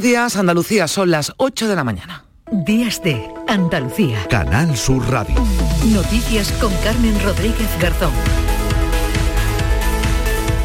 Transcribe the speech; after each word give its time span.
Días, 0.00 0.36
Andalucía, 0.36 0.86
son 0.86 1.10
las 1.10 1.32
8 1.38 1.66
de 1.66 1.74
la 1.74 1.82
mañana. 1.82 2.24
Días 2.52 3.02
de 3.02 3.28
Andalucía. 3.48 4.24
Canal 4.30 4.76
Sur 4.76 5.04
Radio. 5.10 5.34
Noticias 5.92 6.52
con 6.52 6.72
Carmen 6.84 7.20
Rodríguez 7.24 7.68
Garzón. 7.80 8.12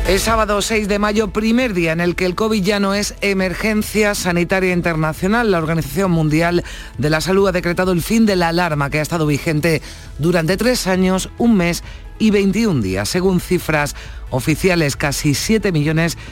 Es 0.07 0.21
sábado 0.21 0.61
6 0.61 0.87
de 0.87 0.99
mayo, 0.99 1.29
primer 1.29 1.73
día 1.73 1.93
en 1.93 2.01
el 2.01 2.15
que 2.15 2.25
el 2.25 2.35
COVID 2.35 2.61
ya 2.61 2.79
no 2.79 2.93
es 2.93 3.15
emergencia 3.21 4.13
sanitaria 4.13 4.73
internacional. 4.73 5.49
La 5.49 5.57
Organización 5.57 6.11
Mundial 6.11 6.63
de 6.99 7.09
la 7.09 7.21
Salud 7.21 7.47
ha 7.47 7.51
decretado 7.51 7.91
el 7.91 8.03
fin 8.03 8.27
de 8.27 8.35
la 8.35 8.49
alarma 8.49 8.89
que 8.89 8.99
ha 8.99 9.01
estado 9.01 9.25
vigente 9.25 9.81
durante 10.19 10.57
tres 10.57 10.85
años, 10.85 11.29
un 11.39 11.55
mes 11.55 11.83
y 12.19 12.29
21 12.29 12.81
días. 12.81 13.09
Según 13.09 13.39
cifras 13.39 13.95
oficiales, 14.29 14.95
casi 14.95 15.33
7 15.33 15.71
millones 15.71 16.17
de 16.17 16.23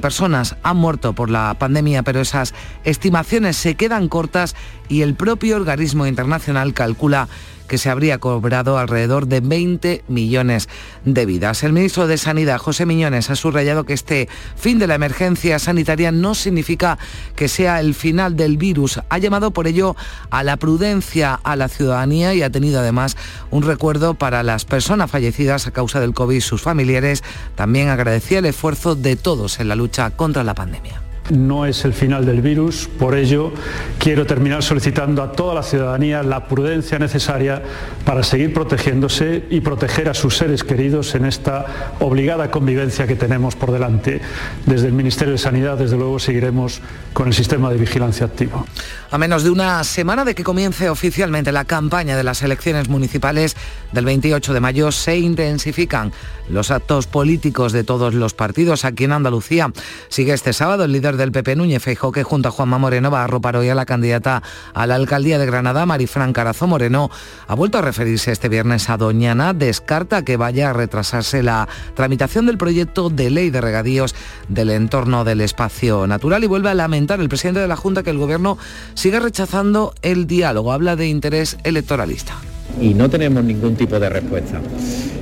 personas 0.00 0.56
han 0.62 0.76
muerto 0.76 1.12
por 1.12 1.30
la 1.30 1.54
pandemia, 1.58 2.02
pero 2.02 2.20
esas 2.20 2.54
estimaciones 2.84 3.56
se 3.56 3.74
quedan 3.74 4.08
cortas 4.08 4.54
y 4.88 5.02
el 5.02 5.14
propio 5.14 5.56
organismo 5.56 6.06
internacional 6.06 6.74
calcula 6.74 7.28
que 7.68 7.78
se 7.78 7.90
habría 7.90 8.18
cobrado 8.18 8.78
alrededor 8.78 9.28
de 9.28 9.40
20 9.40 10.02
millones 10.08 10.68
de 11.04 11.26
vidas. 11.26 11.62
El 11.62 11.72
ministro 11.72 12.06
de 12.06 12.18
Sanidad, 12.18 12.58
José 12.58 12.86
Miñones, 12.86 13.30
ha 13.30 13.36
subrayado 13.36 13.84
que 13.84 13.92
este 13.92 14.28
fin 14.56 14.78
de 14.78 14.86
la 14.86 14.96
emergencia 14.96 15.58
sanitaria 15.58 16.10
no 16.10 16.34
significa 16.34 16.98
que 17.36 17.48
sea 17.48 17.80
el 17.80 17.94
final 17.94 18.36
del 18.36 18.56
virus. 18.56 19.00
Ha 19.08 19.18
llamado 19.18 19.52
por 19.52 19.66
ello 19.66 19.94
a 20.30 20.42
la 20.42 20.56
prudencia 20.56 21.34
a 21.34 21.54
la 21.54 21.68
ciudadanía 21.68 22.34
y 22.34 22.42
ha 22.42 22.50
tenido 22.50 22.80
además 22.80 23.16
un 23.50 23.62
recuerdo 23.62 24.14
para 24.14 24.42
las 24.42 24.64
personas 24.64 25.10
fallecidas 25.10 25.66
a 25.66 25.70
causa 25.70 26.00
del 26.00 26.14
COVID 26.14 26.36
y 26.36 26.40
sus 26.40 26.62
familiares. 26.62 27.22
También 27.54 27.88
agradecía 27.88 28.40
el 28.40 28.46
esfuerzo 28.46 28.94
de 28.94 29.16
todos 29.16 29.60
en 29.60 29.68
la 29.68 29.76
lucha 29.76 30.10
contra 30.10 30.42
la 30.42 30.54
pandemia 30.54 31.07
no 31.30 31.66
es 31.66 31.84
el 31.84 31.92
final 31.92 32.24
del 32.24 32.42
virus, 32.42 32.88
por 32.98 33.14
ello 33.14 33.52
quiero 33.98 34.26
terminar 34.26 34.62
solicitando 34.62 35.22
a 35.22 35.32
toda 35.32 35.54
la 35.54 35.62
ciudadanía 35.62 36.22
la 36.22 36.46
prudencia 36.46 36.98
necesaria 36.98 37.62
para 38.04 38.22
seguir 38.22 38.52
protegiéndose 38.52 39.44
y 39.50 39.60
proteger 39.60 40.08
a 40.08 40.14
sus 40.14 40.36
seres 40.36 40.64
queridos 40.64 41.14
en 41.14 41.24
esta 41.24 41.96
obligada 42.00 42.50
convivencia 42.50 43.06
que 43.06 43.16
tenemos 43.16 43.56
por 43.56 43.72
delante. 43.72 44.20
Desde 44.66 44.86
el 44.86 44.92
Ministerio 44.92 45.32
de 45.32 45.38
Sanidad, 45.38 45.78
desde 45.78 45.96
luego, 45.96 46.18
seguiremos 46.18 46.80
con 47.12 47.28
el 47.28 47.34
sistema 47.34 47.70
de 47.70 47.78
vigilancia 47.78 48.26
activo. 48.26 48.66
A 49.10 49.16
menos 49.16 49.42
de 49.42 49.48
una 49.48 49.82
semana 49.84 50.26
de 50.26 50.34
que 50.34 50.44
comience 50.44 50.90
oficialmente 50.90 51.50
la 51.50 51.64
campaña 51.64 52.14
de 52.14 52.24
las 52.24 52.42
elecciones 52.42 52.90
municipales 52.90 53.56
del 53.92 54.04
28 54.04 54.52
de 54.52 54.60
mayo, 54.60 54.92
se 54.92 55.16
intensifican 55.16 56.12
los 56.50 56.70
actos 56.70 57.06
políticos 57.06 57.72
de 57.72 57.84
todos 57.84 58.12
los 58.12 58.34
partidos 58.34 58.84
aquí 58.84 59.04
en 59.04 59.12
Andalucía. 59.12 59.72
Sigue 60.08 60.34
este 60.34 60.52
sábado 60.52 60.84
el 60.84 60.92
líder 60.92 61.16
del 61.16 61.32
PP 61.32 61.56
Núñez 61.56 61.82
Feijóo 61.82 62.12
que 62.12 62.22
junto 62.22 62.48
a 62.48 62.52
Juanma 62.52 62.76
Moreno 62.76 63.10
va 63.10 63.22
a 63.22 63.24
arropar 63.24 63.56
hoy 63.56 63.70
a 63.70 63.74
la 63.74 63.86
candidata 63.86 64.42
a 64.74 64.86
la 64.86 64.96
alcaldía 64.96 65.38
de 65.38 65.46
Granada, 65.46 65.86
Marifran 65.86 66.34
Carazo 66.34 66.66
Moreno. 66.66 67.10
Ha 67.46 67.54
vuelto 67.54 67.78
a 67.78 67.82
referirse 67.82 68.30
este 68.30 68.50
viernes 68.50 68.90
a 68.90 68.98
Doñana, 68.98 69.54
descarta 69.54 70.22
que 70.22 70.36
vaya 70.36 70.70
a 70.70 70.72
retrasarse 70.74 71.42
la 71.42 71.66
tramitación 71.94 72.44
del 72.44 72.58
proyecto 72.58 73.08
de 73.08 73.30
ley 73.30 73.48
de 73.48 73.62
regadíos 73.62 74.14
del 74.48 74.68
entorno 74.68 75.24
del 75.24 75.40
espacio 75.40 76.06
natural 76.06 76.44
y 76.44 76.46
vuelve 76.46 76.68
a 76.68 76.74
lamentar 76.74 77.20
el 77.20 77.30
presidente 77.30 77.60
de 77.60 77.68
la 77.68 77.76
Junta 77.76 78.02
que 78.02 78.10
el 78.10 78.18
gobierno 78.18 78.58
siga 78.98 79.20
rechazando 79.20 79.94
el 80.02 80.26
diálogo. 80.26 80.72
Habla 80.72 80.96
de 80.96 81.06
interés 81.06 81.56
electoralista 81.62 82.34
y 82.80 82.94
no 82.94 83.08
tenemos 83.08 83.44
ningún 83.44 83.76
tipo 83.76 83.98
de 84.00 84.08
respuesta. 84.08 84.60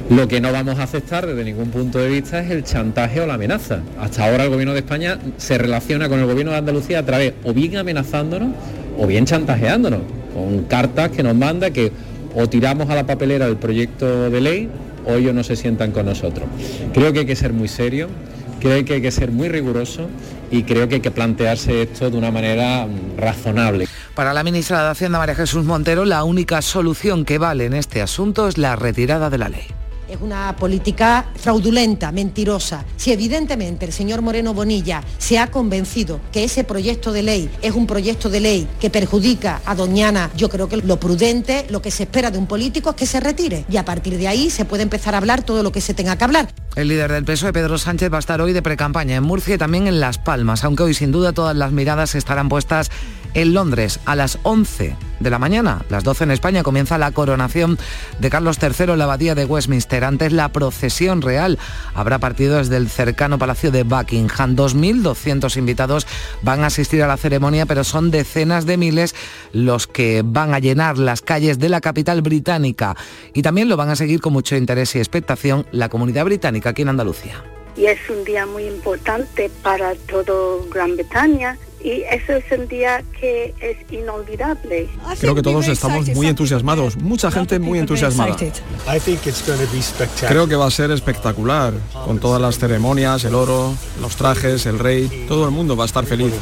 Lo 0.09 0.27
que 0.29 0.41
no 0.41 0.51
vamos 0.51 0.79
a 0.79 0.85
aceptar 0.85 1.27
desde 1.27 1.45
ningún 1.45 1.69
punto 1.71 1.99
de 1.99 2.09
vista 2.09 2.41
es 2.41 2.51
el 2.51 2.65
chantaje 2.65 3.21
o 3.21 3.27
la 3.27 3.35
amenaza. 3.35 3.81
Hasta 4.01 4.25
ahora 4.25 4.45
el 4.45 4.51
gobierno 4.51 4.73
de 4.73 4.81
España 4.81 5.19
se 5.37 5.59
relaciona 5.59 6.09
con 6.09 6.21
el 6.21 6.27
gobierno 6.27 6.53
de 6.53 6.59
Andalucía 6.59 7.01
a 7.01 7.03
través 7.05 7.35
o 7.45 7.53
bien 7.53 7.77
amenazándonos 7.77 8.51
o 8.99 9.07
bien 9.07 9.27
chantajeándonos, 9.27 10.01
con 10.33 10.63
cartas 10.65 11.11
que 11.11 11.23
nos 11.23 11.35
manda 11.35 11.71
que 11.71 11.93
o 12.35 12.49
tiramos 12.49 12.89
a 12.89 12.95
la 12.95 13.05
papelera 13.05 13.47
el 13.47 13.57
proyecto 13.57 14.31
de 14.31 14.41
ley 14.41 14.71
o 15.07 15.15
ellos 15.15 15.35
no 15.35 15.45
se 15.45 15.55
sientan 15.55 15.93
con 15.93 16.07
nosotros. 16.07 16.49
Creo 16.95 17.13
que 17.13 17.21
hay 17.21 17.27
que 17.27 17.37
ser 17.37 17.53
muy 17.53 17.69
serio, 17.69 18.09
creo 18.61 18.85
que 18.85 18.95
hay 18.95 19.03
que 19.03 19.11
ser 19.11 19.31
muy 19.31 19.49
riguroso 19.49 20.09
y 20.51 20.63
creo 20.63 20.89
que 20.89 20.97
hay 20.97 21.01
que 21.01 21.11
plantearse 21.11 21.83
esto 21.83 22.11
de 22.11 22.17
una 22.17 22.31
manera 22.31 22.87
mm, 22.87 23.19
razonable. 23.19 23.89
Para 24.15 24.33
la 24.33 24.43
ministra 24.43 24.85
de 24.85 24.91
Hacienda, 24.91 25.19
María 25.19 25.35
Jesús 25.35 25.65
Montero, 25.65 26.05
la 26.05 26.25
única 26.25 26.63
solución 26.63 27.25
que 27.25 27.39
vale 27.39 27.67
en 27.67 27.75
este 27.75 28.03
asunto 28.03 28.49
es 28.49 28.59
la 28.59 28.77
retirada 28.77 29.31
de 29.31 29.39
la 29.39 29.49
ley. 29.49 29.67
Es 30.17 30.23
una 30.23 30.57
política 30.57 31.27
fraudulenta, 31.37 32.11
mentirosa. 32.11 32.87
Si 32.97 33.13
evidentemente 33.13 33.85
el 33.85 33.93
señor 33.93 34.23
Moreno 34.23 34.55
Bonilla 34.55 35.03
se 35.19 35.39
ha 35.39 35.51
convencido 35.51 36.21
que 36.33 36.43
ese 36.43 36.65
proyecto 36.65 37.13
de 37.13 37.23
ley 37.23 37.51
es 37.61 37.75
un 37.75 37.87
proyecto 37.87 38.31
de 38.31 38.41
ley 38.41 38.69
que 38.81 38.89
perjudica 38.89 39.61
a 39.67 39.75
Doñana, 39.75 40.31
yo 40.35 40.49
creo 40.49 40.71
que 40.71 40.79
lo 40.79 40.99
prudente, 40.99 41.67
lo 41.69 41.83
que 41.83 41.91
se 41.91 42.05
espera 42.05 42.31
de 42.31 42.39
un 42.39 42.47
político 42.47 42.91
es 42.91 42.97
que 42.97 43.05
se 43.05 43.21
retire. 43.21 43.67
Y 43.69 43.77
a 43.77 43.85
partir 43.85 44.17
de 44.17 44.27
ahí 44.27 44.49
se 44.49 44.65
puede 44.65 44.85
empezar 44.85 45.15
a 45.15 45.19
hablar 45.19 45.43
todo 45.43 45.63
lo 45.63 45.71
que 45.71 45.83
se 45.83 45.93
tenga 45.93 46.17
que 46.17 46.25
hablar. 46.25 46.49
El 46.77 46.89
líder 46.89 47.13
del 47.13 47.25
PSOE, 47.25 47.53
Pedro 47.53 47.77
Sánchez, 47.77 48.11
va 48.11 48.17
a 48.17 48.21
estar 48.21 48.41
hoy 48.41 48.55
de 48.55 48.63
precampaña 48.63 49.17
en 49.17 49.23
Murcia 49.23 49.57
y 49.57 49.59
también 49.59 49.87
en 49.87 50.01
Las 50.01 50.17
Palmas, 50.17 50.65
aunque 50.65 50.83
hoy 50.83 50.95
sin 50.95 51.13
duda 51.13 51.35
todas 51.35 51.55
las 51.55 51.73
miradas 51.73 52.15
estarán 52.15 52.49
puestas 52.49 52.91
en 53.37 53.53
Londres 53.53 54.01
a 54.07 54.17
las 54.17 54.39
11 54.45 54.97
de 55.21 55.31
la 55.31 55.39
mañana. 55.39 55.85
Las 55.91 56.05
12 56.05 56.25
en 56.25 56.31
España 56.31 56.63
comienza 56.63 56.97
la 56.97 57.13
coronación 57.13 57.79
de 58.19 58.31
Carlos 58.31 58.59
III 58.61 58.93
en 58.93 58.99
la 58.99 59.05
abadía 59.05 59.35
de 59.35 59.45
Westminster. 59.45 60.05
Antes 60.05 60.33
la 60.33 60.49
procesión 60.49 61.21
real 61.21 61.59
habrá 61.95 62.19
partido 62.19 62.57
desde 62.57 62.79
el 62.79 62.89
cercano 62.89 63.39
Palacio 63.39 63.71
de 63.71 63.83
Buckingham. 63.83 64.57
2.200 64.57 65.55
invitados 65.59 66.07
van 66.41 66.65
a 66.65 66.69
asistir 66.69 67.03
a 67.03 67.07
la 67.07 67.19
ceremonia, 67.19 67.67
pero 67.67 67.85
son 67.85 68.11
decenas 68.11 68.65
de 68.65 68.79
miles 68.79 69.15
los 69.53 69.87
que 69.87 70.23
van 70.25 70.55
a 70.55 70.59
llenar 70.59 70.97
las 70.97 71.21
calles 71.21 71.59
de 71.59 71.69
la 71.69 71.83
capital 71.83 72.23
británica. 72.23 72.97
Y 73.35 73.43
también 73.43 73.69
lo 73.69 73.77
van 73.77 73.91
a 73.91 73.97
seguir 73.97 74.23
con 74.23 74.33
mucho 74.33 74.57
interés 74.57 74.97
y 74.97 74.99
expectación 74.99 75.67
la 75.73 75.91
comunidad 75.91 76.25
británica 76.25 76.71
aquí 76.71 76.83
en 76.83 76.89
Andalucía. 76.89 77.45
Y 77.77 77.85
es 77.85 77.99
un 78.09 78.25
día 78.25 78.47
muy 78.47 78.65
importante 78.65 79.51
para 79.63 79.95
todo 79.95 80.67
Gran 80.71 80.97
Bretaña 80.97 81.59
y 81.87 82.03
eso 82.11 82.33
es 82.33 82.51
el 82.51 82.67
día 82.67 83.05
que 83.21 83.55
es 83.61 83.77
inolvidable. 83.93 84.89
Creo 85.21 85.37
que 85.37 85.43
todos 85.43 85.69
estamos 85.69 86.09
muy 86.09 86.27
entusiasmados, 86.27 86.97
mucha 86.97 87.31
gente 87.31 87.61
muy 87.61 87.79
entusiasmada. 87.79 88.37
Creo 90.27 90.49
que 90.49 90.57
va 90.57 90.67
a 90.67 90.71
ser 90.73 90.91
espectacular, 90.91 91.75
con 92.05 92.19
todas 92.19 92.43
las 92.43 92.59
ceremonias, 92.59 93.23
el 93.25 93.37
oro, 93.37 93.73
los 94.01 94.17
trajes, 94.17 94.67
el 94.67 94.81
rey, 94.81 95.27
todo 95.29 95.45
el 95.45 95.53
mundo 95.53 95.77
va 95.77 95.85
a 95.85 95.87
estar 95.87 96.05
feliz. 96.05 96.33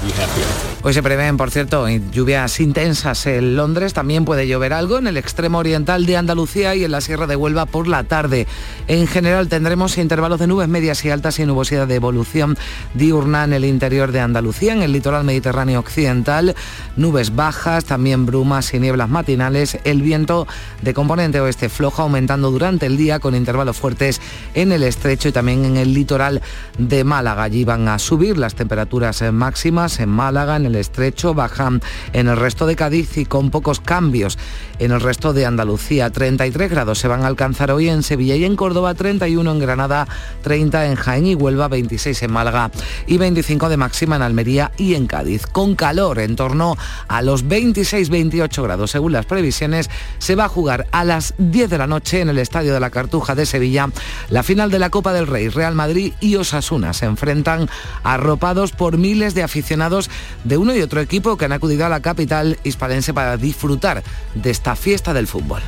Hoy 0.82 0.94
se 0.94 1.03
prevén, 1.03 1.37
por 1.37 1.50
cierto, 1.50 1.87
lluvias 1.88 2.59
intensas 2.61 3.26
en 3.26 3.55
Londres, 3.55 3.93
también 3.93 4.25
puede 4.25 4.49
llover 4.49 4.72
algo 4.72 4.97
en 4.97 5.06
el 5.06 5.19
extremo 5.19 5.59
oriental 5.59 6.06
de 6.06 6.16
Andalucía 6.16 6.75
y 6.75 6.84
en 6.84 6.91
la 6.91 7.03
Sierra 7.03 7.26
de 7.26 7.37
Huelva 7.37 7.66
por 7.66 7.87
la 7.87 8.05
tarde. 8.05 8.47
En 8.88 9.06
general 9.06 9.49
tendremos 9.49 9.99
intervalos 9.99 10.41
de 10.41 10.47
nubes 10.47 10.69
medias 10.69 11.05
y 11.05 11.11
altas 11.11 11.38
y 11.38 11.44
nubosidad 11.44 11.87
de 11.87 11.97
evolución 11.97 12.56
diurna 12.94 13.44
en 13.44 13.53
el 13.53 13.66
interior 13.66 14.11
de 14.11 14.21
Andalucía, 14.21 14.72
en 14.72 14.82
el 14.82 14.93
litoral 14.93 15.25
Mediterráneo 15.25 15.34
occidental, 15.78 16.55
nubes 16.97 17.34
bajas, 17.34 17.84
también 17.84 18.27
brumas 18.27 18.72
y 18.75 18.81
nieblas 18.81 19.09
matinales, 19.09 19.78
el 19.84 20.03
viento 20.03 20.47
de 20.83 20.95
componente 20.95 21.41
oeste 21.41 21.69
flojo 21.69 22.03
aumentando 22.03 22.50
durante 22.50 22.87
el 22.87 22.97
día 22.97 23.19
con 23.19 23.34
intervalos 23.34 23.77
fuertes 23.77 24.21
en 24.55 24.73
el 24.73 24.83
estrecho 24.83 25.28
y 25.28 25.33
también 25.33 25.65
en 25.65 25.77
el 25.77 25.94
litoral 25.94 26.43
de 26.78 27.05
Málaga. 27.05 27.44
Allí 27.44 27.65
van 27.65 27.89
a 27.89 27.99
subir 27.99 28.39
las 28.39 28.55
temperaturas 28.55 29.23
máximas 29.33 30.00
en 30.00 30.09
Málaga, 30.09 30.56
en 30.56 30.67
el 30.67 30.77
estrecho, 30.77 31.34
bajan 31.34 31.81
en 32.12 32.28
el 32.28 32.37
resto 32.37 32.67
de 32.67 32.77
Cádiz 32.77 33.17
y 33.17 33.25
con 33.25 33.50
pocos 33.50 33.81
cambios 33.81 34.39
en 34.78 34.93
el 34.93 35.00
resto 35.00 35.33
de 35.33 35.47
Andalucía. 35.47 36.11
33 36.11 36.71
grados 36.71 36.99
se 36.99 37.09
van 37.09 37.23
a 37.23 37.27
alcanzar 37.27 37.71
hoy 37.71 37.89
en 37.89 38.03
Sevilla 38.03 38.37
y 38.37 38.44
en 38.44 38.56
Córdoba, 38.56 38.94
31 38.94 39.50
en 39.50 39.59
Granada, 39.59 40.06
30 40.43 40.87
en 40.87 40.94
Jaén 40.97 41.27
y 41.27 41.34
Huelva, 41.34 41.69
26 41.69 42.23
en 42.23 42.33
Málaga 42.33 42.71
y 43.06 43.19
25 43.19 43.69
de 43.69 43.77
máxima 43.77 44.17
en 44.17 44.23
Almería 44.23 44.73
y 44.77 44.94
en 44.94 45.06
Con 45.53 45.75
calor 45.75 46.19
en 46.19 46.37
torno 46.37 46.77
a 47.09 47.23
los 47.23 47.47
26-28 47.47 48.62
grados 48.62 48.91
según 48.91 49.12
las 49.12 49.26
previsiones, 49.26 49.88
se 50.19 50.35
va 50.35 50.44
a 50.44 50.49
jugar 50.49 50.87
a 50.93 51.05
las 51.05 51.35
10 51.38 51.71
de 51.71 51.79
la 51.79 51.87
noche 51.87 52.21
en 52.21 52.29
el 52.29 52.38
Estadio 52.38 52.75
de 52.75 52.81
la 52.81 52.91
Cartuja 52.91 53.35
de 53.35 53.47
Sevilla 53.47 53.88
la 54.29 54.43
final 54.43 54.71
de 54.71 54.79
la 54.79 54.91
Copa 54.91 55.12
del 55.12 55.26
Rey. 55.26 55.49
Real 55.49 55.75
Madrid 55.75 56.12
y 56.21 56.37
Osasuna 56.37 56.93
se 56.93 57.06
enfrentan 57.06 57.69
arropados 58.03 58.73
por 58.73 58.99
miles 58.99 59.35
de 59.35 59.43
aficionados 59.43 60.11
de 60.44 60.56
uno 60.56 60.75
y 60.75 60.82
otro 60.82 61.00
equipo 61.00 61.37
que 61.37 61.47
han 61.47 61.53
acudido 61.53 61.87
a 61.87 61.88
la 61.88 62.00
capital 62.00 62.59
hispalense 62.65 63.15
para 63.15 63.37
disfrutar 63.37 64.03
de 64.35 64.50
esta 64.50 64.77
fiesta 64.77 65.15
del 65.15 65.27
fútbol. 65.27 65.62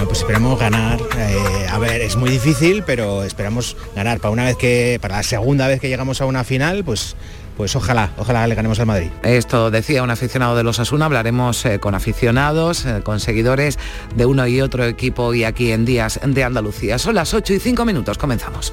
Bueno, 0.00 0.08
pues 0.08 0.20
esperamos 0.20 0.58
ganar. 0.58 0.98
Eh, 1.18 1.66
a 1.70 1.78
ver, 1.78 2.00
es 2.00 2.16
muy 2.16 2.30
difícil, 2.30 2.82
pero 2.84 3.22
esperamos 3.22 3.76
ganar. 3.94 4.18
Para 4.18 4.32
una 4.32 4.46
vez 4.46 4.56
que, 4.56 4.98
para 4.98 5.16
la 5.16 5.22
segunda 5.22 5.68
vez 5.68 5.78
que 5.78 5.90
llegamos 5.90 6.22
a 6.22 6.24
una 6.24 6.42
final, 6.42 6.84
pues 6.84 7.16
pues 7.58 7.76
ojalá, 7.76 8.10
ojalá 8.16 8.46
le 8.46 8.54
ganemos 8.54 8.80
al 8.80 8.86
Madrid. 8.86 9.10
Esto 9.22 9.70
decía 9.70 10.02
un 10.02 10.08
aficionado 10.08 10.56
de 10.56 10.62
los 10.62 10.80
Asuna, 10.80 11.04
hablaremos 11.04 11.66
eh, 11.66 11.80
con 11.80 11.94
aficionados, 11.94 12.86
eh, 12.86 13.02
con 13.04 13.20
seguidores 13.20 13.78
de 14.14 14.24
uno 14.24 14.46
y 14.46 14.62
otro 14.62 14.86
equipo 14.86 15.34
y 15.34 15.44
aquí 15.44 15.70
en 15.70 15.84
Días 15.84 16.18
de 16.24 16.44
Andalucía. 16.44 16.98
Son 16.98 17.14
las 17.14 17.34
8 17.34 17.52
y 17.52 17.58
5 17.58 17.84
minutos, 17.84 18.16
comenzamos. 18.16 18.72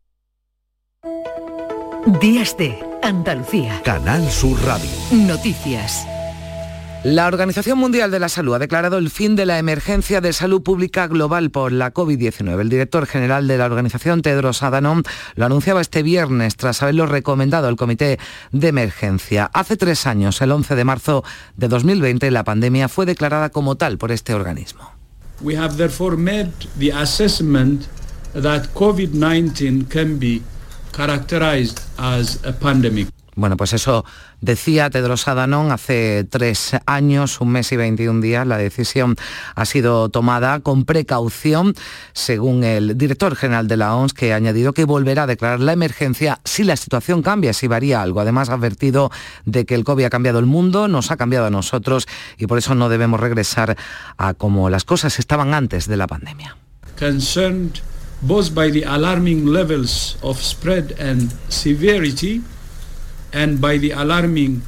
Días 2.07 2.57
de 2.57 2.79
Andalucía. 3.03 3.79
Canal 3.85 4.27
Sur 4.31 4.59
Radio. 4.65 4.89
Noticias. 5.11 6.03
La 7.03 7.27
Organización 7.27 7.77
Mundial 7.77 8.09
de 8.09 8.17
la 8.17 8.27
Salud 8.27 8.55
ha 8.55 8.59
declarado 8.59 8.97
el 8.97 9.11
fin 9.11 9.35
de 9.35 9.45
la 9.45 9.59
emergencia 9.59 10.19
de 10.19 10.33
salud 10.33 10.63
pública 10.63 11.05
global 11.05 11.51
por 11.51 11.71
la 11.71 11.93
COVID-19. 11.93 12.59
El 12.59 12.69
director 12.69 13.05
general 13.05 13.47
de 13.47 13.59
la 13.59 13.65
organización, 13.65 14.23
Tedros 14.23 14.63
Adhanom, 14.63 15.03
lo 15.35 15.45
anunciaba 15.45 15.79
este 15.79 16.01
viernes 16.01 16.55
tras 16.55 16.81
haberlo 16.81 17.05
recomendado 17.05 17.67
al 17.67 17.75
Comité 17.75 18.17
de 18.51 18.67
Emergencia. 18.69 19.51
Hace 19.53 19.77
tres 19.77 20.07
años, 20.07 20.41
el 20.41 20.51
11 20.51 20.75
de 20.75 20.83
marzo 20.83 21.23
de 21.55 21.67
2020, 21.67 22.31
la 22.31 22.43
pandemia 22.43 22.89
fue 22.89 23.05
declarada 23.05 23.51
como 23.51 23.75
tal 23.75 23.99
por 23.99 24.11
este 24.11 24.33
organismo. 24.33 24.91
We 25.39 25.55
have 25.55 25.77
therefore 25.77 26.17
made 26.17 26.51
the 26.79 26.91
assessment 26.93 27.85
that 28.33 28.73
COVID-19 28.73 29.87
can 29.87 30.17
be 30.17 30.41
characterized 30.91 31.79
as 31.97 32.39
a 32.45 32.51
pandemic. 32.51 33.07
Bueno, 33.35 33.55
pues 33.55 33.71
eso 33.71 34.03
decía 34.41 34.89
Tedros 34.89 35.27
Adhanom 35.27 35.71
hace 35.71 36.25
tres 36.29 36.75
años, 36.85 37.39
un 37.39 37.49
mes 37.49 37.71
y 37.71 37.77
21 37.77 38.19
días. 38.19 38.45
La 38.45 38.57
decisión 38.57 39.15
ha 39.55 39.65
sido 39.65 40.09
tomada 40.09 40.59
con 40.59 40.83
precaución, 40.83 41.73
según 42.11 42.65
el 42.65 42.97
director 42.97 43.35
general 43.35 43.69
de 43.69 43.77
la 43.77 43.95
OMS, 43.95 44.13
que 44.13 44.33
ha 44.33 44.35
añadido 44.35 44.73
que 44.73 44.83
volverá 44.83 45.23
a 45.23 45.27
declarar 45.27 45.61
la 45.61 45.71
emergencia 45.71 46.39
si 46.43 46.65
la 46.65 46.75
situación 46.75 47.21
cambia, 47.21 47.53
si 47.53 47.67
varía 47.67 48.01
algo. 48.01 48.19
Además, 48.19 48.49
ha 48.49 48.53
advertido 48.55 49.11
de 49.45 49.65
que 49.65 49.75
el 49.75 49.85
COVID 49.85 50.03
ha 50.03 50.09
cambiado 50.09 50.39
el 50.39 50.45
mundo, 50.45 50.89
nos 50.89 51.09
ha 51.09 51.17
cambiado 51.17 51.45
a 51.45 51.49
nosotros 51.49 52.07
y 52.37 52.47
por 52.47 52.57
eso 52.57 52.75
no 52.75 52.89
debemos 52.89 53.19
regresar 53.19 53.77
a 54.17 54.33
como 54.33 54.69
las 54.69 54.83
cosas 54.83 55.19
estaban 55.19 55.53
antes 55.53 55.87
de 55.87 55.95
la 55.95 56.07
pandemia. 56.07 56.57
Concerned 56.99 57.79
both 58.21 58.53
by 58.53 58.69
the 58.69 58.83
alarming 58.83 59.45
levels 59.45 60.17
of 60.21 60.37
spread 60.41 60.93
and 60.99 61.33
severity 61.49 62.41
and 63.33 63.59
by 63.59 63.77
the 63.77 63.91
alarming 63.91 64.61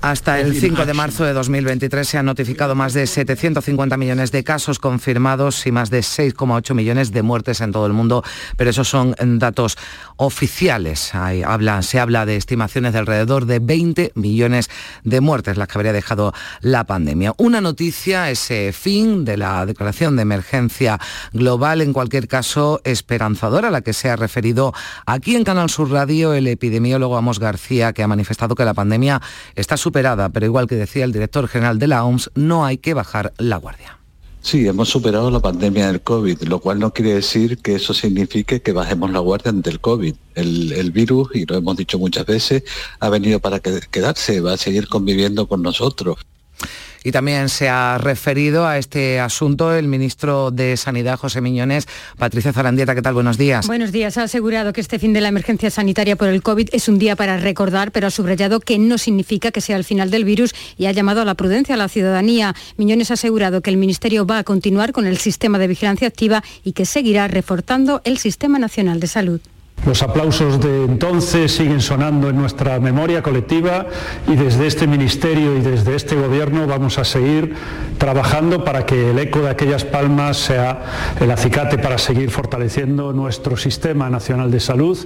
Hasta 0.00 0.38
el 0.38 0.54
5 0.54 0.86
de 0.86 0.94
marzo 0.94 1.24
de 1.24 1.32
2023 1.32 2.06
se 2.06 2.18
han 2.18 2.26
notificado 2.26 2.74
más 2.74 2.92
de 2.92 3.06
750 3.06 3.96
millones 3.96 4.30
de 4.30 4.44
casos 4.44 4.78
confirmados 4.78 5.66
y 5.66 5.72
más 5.72 5.90
de 5.90 6.00
6,8 6.00 6.74
millones 6.74 7.10
de 7.10 7.22
muertes 7.22 7.60
en 7.60 7.72
todo 7.72 7.86
el 7.86 7.94
mundo, 7.94 8.22
pero 8.56 8.70
esos 8.70 8.88
son 8.88 9.16
datos 9.18 9.76
oficiales. 10.16 11.14
Hay, 11.14 11.42
habla, 11.42 11.82
se 11.82 11.98
habla 11.98 12.26
de 12.26 12.36
estimaciones 12.36 12.92
de 12.92 13.00
alrededor 13.00 13.46
de 13.46 13.58
20 13.58 14.12
millones 14.14 14.70
de 15.04 15.20
muertes, 15.20 15.56
las 15.56 15.68
que 15.68 15.78
habría 15.78 15.92
dejado 15.92 16.32
la 16.60 16.84
pandemia. 16.84 17.34
Una 17.38 17.60
noticia, 17.60 18.30
ese 18.30 18.72
fin 18.72 19.24
de 19.24 19.36
la 19.36 19.66
declaración 19.66 20.16
de 20.16 20.22
emergencia 20.22 21.00
global, 21.32 21.80
en 21.80 21.92
cualquier 21.92 22.28
caso 22.28 22.80
esperanzadora, 22.84 23.68
a 23.68 23.72
la 23.72 23.80
que 23.80 23.94
se 23.94 24.10
ha 24.10 24.16
referido 24.16 24.74
aquí 25.06 25.34
en 25.34 25.44
Canal 25.44 25.70
Sur 25.70 25.90
Radio 25.90 26.34
el 26.34 26.46
epidemiólogo 26.46 27.16
Amos 27.16 27.40
García, 27.40 27.92
que 27.92 28.02
ha 28.02 28.08
manifestado 28.08 28.54
que 28.54 28.64
la 28.64 28.74
pandemia 28.74 28.97
está 29.54 29.76
superada, 29.76 30.28
pero 30.28 30.46
igual 30.46 30.66
que 30.66 30.76
decía 30.76 31.04
el 31.04 31.12
director 31.12 31.48
general 31.48 31.78
de 31.78 31.88
la 31.88 32.04
OMS, 32.04 32.30
no 32.34 32.64
hay 32.64 32.78
que 32.78 32.94
bajar 32.94 33.32
la 33.38 33.56
guardia. 33.56 33.98
Sí, 34.40 34.66
hemos 34.66 34.88
superado 34.88 35.30
la 35.30 35.40
pandemia 35.40 35.88
del 35.88 36.00
COVID, 36.00 36.42
lo 36.44 36.60
cual 36.60 36.78
no 36.78 36.92
quiere 36.92 37.14
decir 37.14 37.58
que 37.58 37.74
eso 37.74 37.92
signifique 37.92 38.62
que 38.62 38.72
bajemos 38.72 39.10
la 39.10 39.18
guardia 39.18 39.50
ante 39.50 39.68
el 39.68 39.80
COVID. 39.80 40.14
El, 40.34 40.72
el 40.72 40.90
virus, 40.90 41.28
y 41.34 41.44
lo 41.44 41.56
hemos 41.56 41.76
dicho 41.76 41.98
muchas 41.98 42.24
veces, 42.24 42.62
ha 43.00 43.10
venido 43.10 43.40
para 43.40 43.60
quedarse, 43.60 44.40
va 44.40 44.52
a 44.54 44.56
seguir 44.56 44.88
conviviendo 44.88 45.48
con 45.48 45.62
nosotros. 45.62 46.18
Y 47.08 47.10
también 47.10 47.48
se 47.48 47.70
ha 47.70 47.96
referido 47.96 48.66
a 48.66 48.76
este 48.76 49.18
asunto 49.18 49.74
el 49.74 49.88
ministro 49.88 50.50
de 50.50 50.76
Sanidad, 50.76 51.18
José 51.18 51.40
Miñones. 51.40 51.88
Patricia 52.18 52.52
Zarandieta, 52.52 52.94
¿qué 52.94 53.00
tal? 53.00 53.14
Buenos 53.14 53.38
días. 53.38 53.66
Buenos 53.66 53.92
días. 53.92 54.18
Ha 54.18 54.24
asegurado 54.24 54.74
que 54.74 54.82
este 54.82 54.98
fin 54.98 55.14
de 55.14 55.22
la 55.22 55.28
emergencia 55.28 55.70
sanitaria 55.70 56.16
por 56.16 56.28
el 56.28 56.42
COVID 56.42 56.68
es 56.70 56.86
un 56.86 56.98
día 56.98 57.16
para 57.16 57.38
recordar, 57.38 57.92
pero 57.92 58.08
ha 58.08 58.10
subrayado 58.10 58.60
que 58.60 58.78
no 58.78 58.98
significa 58.98 59.50
que 59.52 59.62
sea 59.62 59.76
el 59.76 59.84
final 59.84 60.10
del 60.10 60.26
virus 60.26 60.54
y 60.76 60.84
ha 60.84 60.92
llamado 60.92 61.22
a 61.22 61.24
la 61.24 61.32
prudencia 61.32 61.76
a 61.76 61.78
la 61.78 61.88
ciudadanía. 61.88 62.54
Miñones 62.76 63.10
ha 63.10 63.14
asegurado 63.14 63.62
que 63.62 63.70
el 63.70 63.78
Ministerio 63.78 64.26
va 64.26 64.40
a 64.40 64.44
continuar 64.44 64.92
con 64.92 65.06
el 65.06 65.16
sistema 65.16 65.58
de 65.58 65.68
vigilancia 65.68 66.08
activa 66.08 66.44
y 66.62 66.72
que 66.72 66.84
seguirá 66.84 67.26
reforzando 67.26 68.02
el 68.04 68.18
Sistema 68.18 68.58
Nacional 68.58 69.00
de 69.00 69.06
Salud. 69.06 69.40
Los 69.86 70.02
aplausos 70.02 70.60
de 70.60 70.84
entonces 70.84 71.52
siguen 71.52 71.80
sonando 71.80 72.28
en 72.28 72.36
nuestra 72.36 72.78
memoria 72.80 73.22
colectiva 73.22 73.86
y 74.26 74.34
desde 74.34 74.66
este 74.66 74.86
Ministerio 74.86 75.56
y 75.56 75.60
desde 75.60 75.94
este 75.94 76.14
Gobierno 76.14 76.66
vamos 76.66 76.98
a 76.98 77.04
seguir 77.04 77.54
trabajando 77.96 78.64
para 78.64 78.84
que 78.84 79.10
el 79.10 79.18
eco 79.18 79.40
de 79.40 79.50
aquellas 79.50 79.84
palmas 79.84 80.36
sea 80.36 81.14
el 81.20 81.30
acicate 81.30 81.78
para 81.78 81.96
seguir 81.96 82.30
fortaleciendo 82.30 83.12
nuestro 83.12 83.56
Sistema 83.56 84.10
Nacional 84.10 84.50
de 84.50 84.60
Salud, 84.60 84.98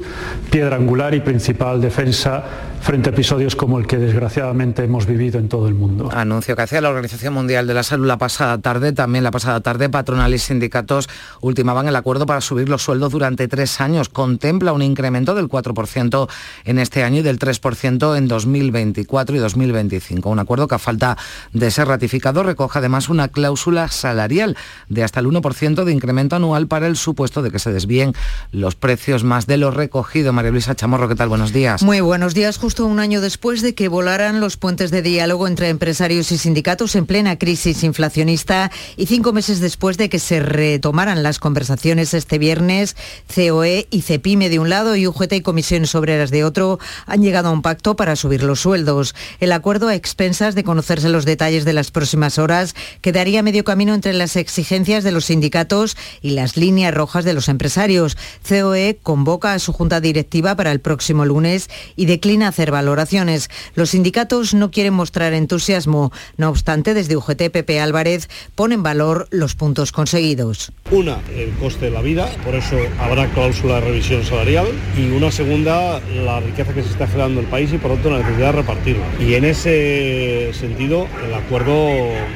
piedra 0.51 0.77
angular 0.77 1.15
y 1.15 1.21
principal 1.21 1.81
defensa 1.81 2.45
frente 2.81 3.11
a 3.11 3.13
episodios 3.13 3.55
como 3.55 3.79
el 3.79 3.87
que 3.87 3.97
desgraciadamente 3.97 4.83
hemos 4.83 5.07
vivido 5.07 5.39
en 5.39 5.49
todo 5.49 5.69
el 5.69 5.75
mundo. 5.75 6.11
Anuncio 6.13 6.57
que 6.57 6.63
hacía 6.63 6.81
la 6.81 6.89
Organización 6.89 7.35
Mundial 7.35 7.67
de 7.67 7.75
la 7.75 7.85
Salud 7.85 8.07
la 8.07 8.19
pasada 8.19 8.59
tarde, 8.59 8.93
también 8.93 9.23
la 9.23 9.31
pasada 9.31 9.61
tarde 9.61 9.89
patronal 9.89 10.35
y 10.35 10.39
sindicatos 10.39 11.09
ultimaban 11.41 11.87
el 11.87 11.95
acuerdo 11.95 12.27
para 12.27 12.41
subir 12.41 12.69
los 12.69 12.83
sueldos 12.83 13.13
durante 13.13 13.47
tres 13.47 13.81
años. 13.81 14.09
Contempla 14.09 14.62
un 14.71 14.83
incremento 14.83 15.35
del 15.35 15.49
4% 15.49 16.29
en 16.65 16.79
este 16.79 17.03
año 17.03 17.19
y 17.19 17.23
del 17.23 17.41
3% 17.41 18.17
en 18.17 18.29
2024 18.29 19.35
y 19.35 19.39
2025. 19.41 20.31
Un 20.31 20.39
acuerdo 20.39 20.69
que 20.69 20.77
a 20.77 20.79
falta 20.79 21.17
de 21.53 21.71
ser 21.73 21.89
ratificado 21.89 22.45
recoge 22.45 22.79
además 22.79 23.09
una 23.09 23.29
cláusula 23.29 23.89
salarial 23.89 24.57
de 24.89 25.03
hasta 25.03 25.19
el 25.19 25.27
1% 25.27 25.85
de 25.85 25.93
incremento 25.93 26.37
anual 26.37 26.69
para 26.69 26.87
el 26.87 26.97
supuesto 26.97 27.43
de 27.43 27.51
que 27.51 27.59
se 27.59 27.73
desvíen 27.73 28.13
los 28.53 28.77
precios 28.77 29.25
más 29.25 29.47
de 29.47 29.57
lo 29.57 29.71
recogido. 29.71 30.33
María 30.33 30.53
Luisa 30.53 30.77
Chamorro, 30.77 31.09
¿qué 31.09 31.17
tal? 31.17 31.29
Buenos 31.29 31.53
días. 31.53 31.83
Muy 31.83 32.01
buenos 32.01 32.35
días 32.35 32.59
justo 32.59 32.87
un 32.87 33.01
año 33.01 33.21
después 33.21 33.63
de 33.63 33.75
que 33.75 33.89
volaran 33.89 34.41
los 34.41 34.57
puentes 34.57 34.91
de 34.91 35.03
diálogo 35.03 35.49
entre 35.49 35.69
empresarios 35.71 36.31
y 36.31 36.39
sindicatos 36.39 36.95
en 36.95 37.07
plena 37.07 37.39
crisis 37.39 37.83
inflacionista 37.83 38.71
y 38.97 39.07
cinco 39.07 39.33
meses 39.33 39.61
después 39.61 39.97
de 39.97 40.09
que 40.09 40.19
se 40.19 40.41
retomaran 40.41 41.23
las 41.23 41.39
conversaciones 41.39 42.15
este 42.15 42.39
viernes, 42.39 42.97
COE 43.35 43.87
y 43.91 44.03
CEPIME 44.03 44.49
de 44.53 44.59
un 44.59 44.69
lado 44.69 44.97
y 44.97 45.07
UGT 45.07 45.33
y 45.33 45.41
Comisiones 45.41 45.95
Obreras 45.95 46.31
de 46.31 46.45
otro 46.45 46.79
han 47.07 47.23
llegado 47.23 47.49
a 47.49 47.53
un 47.53 47.63
pacto 47.63 47.97
para 47.97 48.17
subir 48.17 48.43
los 48.43 48.61
sueldos. 48.61 49.15
El 49.41 49.51
acuerdo 49.51 49.89
a 49.89 49.95
expensas 49.95 50.55
de 50.55 50.63
conocerse 50.63 51.09
los 51.09 51.25
detalles 51.25 51.65
de 51.65 51.73
las 51.73 51.91
próximas 51.91 52.39
horas 52.39 52.75
quedaría 53.01 53.43
medio 53.43 53.65
camino 53.65 53.95
entre 53.95 54.13
las 54.13 54.37
exigencias 54.37 55.05
de 55.05 55.11
los 55.11 55.25
sindicatos 55.25 55.97
y 56.21 56.33
las 56.33 56.59
líneas 56.59 56.93
rojas 56.93 57.25
de 57.25 57.33
los 57.33 57.49
empresarios. 57.49 58.19
COE 58.47 58.99
convoca 59.03 59.55
a 59.55 59.59
su 59.59 59.73
junta 59.73 60.03
directiva 60.03 60.55
para 60.55 60.71
el 60.71 60.81
próximo 60.81 61.25
lunes 61.25 61.71
y 61.97 62.05
declina 62.05 62.49
hacer 62.49 62.71
valoraciones. 62.71 63.49
Los 63.75 63.91
sindicatos 63.91 64.53
no 64.53 64.71
quieren 64.71 64.93
mostrar 64.93 65.33
entusiasmo. 65.33 66.13
No 66.37 66.51
obstante, 66.51 66.93
desde 66.93 67.17
UGT 67.17 67.49
Pepe 67.51 67.81
Álvarez 67.81 68.29
ponen 68.55 68.83
valor 68.83 69.29
los 69.31 69.55
puntos 69.55 69.93
conseguidos. 69.93 70.73
Una, 70.91 71.23
el 71.35 71.53
coste 71.53 71.87
de 71.87 71.91
la 71.93 72.03
vida, 72.03 72.29
por 72.45 72.55
eso 72.55 72.77
habrá 73.01 73.33
cláusula 73.33 73.77
de 73.77 73.81
revisión 73.81 74.23
salarial. 74.23 74.42
Y 74.43 75.09
una 75.17 75.31
segunda, 75.31 76.01
la 76.25 76.41
riqueza 76.41 76.75
que 76.75 76.83
se 76.83 76.91
está 76.91 77.07
generando 77.07 77.39
en 77.39 77.47
el 77.47 77.51
país 77.51 77.73
y 77.73 77.79
por 77.79 77.93
otro 77.93 78.11
la 78.11 78.19
necesidad 78.19 78.47
de 78.47 78.61
repartirla. 78.61 79.05
Y 79.21 79.35
en 79.35 79.45
ese 79.45 80.51
sentido 80.53 81.07
el 81.25 81.33
acuerdo 81.33 81.73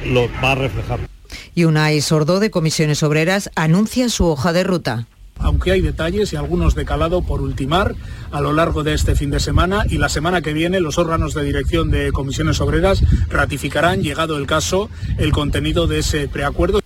lo 0.07 0.29
va 0.43 0.53
a 0.53 0.55
reflejar. 0.55 1.01
Y 1.57 1.65
Unai 1.65 2.01
Sordo 2.01 2.39
de 2.39 2.51
Comisiones 2.51 3.03
Obreras 3.03 3.51
anuncia 3.57 4.09
su 4.09 4.27
hoja 4.27 4.53
de 4.53 4.63
ruta 4.63 5.07
aunque 5.39 5.71
hay 5.71 5.83
detalles 5.83 6.33
y 6.33 6.37
algunos 6.37 6.75
de 6.75 6.87
calado 6.87 7.21
por 7.21 7.43
ultimar 7.43 7.95
a 8.31 8.41
lo 8.41 8.55
largo 8.55 8.83
de 8.85 8.95
este 8.95 9.15
fin 9.15 9.31
de 9.31 9.39
semana 9.39 9.85
y 9.87 9.99
la 9.99 10.09
semana 10.09 10.41
que 10.41 10.55
viene 10.55 10.81
los 10.81 10.97
órganos 10.97 11.35
de 11.35 11.45
dirección 11.45 11.91
de 11.91 12.11
comisiones 12.11 12.59
obreras 12.63 13.03
ratificarán, 13.29 14.03
llegado 14.03 14.39
el 14.39 14.47
caso, 14.47 14.89
el 15.19 15.33
contenido 15.33 15.87
de 15.87 15.99
ese 15.99 16.27
preacuerdo. 16.29 16.81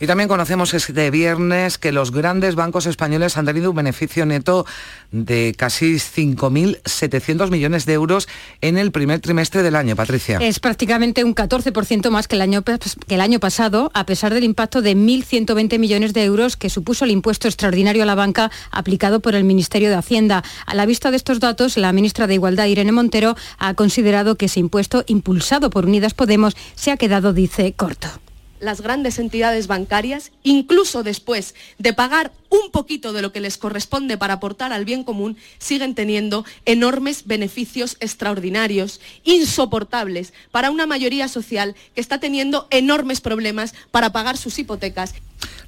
Y 0.00 0.06
también 0.06 0.28
conocemos 0.28 0.74
este 0.74 1.10
viernes 1.10 1.78
que 1.78 1.92
los 1.92 2.12
grandes 2.12 2.54
bancos 2.54 2.86
españoles 2.86 3.36
han 3.36 3.46
tenido 3.46 3.70
un 3.70 3.76
beneficio 3.76 4.26
neto 4.26 4.64
de 5.10 5.54
casi 5.56 5.94
5.700 5.94 7.50
millones 7.50 7.84
de 7.86 7.94
euros 7.94 8.28
en 8.60 8.78
el 8.78 8.92
primer 8.92 9.20
trimestre 9.20 9.62
del 9.62 9.74
año, 9.74 9.96
Patricia. 9.96 10.38
Es 10.38 10.60
prácticamente 10.60 11.24
un 11.24 11.34
14% 11.34 12.10
más 12.10 12.28
que 12.28 12.36
el, 12.36 12.42
año, 12.42 12.62
que 12.62 13.14
el 13.14 13.20
año 13.20 13.40
pasado, 13.40 13.90
a 13.94 14.06
pesar 14.06 14.34
del 14.34 14.44
impacto 14.44 14.82
de 14.82 14.96
1.120 14.96 15.78
millones 15.78 16.14
de 16.14 16.24
euros 16.24 16.56
que 16.56 16.70
supuso 16.70 17.04
el 17.04 17.10
impuesto 17.10 17.48
extraordinario 17.48 18.04
a 18.04 18.06
la 18.06 18.14
banca 18.14 18.50
aplicado 18.70 19.20
por 19.20 19.34
el 19.34 19.44
Ministerio 19.44 19.88
de 19.88 19.96
Hacienda. 19.96 20.44
A 20.66 20.74
la 20.74 20.86
vista 20.86 21.10
de 21.10 21.16
estos 21.16 21.40
datos, 21.40 21.76
la 21.76 21.92
ministra 21.92 22.26
de 22.26 22.34
Igualdad, 22.34 22.66
Irene 22.66 22.92
Montero, 22.92 23.36
ha 23.58 23.74
considerado 23.74 24.36
que 24.36 24.46
ese 24.46 24.60
impuesto 24.60 25.04
impulsado 25.06 25.70
por 25.70 25.86
Unidas 25.86 26.14
Podemos 26.14 26.56
se 26.74 26.90
ha 26.90 26.96
quedado, 26.96 27.32
dice, 27.32 27.72
corto 27.72 28.08
las 28.60 28.80
grandes 28.80 29.18
entidades 29.18 29.66
bancarias, 29.66 30.32
incluso 30.42 31.02
después 31.02 31.54
de 31.78 31.92
pagar 31.92 32.32
un 32.50 32.70
poquito 32.70 33.12
de 33.12 33.22
lo 33.22 33.32
que 33.32 33.40
les 33.40 33.58
corresponde 33.58 34.18
para 34.18 34.34
aportar 34.34 34.72
al 34.72 34.84
bien 34.84 35.04
común, 35.04 35.36
siguen 35.58 35.94
teniendo 35.94 36.44
enormes 36.64 37.26
beneficios 37.26 37.96
extraordinarios, 38.00 39.00
insoportables 39.24 40.32
para 40.50 40.70
una 40.70 40.86
mayoría 40.86 41.28
social 41.28 41.74
que 41.94 42.00
está 42.00 42.20
teniendo 42.20 42.66
enormes 42.70 43.20
problemas 43.20 43.74
para 43.90 44.12
pagar 44.12 44.36
sus 44.36 44.58
hipotecas. 44.58 45.14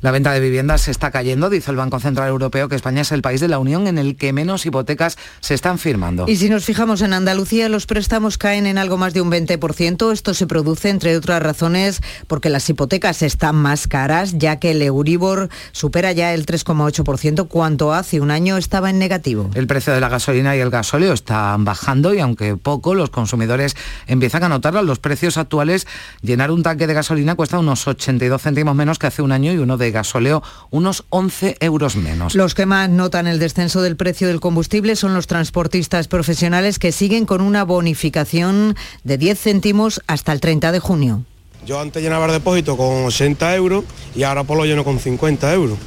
La 0.01 0.11
venta 0.13 0.33
de 0.33 0.41
viviendas 0.41 0.81
se 0.81 0.91
está 0.91 1.11
cayendo, 1.11 1.51
dice 1.51 1.71
el 1.71 1.77
Banco 1.77 2.01
Central 2.01 2.29
Europeo, 2.29 2.71
que 2.71 2.75
España 2.75 3.03
es 3.03 3.13
el 3.13 3.21
país 3.21 3.41
de 3.41 3.49
la 3.49 3.59
Unión 3.59 3.87
en 3.87 3.99
el 3.99 4.17
que 4.17 4.33
menos 4.33 4.65
hipotecas 4.65 5.19
se 5.41 5.53
están 5.53 5.79
firmando. 5.79 6.25
Y 6.27 6.37
si 6.37 6.49
nos 6.49 6.65
fijamos 6.65 7.03
en 7.03 7.13
Andalucía, 7.13 7.69
los 7.69 7.85
préstamos 7.85 8.39
caen 8.39 8.67
en 8.67 8.79
algo 8.79 8.97
más 8.97 9.13
de 9.13 9.21
un 9.21 9.31
20%. 9.31 10.11
Esto 10.11 10.33
se 10.33 10.47
produce, 10.47 10.89
entre 10.89 11.15
otras 11.17 11.43
razones, 11.43 12.01
porque 12.29 12.49
las 12.49 12.69
hipotecas 12.71 13.21
están 13.21 13.57
más 13.57 13.87
caras, 13.87 14.39
ya 14.39 14.59
que 14.59 14.71
el 14.71 14.81
Euribor 14.81 15.51
supera 15.73 16.13
ya 16.13 16.33
el 16.33 16.47
3,8%, 16.75 17.49
cuanto 17.49 17.93
hace 17.93 18.21
un 18.21 18.31
año 18.31 18.57
estaba 18.57 18.91
en 18.91 18.99
negativo. 18.99 19.51
El 19.55 19.67
precio 19.67 19.93
de 19.93 20.01
la 20.01 20.09
gasolina 20.09 20.57
y 20.57 20.61
el 20.61 20.71
gasóleo 20.71 21.13
están 21.13 21.65
bajando 21.65 22.15
y 22.15 22.21
aunque 22.21 22.57
poco, 22.57 22.95
los 22.95 23.11
consumidores 23.11 23.77
empiezan 24.07 24.45
a 24.45 24.49
notarlo. 24.49 24.83
Los 24.83 24.99
precios 24.99 25.37
actuales, 25.37 25.87
llenar 26.23 26.51
un 26.51 26.63
tanque 26.63 26.87
de 26.87 26.95
gasolina 26.95 27.35
cuesta 27.35 27.59
unos 27.59 27.87
82 27.87 28.43
céntimos 28.43 28.75
menos 28.75 28.99
que 28.99 29.07
hace 29.07 29.23
un 29.23 29.33
año 29.33 29.53
y 29.53 29.59
uno 29.59 29.77
de 29.77 29.91
gasóleo 29.91 30.43
unos 30.71 31.05
11 31.11 31.57
euros 31.61 31.97
menos. 31.97 32.35
Los 32.35 32.55
que 32.55 32.67
más 32.67 32.89
notan 32.89 33.27
el 33.27 33.39
descenso 33.39 33.83
del 33.83 33.97
precio 33.97 34.29
del 34.29 34.41
combustible 34.41 34.97
son 34.97 35.15
los 35.15 35.27
transportistas 35.27 36.09
profesionales 36.09 36.79
que 36.79 36.93
siguen 36.93 37.27
con 37.27 37.41
una 37.41 37.65
bonificación 37.65 38.77
de 39.05 39.19
10 39.19 39.41
céntimos 39.41 40.01
hasta 40.07 40.33
el 40.33 40.41
30 40.41 40.73
de 40.73 40.81
junio. 40.81 41.25
Yo 41.67 41.79
antes 41.79 42.03
llenaba 42.03 42.27
el 42.27 42.33
depósito 42.33 42.77
con 42.77 43.05
80 43.05 43.55
euros 43.57 43.85
y 44.15 44.23
ahora 44.23 44.45
por 44.45 44.57
lo 44.57 44.65
lleno 44.65 44.85
con 44.85 44.99
50 44.99 45.53
euros. 45.53 45.79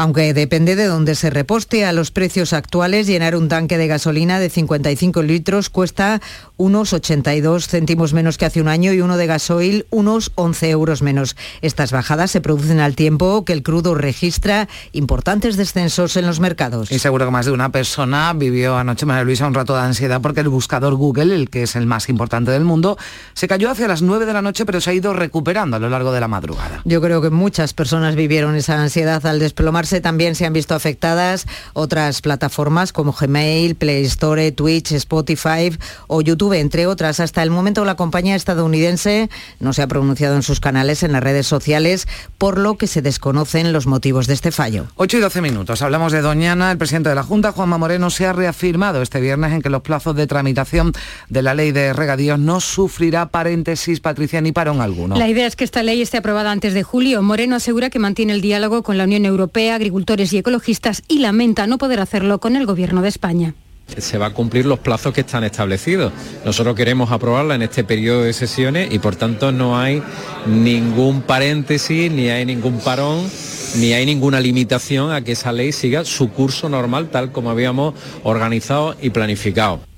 Aunque 0.00 0.32
depende 0.32 0.76
de 0.76 0.86
dónde 0.86 1.14
se 1.14 1.28
reposte, 1.28 1.84
a 1.84 1.92
los 1.92 2.10
precios 2.10 2.54
actuales 2.54 3.06
llenar 3.06 3.36
un 3.36 3.48
tanque 3.48 3.76
de 3.76 3.86
gasolina 3.86 4.40
de 4.40 4.48
55 4.48 5.20
litros 5.20 5.68
cuesta 5.68 6.22
unos 6.56 6.94
82 6.94 7.68
céntimos 7.68 8.14
menos 8.14 8.38
que 8.38 8.46
hace 8.46 8.62
un 8.62 8.68
año 8.68 8.94
y 8.94 9.02
uno 9.02 9.18
de 9.18 9.26
gasoil 9.26 9.84
unos 9.90 10.32
11 10.36 10.70
euros 10.70 11.02
menos. 11.02 11.36
Estas 11.60 11.92
bajadas 11.92 12.30
se 12.30 12.40
producen 12.40 12.80
al 12.80 12.96
tiempo 12.96 13.44
que 13.44 13.52
el 13.52 13.62
crudo 13.62 13.94
registra 13.94 14.68
importantes 14.92 15.58
descensos 15.58 16.16
en 16.16 16.26
los 16.26 16.40
mercados. 16.40 16.90
Y 16.90 16.98
seguro 16.98 17.26
que 17.26 17.32
más 17.32 17.44
de 17.44 17.52
una 17.52 17.70
persona 17.70 18.32
vivió 18.32 18.78
anoche, 18.78 19.04
María 19.04 19.24
Luisa, 19.24 19.46
un 19.46 19.52
rato 19.52 19.74
de 19.74 19.82
ansiedad 19.82 20.22
porque 20.22 20.40
el 20.40 20.48
buscador 20.48 20.94
Google, 20.94 21.34
el 21.34 21.50
que 21.50 21.64
es 21.64 21.76
el 21.76 21.84
más 21.84 22.08
importante 22.08 22.50
del 22.52 22.64
mundo, 22.64 22.96
se 23.34 23.48
cayó 23.48 23.70
hacia 23.70 23.86
las 23.86 24.00
9 24.00 24.24
de 24.24 24.32
la 24.32 24.40
noche 24.40 24.64
pero 24.64 24.80
se 24.80 24.88
ha 24.88 24.94
ido 24.94 25.12
recuperando 25.12 25.76
a 25.76 25.78
lo 25.78 25.90
largo 25.90 26.10
de 26.10 26.20
la 26.20 26.28
madrugada. 26.28 26.80
Yo 26.86 27.02
creo 27.02 27.20
que 27.20 27.28
muchas 27.28 27.74
personas 27.74 28.14
vivieron 28.14 28.54
esa 28.54 28.80
ansiedad 28.80 29.26
al 29.26 29.38
desplomarse 29.38 29.89
también 30.00 30.36
se 30.36 30.46
han 30.46 30.52
visto 30.52 30.76
afectadas 30.76 31.46
otras 31.72 32.20
plataformas 32.20 32.92
como 32.92 33.12
Gmail, 33.12 33.74
Play 33.74 34.04
Store, 34.04 34.52
Twitch, 34.52 34.92
Spotify 34.92 35.76
o 36.06 36.20
YouTube, 36.20 36.52
entre 36.52 36.86
otras. 36.86 37.18
Hasta 37.18 37.42
el 37.42 37.50
momento 37.50 37.84
la 37.84 37.96
compañía 37.96 38.36
estadounidense 38.36 39.28
no 39.58 39.72
se 39.72 39.82
ha 39.82 39.88
pronunciado 39.88 40.36
en 40.36 40.42
sus 40.42 40.60
canales 40.60 41.02
en 41.02 41.12
las 41.12 41.22
redes 41.22 41.46
sociales, 41.46 42.06
por 42.38 42.58
lo 42.58 42.76
que 42.76 42.86
se 42.86 43.02
desconocen 43.02 43.72
los 43.72 43.86
motivos 43.86 44.26
de 44.26 44.34
este 44.34 44.52
fallo. 44.52 44.86
8 44.96 45.18
y 45.18 45.20
12 45.20 45.40
minutos. 45.40 45.82
Hablamos 45.82 46.12
de 46.12 46.20
Doñana. 46.20 46.70
El 46.70 46.78
presidente 46.78 47.08
de 47.08 47.14
la 47.14 47.22
Junta, 47.22 47.52
Juanma 47.52 47.78
Moreno, 47.78 48.10
se 48.10 48.26
ha 48.26 48.32
reafirmado 48.32 49.02
este 49.02 49.20
viernes 49.20 49.52
en 49.52 49.62
que 49.62 49.70
los 49.70 49.82
plazos 49.82 50.14
de 50.14 50.26
tramitación 50.26 50.92
de 51.28 51.42
la 51.42 51.54
ley 51.54 51.72
de 51.72 51.92
regadíos 51.92 52.38
no 52.38 52.60
sufrirá 52.60 53.30
paréntesis, 53.30 54.00
Patricia, 54.00 54.40
ni 54.40 54.52
parón 54.52 54.80
alguno. 54.80 55.16
La 55.16 55.28
idea 55.28 55.46
es 55.46 55.56
que 55.56 55.64
esta 55.64 55.82
ley 55.82 56.02
esté 56.02 56.18
aprobada 56.18 56.50
antes 56.50 56.74
de 56.74 56.82
julio. 56.82 57.22
Moreno 57.22 57.56
asegura 57.56 57.90
que 57.90 57.98
mantiene 57.98 58.32
el 58.32 58.40
diálogo 58.40 58.82
con 58.82 58.98
la 58.98 59.04
Unión 59.04 59.24
Europea 59.24 59.78
agricultores 59.80 60.30
y 60.34 60.38
ecologistas 60.38 61.02
y 61.08 61.20
lamenta 61.20 61.66
no 61.66 61.78
poder 61.78 62.00
hacerlo 62.00 62.38
con 62.38 62.54
el 62.54 62.66
Gobierno 62.66 63.00
de 63.00 63.08
España 63.08 63.54
se 63.98 64.18
va 64.18 64.26
a 64.26 64.30
cumplir 64.32 64.66
los 64.66 64.78
plazos 64.78 65.12
que 65.12 65.22
están 65.22 65.42
establecidos. 65.42 66.12
Nosotros 66.44 66.76
queremos 66.76 67.10
aprobarla 67.10 67.56
en 67.56 67.62
este 67.62 67.82
periodo 67.82 68.22
de 68.22 68.32
sesiones 68.32 68.92
y 68.92 69.00
por 69.00 69.16
tanto 69.16 69.50
no 69.50 69.80
hay 69.80 70.00
ningún 70.46 71.22
paréntesis, 71.22 72.08
ni 72.12 72.28
hay 72.28 72.46
ningún 72.46 72.78
parón, 72.78 73.28
ni 73.76 73.92
hay 73.92 74.06
ninguna 74.06 74.38
limitación 74.38 75.10
a 75.10 75.22
que 75.22 75.32
esa 75.32 75.50
ley 75.50 75.72
siga 75.72 76.04
su 76.04 76.30
curso 76.30 76.68
normal 76.68 77.10
tal 77.10 77.32
como 77.32 77.50
habíamos 77.50 77.94
organizado 78.22 78.94
y 79.02 79.10
planificado. 79.10 79.89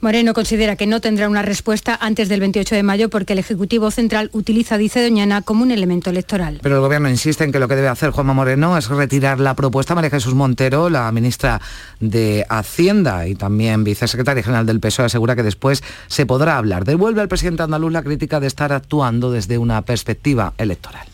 Moreno 0.00 0.34
considera 0.34 0.76
que 0.76 0.86
no 0.86 1.00
tendrá 1.00 1.28
una 1.28 1.42
respuesta 1.42 1.96
antes 2.00 2.28
del 2.28 2.40
28 2.40 2.74
de 2.74 2.82
mayo 2.82 3.08
porque 3.10 3.32
el 3.32 3.38
Ejecutivo 3.38 3.90
Central 3.90 4.30
utiliza, 4.32 4.78
dice 4.78 5.02
Doñana, 5.02 5.42
como 5.42 5.62
un 5.62 5.70
elemento 5.70 6.10
electoral. 6.10 6.60
Pero 6.62 6.76
el 6.76 6.80
Gobierno 6.80 7.08
insiste 7.08 7.44
en 7.44 7.52
que 7.52 7.58
lo 7.58 7.68
que 7.68 7.76
debe 7.76 7.88
hacer 7.88 8.10
Juanma 8.10 8.34
Moreno 8.34 8.76
es 8.76 8.88
retirar 8.88 9.40
la 9.40 9.54
propuesta. 9.54 9.94
María 9.94 10.10
Jesús 10.10 10.34
Montero, 10.34 10.90
la 10.90 11.10
ministra 11.12 11.60
de 12.00 12.44
Hacienda 12.48 13.26
y 13.26 13.34
también 13.34 13.84
vicesecretaria 13.84 14.42
general 14.42 14.66
del 14.66 14.80
PSOE, 14.80 15.06
asegura 15.06 15.36
que 15.36 15.42
después 15.42 15.82
se 16.06 16.26
podrá 16.26 16.58
hablar. 16.58 16.84
Devuelve 16.84 17.20
al 17.20 17.28
presidente 17.28 17.62
andaluz 17.62 17.92
la 17.92 18.02
crítica 18.02 18.40
de 18.40 18.46
estar 18.46 18.72
actuando 18.72 19.30
desde 19.30 19.58
una 19.58 19.82
perspectiva 19.82 20.54
electoral 20.58 21.13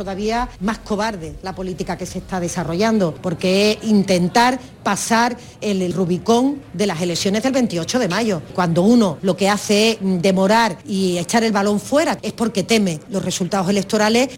todavía 0.00 0.48
más 0.60 0.78
cobarde 0.78 1.34
la 1.42 1.54
política 1.54 1.98
que 1.98 2.06
se 2.06 2.20
está 2.20 2.40
desarrollando, 2.40 3.14
porque 3.20 3.72
es 3.72 3.84
intentar 3.86 4.58
pasar 4.82 5.36
el 5.60 5.92
Rubicón 5.92 6.62
de 6.72 6.86
las 6.86 7.02
elecciones 7.02 7.42
del 7.42 7.52
28 7.52 7.98
de 7.98 8.08
mayo. 8.08 8.40
Cuando 8.54 8.80
uno 8.80 9.18
lo 9.20 9.36
que 9.36 9.50
hace 9.50 9.90
es 9.90 9.98
demorar 10.00 10.78
y 10.86 11.18
echar 11.18 11.44
el 11.44 11.52
balón 11.52 11.80
fuera 11.80 12.16
es 12.22 12.32
porque 12.32 12.62
teme 12.62 12.98
los 13.10 13.22
resultados 13.22 13.68
electorales. 13.68 14.30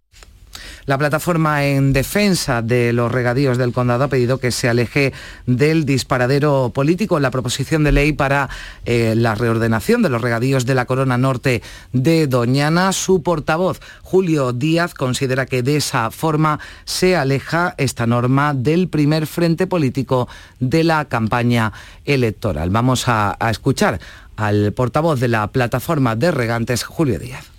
La 0.85 0.99
plataforma 0.99 1.65
en 1.65 1.93
defensa 1.93 2.61
de 2.61 2.93
los 2.93 3.13
regadíos 3.13 3.57
del 3.57 3.73
condado 3.73 4.05
ha 4.05 4.09
pedido 4.09 4.39
que 4.39 4.51
se 4.51 4.69
aleje 4.69 5.13
del 5.47 5.85
disparadero 5.85 6.73
político 6.75 7.21
la 7.21 7.31
proposición 7.31 7.85
de 7.85 7.93
ley 7.93 8.13
para 8.13 8.49
eh, 8.85 9.15
la 9.17 9.37
reordenación 9.37 10.03
de 10.03 10.09
los 10.09 10.21
regadíos 10.21 10.67
de 10.67 10.75
la 10.75 10.87
corona 10.87 11.17
norte 11.19 11.63
de 11.93 12.27
Doñana. 12.27 12.93
Su 12.93 13.23
portavoz, 13.23 13.81
Julio 14.03 14.53
Díaz, 14.53 14.95
considera 14.95 15.47
que 15.47 15.63
de 15.63 15.77
esa 15.77 16.11
forma 16.11 16.59
se 16.85 17.17
aleja 17.17 17.75
esta 17.79 18.09
norma 18.09 18.53
del 18.53 18.89
primer 18.89 19.29
frente 19.29 19.69
político 19.69 20.29
de 20.59 20.83
la 20.83 21.05
campaña 21.05 21.73
electoral. 22.05 22.71
Vamos 22.71 23.05
a 23.07 23.37
escuchar 23.51 24.01
al 24.37 24.73
portavoz 24.73 25.21
de 25.21 25.29
la 25.29 25.47
plataforma 25.47 26.17
de 26.17 26.33
regantes, 26.33 26.83
Julio 26.83 27.21
Díaz. 27.21 27.52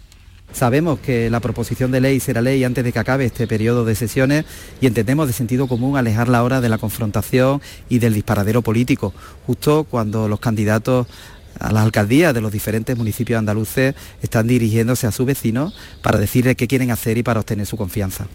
Sabemos 0.54 1.00
que 1.00 1.32
la 1.32 1.40
proposición 1.40 1.92
de 1.92 2.00
ley 2.00 2.20
será 2.20 2.42
ley 2.42 2.64
antes 2.64 2.84
de 2.84 2.94
que 2.94 3.00
acabe 3.00 3.26
este 3.26 3.48
periodo 3.48 3.86
de 3.86 3.96
sesiones 3.96 4.46
y 4.80 4.86
entendemos 4.86 5.26
de 5.26 5.34
sentido 5.34 5.68
común 5.68 5.98
alejarla 5.98 6.38
ahora 6.38 6.62
de 6.62 6.70
la 6.70 6.78
confrontación 6.78 7.60
y 7.90 7.98
del 7.98 8.14
disparadero 8.14 8.62
político, 8.62 9.14
justo 9.48 9.84
cuando 9.84 10.28
los 10.28 10.40
candidatos 10.40 11.08
a 11.60 11.72
las 11.72 11.84
alcaldías 11.84 12.34
de 12.34 12.42
los 12.42 12.52
diferentes 12.52 12.96
municipios 12.96 13.40
andaluces 13.40 13.96
están 14.22 14.48
dirigiéndose 14.48 15.08
a 15.08 15.12
sus 15.12 15.26
vecinos 15.26 15.76
para 16.02 16.20
decirles 16.20 16.56
qué 16.56 16.68
quieren 16.68 16.92
hacer 16.92 17.18
y 17.18 17.24
para 17.24 17.40
obtener 17.40 17.66
su 17.66 17.78
confianza. 17.78 18.28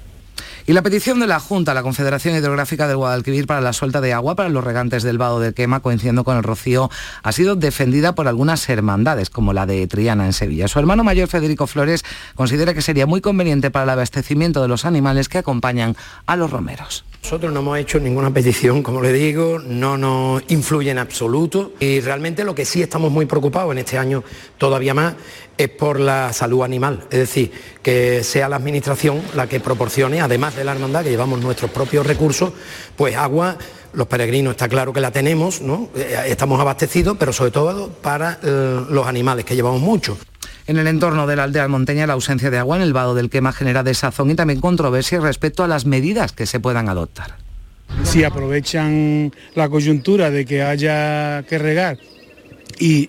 Y 0.68 0.74
la 0.74 0.82
petición 0.82 1.18
de 1.18 1.26
la 1.26 1.40
Junta, 1.40 1.72
la 1.72 1.82
Confederación 1.82 2.36
Hidrográfica 2.36 2.86
del 2.86 2.98
Guadalquivir 2.98 3.46
para 3.46 3.62
la 3.62 3.72
suelta 3.72 4.02
de 4.02 4.12
agua 4.12 4.34
para 4.34 4.50
los 4.50 4.62
regantes 4.62 5.02
del 5.02 5.16
Vado 5.16 5.40
del 5.40 5.54
Quema, 5.54 5.80
coincidiendo 5.80 6.24
con 6.24 6.36
el 6.36 6.42
Rocío, 6.42 6.90
ha 7.22 7.32
sido 7.32 7.56
defendida 7.56 8.14
por 8.14 8.28
algunas 8.28 8.68
hermandades, 8.68 9.30
como 9.30 9.54
la 9.54 9.64
de 9.64 9.86
Triana 9.86 10.26
en 10.26 10.34
Sevilla. 10.34 10.68
Su 10.68 10.78
hermano 10.78 11.04
mayor, 11.04 11.28
Federico 11.28 11.66
Flores, 11.66 12.04
considera 12.34 12.74
que 12.74 12.82
sería 12.82 13.06
muy 13.06 13.22
conveniente 13.22 13.70
para 13.70 13.84
el 13.84 13.90
abastecimiento 13.90 14.60
de 14.60 14.68
los 14.68 14.84
animales 14.84 15.30
que 15.30 15.38
acompañan 15.38 15.96
a 16.26 16.36
los 16.36 16.50
romeros. 16.50 17.06
Nosotros 17.22 17.52
no 17.52 17.60
hemos 17.60 17.78
hecho 17.78 18.00
ninguna 18.00 18.32
petición, 18.32 18.82
como 18.82 19.02
le 19.02 19.12
digo, 19.12 19.58
no 19.58 19.98
nos 19.98 20.42
influye 20.48 20.90
en 20.90 20.98
absoluto 20.98 21.72
y 21.78 22.00
realmente 22.00 22.42
lo 22.42 22.54
que 22.54 22.64
sí 22.64 22.80
estamos 22.80 23.12
muy 23.12 23.26
preocupados 23.26 23.72
en 23.72 23.78
este 23.78 23.98
año 23.98 24.24
todavía 24.56 24.94
más 24.94 25.14
es 25.58 25.68
por 25.68 26.00
la 26.00 26.32
salud 26.32 26.62
animal, 26.62 27.04
es 27.10 27.18
decir, 27.18 27.50
que 27.82 28.24
sea 28.24 28.48
la 28.48 28.56
administración 28.56 29.20
la 29.34 29.46
que 29.46 29.60
proporcione, 29.60 30.20
además 30.20 30.56
de 30.56 30.64
la 30.64 30.72
hermandad, 30.72 31.02
que 31.02 31.10
llevamos 31.10 31.40
nuestros 31.40 31.70
propios 31.70 32.06
recursos, 32.06 32.52
pues 32.96 33.14
agua, 33.16 33.58
los 33.92 34.06
peregrinos 34.06 34.52
está 34.52 34.68
claro 34.68 34.92
que 34.92 35.00
la 35.00 35.10
tenemos, 35.10 35.60
¿no? 35.60 35.90
Eh, 35.96 36.16
estamos 36.28 36.60
abastecidos, 36.60 37.16
pero 37.18 37.32
sobre 37.32 37.50
todo 37.50 37.88
para 37.88 38.38
eh, 38.42 38.84
los 38.88 39.06
animales, 39.06 39.44
que 39.44 39.56
llevamos 39.56 39.80
mucho. 39.80 40.16
En 40.68 40.76
el 40.76 40.86
entorno 40.86 41.26
de 41.26 41.34
la 41.34 41.44
aldea 41.44 41.66
monteña, 41.66 42.06
la 42.06 42.12
ausencia 42.12 42.50
de 42.50 42.58
agua 42.58 42.76
en 42.76 42.82
el 42.82 42.92
vado 42.92 43.14
del 43.14 43.30
quema 43.30 43.52
genera 43.52 43.82
desazón 43.82 44.30
y 44.30 44.34
también 44.34 44.60
controversia 44.60 45.18
respecto 45.18 45.64
a 45.64 45.66
las 45.66 45.86
medidas 45.86 46.32
que 46.32 46.44
se 46.44 46.60
puedan 46.60 46.90
adoptar. 46.90 47.36
Si 48.02 48.22
aprovechan 48.22 49.32
la 49.54 49.70
coyuntura 49.70 50.30
de 50.30 50.44
que 50.44 50.62
haya 50.62 51.42
que 51.44 51.56
regar 51.56 51.96
y 52.78 53.08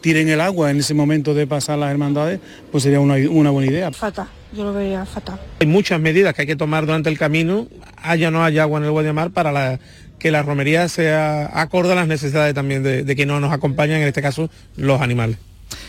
tiren 0.00 0.28
el 0.30 0.40
agua 0.40 0.72
en 0.72 0.78
ese 0.78 0.94
momento 0.94 1.32
de 1.32 1.46
pasar 1.46 1.78
las 1.78 1.92
hermandades, 1.92 2.40
pues 2.72 2.82
sería 2.82 2.98
una, 2.98 3.14
una 3.30 3.50
buena 3.50 3.70
idea. 3.70 3.92
Fatal, 3.92 4.26
yo 4.52 4.64
lo 4.64 4.72
vería 4.72 5.06
fatal. 5.06 5.38
Hay 5.60 5.66
muchas 5.68 6.00
medidas 6.00 6.34
que 6.34 6.42
hay 6.42 6.48
que 6.48 6.56
tomar 6.56 6.86
durante 6.86 7.08
el 7.08 7.18
camino, 7.18 7.68
haya 8.02 8.28
o 8.28 8.30
no 8.32 8.42
haya 8.42 8.62
agua 8.62 8.80
en 8.80 8.86
el 8.86 8.90
Guadiamar, 8.90 9.30
para 9.30 9.52
la, 9.52 9.78
que 10.18 10.32
la 10.32 10.42
romería 10.42 10.88
sea 10.88 11.52
acorde 11.52 11.92
a 11.92 11.94
las 11.94 12.08
necesidades 12.08 12.52
también 12.52 12.82
de, 12.82 13.04
de 13.04 13.14
que 13.14 13.26
no 13.26 13.38
nos 13.38 13.52
acompañan, 13.52 14.00
en 14.00 14.08
este 14.08 14.22
caso, 14.22 14.50
los 14.76 15.00
animales. 15.00 15.38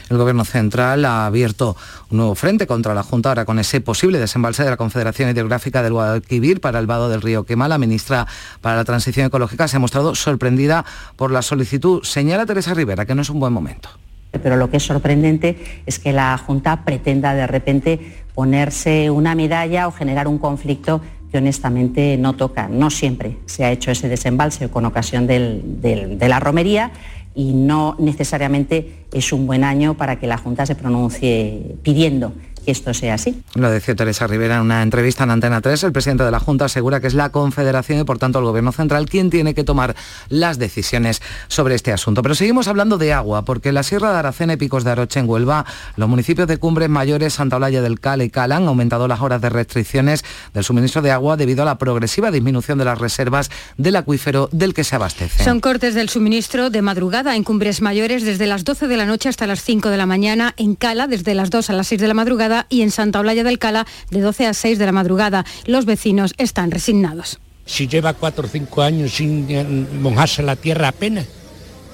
El 0.10 0.18
Gobierno 0.18 0.44
Central 0.44 1.06
ha 1.06 1.28
abierto 1.28 1.78
un 2.10 2.18
nuevo 2.18 2.34
frente 2.34 2.66
contra 2.66 2.96
la 2.96 3.04
Junta 3.04 3.30
ahora 3.30 3.46
con 3.46 3.60
ese 3.60 3.80
posible 3.80 4.18
desembalse 4.18 4.64
de 4.64 4.72
la 4.72 4.78
Confederación 4.78 5.30
Hidrográfica 5.30 5.84
del 5.84 5.94
Guadalquivir 5.94 6.62
para 6.62 6.80
el 6.80 6.88
vado 6.88 7.10
del 7.10 7.22
río 7.22 7.44
Quema. 7.44 7.68
La 7.68 7.78
ministra 7.78 8.26
para 8.62 8.76
la 8.78 8.86
Transición 8.86 9.28
Ecológica 9.28 9.68
se 9.68 9.78
ha 9.78 9.80
mostrado 9.80 10.16
sorprendida 10.16 10.84
por 11.16 11.32
la 11.32 11.44
solicitud. 11.44 12.04
Señala 12.04 12.48
Teresa 12.48 12.74
Rivera 12.74 13.06
que 13.06 13.14
no 13.14 13.22
es 13.22 13.30
un 13.30 13.40
buen 13.40 13.54
momento. 13.54 13.90
Pero 14.32 14.58
lo 14.58 14.72
que 14.72 14.78
es 14.78 14.84
sorprendente 14.84 15.84
es 15.86 16.00
que 16.00 16.12
la 16.12 16.38
Junta 16.38 16.84
pretenda 16.86 17.36
de 17.36 17.46
repente 17.46 18.24
ponerse 18.34 19.12
una 19.12 19.36
medalla 19.36 19.88
o 19.88 19.92
generar 19.92 20.28
un 20.28 20.40
conflicto 20.40 21.02
que 21.32 21.38
honestamente 21.38 22.18
no 22.18 22.34
toca. 22.34 22.68
No 22.68 22.90
siempre 22.90 23.38
se 23.46 23.64
ha 23.64 23.72
hecho 23.72 23.92
ese 23.92 24.10
desembalse 24.10 24.70
con 24.70 24.86
ocasión 24.86 25.28
de 25.28 26.18
la 26.28 26.40
romería 26.40 26.92
y 27.40 27.54
no 27.54 27.96
necesariamente 28.00 29.06
es 29.14 29.32
un 29.32 29.48
buen 29.48 29.64
año 29.64 29.94
para 29.94 30.20
que 30.20 30.28
la 30.28 30.38
Junta 30.38 30.66
se 30.66 30.76
pronuncie 30.76 31.78
pidiendo 31.82 32.34
que 32.70 32.74
esto 32.74 32.94
sea 32.94 33.16
así. 33.16 33.42
Lo 33.56 33.72
decía 33.72 33.96
Teresa 33.96 34.28
Rivera 34.28 34.58
en 34.58 34.62
una 34.62 34.84
entrevista 34.84 35.24
en 35.24 35.32
Antena 35.32 35.60
3. 35.60 35.86
El 35.86 35.92
presidente 35.92 36.24
de 36.24 36.30
la 36.30 36.40
Junta 36.40 36.66
asegura 36.66 37.00
que 37.00 37.08
es 37.08 37.16
la 37.16 37.32
Confederación 37.32 38.00
y 38.00 38.04
por 38.04 38.20
tanto 38.20 38.38
el 38.38 38.46
Gobierno 38.46 38.72
Central 38.72 39.10
quien 39.10 39.32
tiene 39.32 39.56
que 39.56 39.64
tomar 39.64 39.96
las 40.30 40.60
decisiones 40.60 41.20
sobre 41.48 41.74
este 41.74 41.92
asunto. 41.92 42.22
Pero 42.22 42.36
seguimos 42.36 42.68
hablando 42.68 43.00
de 43.00 43.12
agua, 43.12 43.44
porque 43.44 43.70
en 43.70 43.76
la 43.76 43.82
Sierra 43.82 44.12
de 44.12 44.20
Aracena 44.20 44.54
y 44.54 44.58
Picos 44.58 44.84
de 44.84 44.92
Aroche 44.92 45.20
en 45.20 45.28
Huelva, 45.28 45.66
los 45.96 46.08
municipios 46.08 46.48
de 46.48 46.58
Cumbres 46.58 46.90
Mayores, 46.90 47.34
Santa 47.34 47.56
Olalla 47.56 47.82
del 47.82 48.00
Cal 48.00 48.22
y 48.22 48.30
Cala 48.30 48.58
han 48.58 48.68
aumentado 48.68 49.08
las 49.08 49.22
horas 49.22 49.42
de 49.42 49.50
restricciones 49.50 50.24
del 50.54 50.64
suministro 50.64 51.02
de 51.02 51.10
agua 51.10 51.36
debido 51.36 51.64
a 51.64 51.66
la 51.66 51.80
progresiva 51.80 52.30
disminución 52.30 52.78
de 52.78 52.86
las 52.86 53.00
reservas 53.00 53.50
del 53.78 53.96
acuífero 53.96 54.48
del 54.52 54.76
que 54.76 54.84
se 54.84 54.96
abastece. 54.96 55.44
Son 55.44 55.60
cortes 55.60 55.96
del 55.96 56.10
suministro 56.10 56.70
de 56.70 56.84
madrugada 56.84 57.36
en 57.36 57.44
Cumbres 57.44 57.82
Mayores 57.82 58.24
desde 58.24 58.46
las 58.46 58.64
12 58.64 58.88
de 58.88 58.98
la 58.98 59.08
noche 59.08 59.28
hasta 59.28 59.48
las 59.48 59.64
5 59.64 59.90
de 59.90 59.98
la 59.98 60.06
mañana, 60.06 60.54
en 60.58 60.76
Cala 60.76 61.08
desde 61.08 61.34
las 61.34 61.50
2 61.50 61.72
a 61.72 61.74
las 61.74 61.88
6 61.88 62.02
de 62.02 62.08
la 62.08 62.14
madrugada 62.14 62.59
y 62.70 62.82
en 62.82 62.92
Santa 62.92 63.20
Olalla 63.20 63.44
del 63.44 63.60
Cala 63.60 63.86
de 64.10 64.22
12 64.22 64.48
a 64.48 64.54
6 64.54 64.80
de 64.80 64.86
la 64.86 64.92
madrugada. 64.92 65.46
Los 65.66 65.86
vecinos 65.86 66.34
están 66.38 66.72
resignados. 66.72 67.40
Si 67.66 67.88
lleva 67.88 68.14
cuatro 68.14 68.46
o 68.46 68.50
cinco 68.50 68.82
años 68.82 69.12
sin 69.14 70.02
mojarse 70.02 70.42
la 70.42 70.56
tierra 70.56 70.88
apenas, 70.88 71.28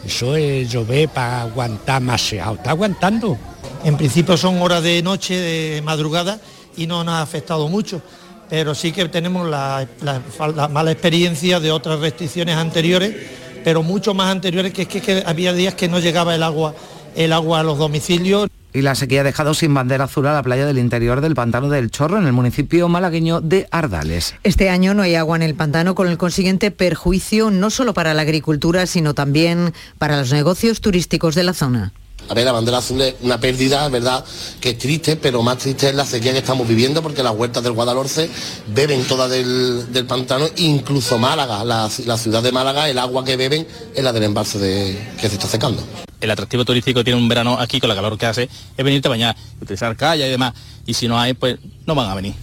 eso 0.05 0.35
es 0.35 0.71
llover 0.71 1.09
para 1.09 1.41
aguantar 1.41 2.01
más 2.01 2.31
Está 2.31 2.71
aguantando. 2.71 3.37
En 3.83 3.97
principio 3.97 4.37
son 4.37 4.61
horas 4.61 4.83
de 4.83 5.01
noche, 5.01 5.35
de 5.35 5.81
madrugada 5.81 6.39
y 6.77 6.87
no 6.87 7.03
nos 7.03 7.15
ha 7.15 7.21
afectado 7.21 7.67
mucho 7.67 8.01
pero 8.49 8.75
sí 8.75 8.91
que 8.91 9.07
tenemos 9.09 9.47
la, 9.49 9.87
la, 10.01 10.21
la, 10.55 10.67
mala 10.67 10.91
experiencia 10.91 11.59
de 11.59 11.71
otras 11.71 11.99
restricciones 11.99 12.55
anteriores, 12.55 13.15
pero 13.63 13.83
mucho 13.83 14.13
más 14.13 14.31
anteriores, 14.31 14.73
que 14.73 14.83
es 14.83 14.87
que, 14.87 15.01
que 15.01 15.23
había 15.25 15.53
días 15.53 15.73
que 15.73 15.87
no 15.87 15.99
llegaba 15.99 16.35
el 16.35 16.43
agua, 16.43 16.75
el 17.15 17.33
agua 17.33 17.61
a 17.61 17.63
los 17.63 17.77
domicilios. 17.77 18.49
Y 18.75 18.81
la 18.81 18.93
sequía 18.93 19.21
ha 19.21 19.23
dejado 19.23 19.53
sin 19.53 19.73
bandera 19.73 20.03
azul 20.03 20.27
a 20.27 20.33
la 20.33 20.43
playa 20.43 20.65
del 20.65 20.77
interior 20.77 21.21
del 21.21 21.33
pantano 21.33 21.69
del 21.69 21.91
Chorro, 21.91 22.17
en 22.17 22.27
el 22.27 22.33
municipio 22.33 22.89
malagueño 22.89 23.39
de 23.39 23.69
Ardales. 23.71 24.35
Este 24.43 24.69
año 24.69 24.93
no 24.93 25.01
hay 25.01 25.15
agua 25.15 25.37
en 25.37 25.43
el 25.43 25.55
pantano, 25.55 25.95
con 25.95 26.09
el 26.09 26.17
consiguiente 26.17 26.71
perjuicio 26.71 27.51
no 27.51 27.69
solo 27.69 27.93
para 27.93 28.13
la 28.13 28.23
agricultura, 28.23 28.85
sino 28.85 29.13
también 29.13 29.73
para 29.97 30.17
los 30.17 30.33
negocios 30.33 30.81
turísticos 30.81 31.35
de 31.35 31.43
la 31.43 31.53
zona. 31.53 31.93
A 32.27 32.33
ver, 32.33 32.43
la 32.43 32.51
bandera 32.51 32.79
azul 32.79 32.99
es 33.01 33.15
una 33.21 33.39
pérdida, 33.39 33.85
es 33.85 33.91
verdad, 33.93 34.25
que 34.59 34.71
es 34.71 34.77
triste, 34.77 35.15
pero 35.15 35.41
más 35.41 35.59
triste 35.59 35.87
es 35.87 35.95
la 35.95 36.05
sequía 36.05 36.33
que 36.33 36.39
estamos 36.39 36.67
viviendo 36.67 37.01
porque 37.01 37.23
las 37.23 37.33
huertas 37.33 37.63
del 37.63 37.71
Guadalhorce 37.71 38.29
beben 38.73 39.05
toda 39.05 39.29
del, 39.29 39.93
del 39.93 40.05
pantano, 40.05 40.47
incluso 40.57 41.17
Málaga, 41.17 41.63
la, 41.63 41.89
la, 42.05 42.17
ciudad 42.17 42.43
de 42.43 42.51
Málaga, 42.51 42.89
el 42.89 42.97
agua 42.97 43.23
que 43.23 43.37
beben 43.37 43.65
es 43.95 44.03
la 44.03 44.11
del 44.11 44.23
embalse 44.23 44.59
de, 44.59 45.13
que 45.21 45.29
se 45.29 45.35
está 45.35 45.47
secando. 45.47 45.81
El 46.21 46.31
atractivo 46.31 46.65
turístico 46.65 47.03
tiene 47.03 47.19
un 47.19 47.27
verano 47.27 47.59
aquí 47.59 47.79
con 47.79 47.89
la 47.89 47.95
calor 47.95 48.17
que 48.17 48.25
hace 48.25 48.43
es 48.43 48.85
venirte 48.85 49.07
a 49.07 49.11
bañar, 49.11 49.35
utilizar 49.61 49.95
calle 49.95 50.27
y 50.27 50.29
demás, 50.29 50.53
y 50.85 50.93
si 50.93 51.07
no 51.07 51.19
hay, 51.19 51.33
pues 51.33 51.57
no 51.85 51.95
van 51.95 52.09
a 52.09 52.15
venir. 52.15 52.33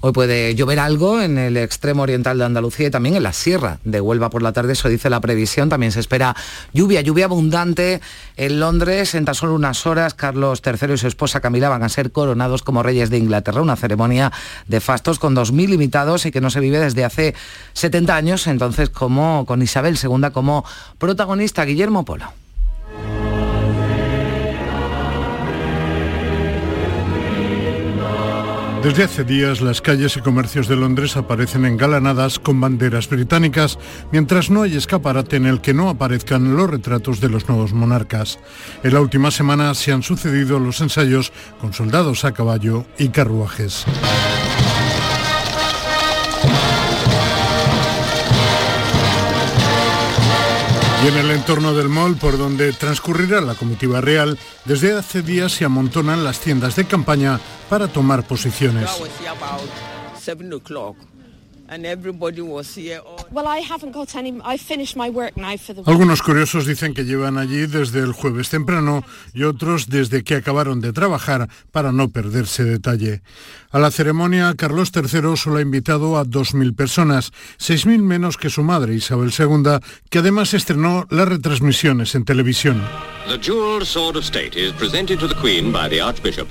Hoy 0.00 0.12
puede 0.12 0.54
llover 0.54 0.78
algo 0.78 1.20
en 1.20 1.38
el 1.38 1.56
extremo 1.56 2.02
oriental 2.02 2.36
de 2.38 2.44
Andalucía 2.44 2.88
y 2.88 2.90
también 2.90 3.16
en 3.16 3.22
la 3.22 3.32
sierra 3.32 3.78
de 3.84 4.00
Huelva 4.00 4.30
por 4.30 4.42
la 4.42 4.52
tarde, 4.52 4.72
eso 4.72 4.88
dice 4.88 5.08
la 5.08 5.20
previsión. 5.20 5.68
También 5.68 5.92
se 5.92 6.00
espera 6.00 6.36
lluvia, 6.72 7.00
lluvia 7.00 7.26
abundante 7.26 8.00
en 8.36 8.60
Londres. 8.60 9.14
En 9.14 9.24
tan 9.24 9.34
solo 9.34 9.54
unas 9.54 9.86
horas, 9.86 10.14
Carlos 10.14 10.60
III 10.64 10.94
y 10.94 10.98
su 10.98 11.06
esposa 11.06 11.40
Camila 11.40 11.68
van 11.68 11.84
a 11.84 11.88
ser 11.88 12.12
coronados 12.12 12.62
como 12.62 12.82
reyes 12.82 13.10
de 13.10 13.18
Inglaterra, 13.18 13.62
una 13.62 13.76
ceremonia 13.76 14.32
de 14.66 14.80
fastos 14.80 15.18
con 15.18 15.36
2.000 15.36 15.72
invitados 15.72 16.26
y 16.26 16.32
que 16.32 16.40
no 16.40 16.50
se 16.50 16.60
vive 16.60 16.78
desde 16.78 17.04
hace 17.04 17.34
70 17.74 18.16
años, 18.16 18.46
entonces 18.46 18.90
como 18.90 19.46
con 19.46 19.62
Isabel 19.62 19.96
II 20.02 20.30
como 20.32 20.64
protagonista, 20.98 21.64
Guillermo 21.64 22.04
Polo. 22.04 22.41
Desde 28.82 29.04
hace 29.04 29.22
días 29.22 29.60
las 29.60 29.80
calles 29.80 30.16
y 30.16 30.20
comercios 30.20 30.66
de 30.66 30.74
Londres 30.74 31.16
aparecen 31.16 31.64
engalanadas 31.64 32.40
con 32.40 32.60
banderas 32.60 33.08
británicas, 33.08 33.78
mientras 34.10 34.50
no 34.50 34.62
hay 34.62 34.76
escaparate 34.76 35.36
en 35.36 35.46
el 35.46 35.60
que 35.60 35.72
no 35.72 35.88
aparezcan 35.88 36.56
los 36.56 36.68
retratos 36.68 37.20
de 37.20 37.28
los 37.28 37.48
nuevos 37.48 37.72
monarcas. 37.72 38.40
En 38.82 38.94
la 38.94 39.00
última 39.00 39.30
semana 39.30 39.72
se 39.74 39.92
han 39.92 40.02
sucedido 40.02 40.58
los 40.58 40.80
ensayos 40.80 41.32
con 41.60 41.72
soldados 41.72 42.24
a 42.24 42.32
caballo 42.32 42.84
y 42.98 43.10
carruajes. 43.10 43.86
Y 51.02 51.08
en 51.08 51.16
el 51.16 51.30
entorno 51.32 51.74
del 51.74 51.88
mall 51.88 52.16
por 52.16 52.38
donde 52.38 52.72
transcurrirá 52.72 53.40
la 53.40 53.56
comitiva 53.56 54.00
real, 54.00 54.38
desde 54.64 54.96
hace 54.96 55.22
días 55.22 55.50
se 55.50 55.64
amontonan 55.64 56.22
las 56.22 56.38
tiendas 56.38 56.76
de 56.76 56.84
campaña 56.84 57.40
para 57.68 57.88
tomar 57.88 58.24
posiciones. 58.24 58.88
Algunos 65.86 66.22
curiosos 66.22 66.66
dicen 66.66 66.94
que 66.94 67.04
llevan 67.04 67.38
allí 67.38 67.66
desde 67.66 68.00
el 68.00 68.12
jueves 68.12 68.50
temprano 68.50 69.04
y 69.32 69.44
otros 69.44 69.88
desde 69.88 70.22
que 70.22 70.34
acabaron 70.36 70.80
de 70.80 70.92
trabajar 70.92 71.48
para 71.70 71.92
no 71.92 72.10
perderse 72.10 72.64
detalle. 72.64 73.22
A 73.70 73.78
la 73.78 73.90
ceremonia, 73.90 74.54
Carlos 74.56 74.92
III 74.94 75.36
solo 75.36 75.56
ha 75.56 75.62
invitado 75.62 76.18
a 76.18 76.24
2.000 76.24 76.76
personas, 76.76 77.32
6.000 77.58 78.02
menos 78.02 78.36
que 78.36 78.50
su 78.50 78.62
madre 78.62 78.94
Isabel 78.94 79.32
II, 79.36 79.80
que 80.10 80.18
además 80.18 80.52
estrenó 80.52 81.06
las 81.10 81.26
retransmisiones 81.28 82.14
en 82.14 82.24
televisión. 82.24 82.82
The 83.28 83.38
jeweled 83.38 83.86
sword 83.86 84.16
of 84.16 84.24
state 84.24 84.56
is 84.56 84.72
presented 84.72 85.18
to 85.20 85.28
the 85.28 85.34
Queen 85.36 85.72
by 85.72 85.88
the 85.88 86.02
Archbishop, 86.02 86.48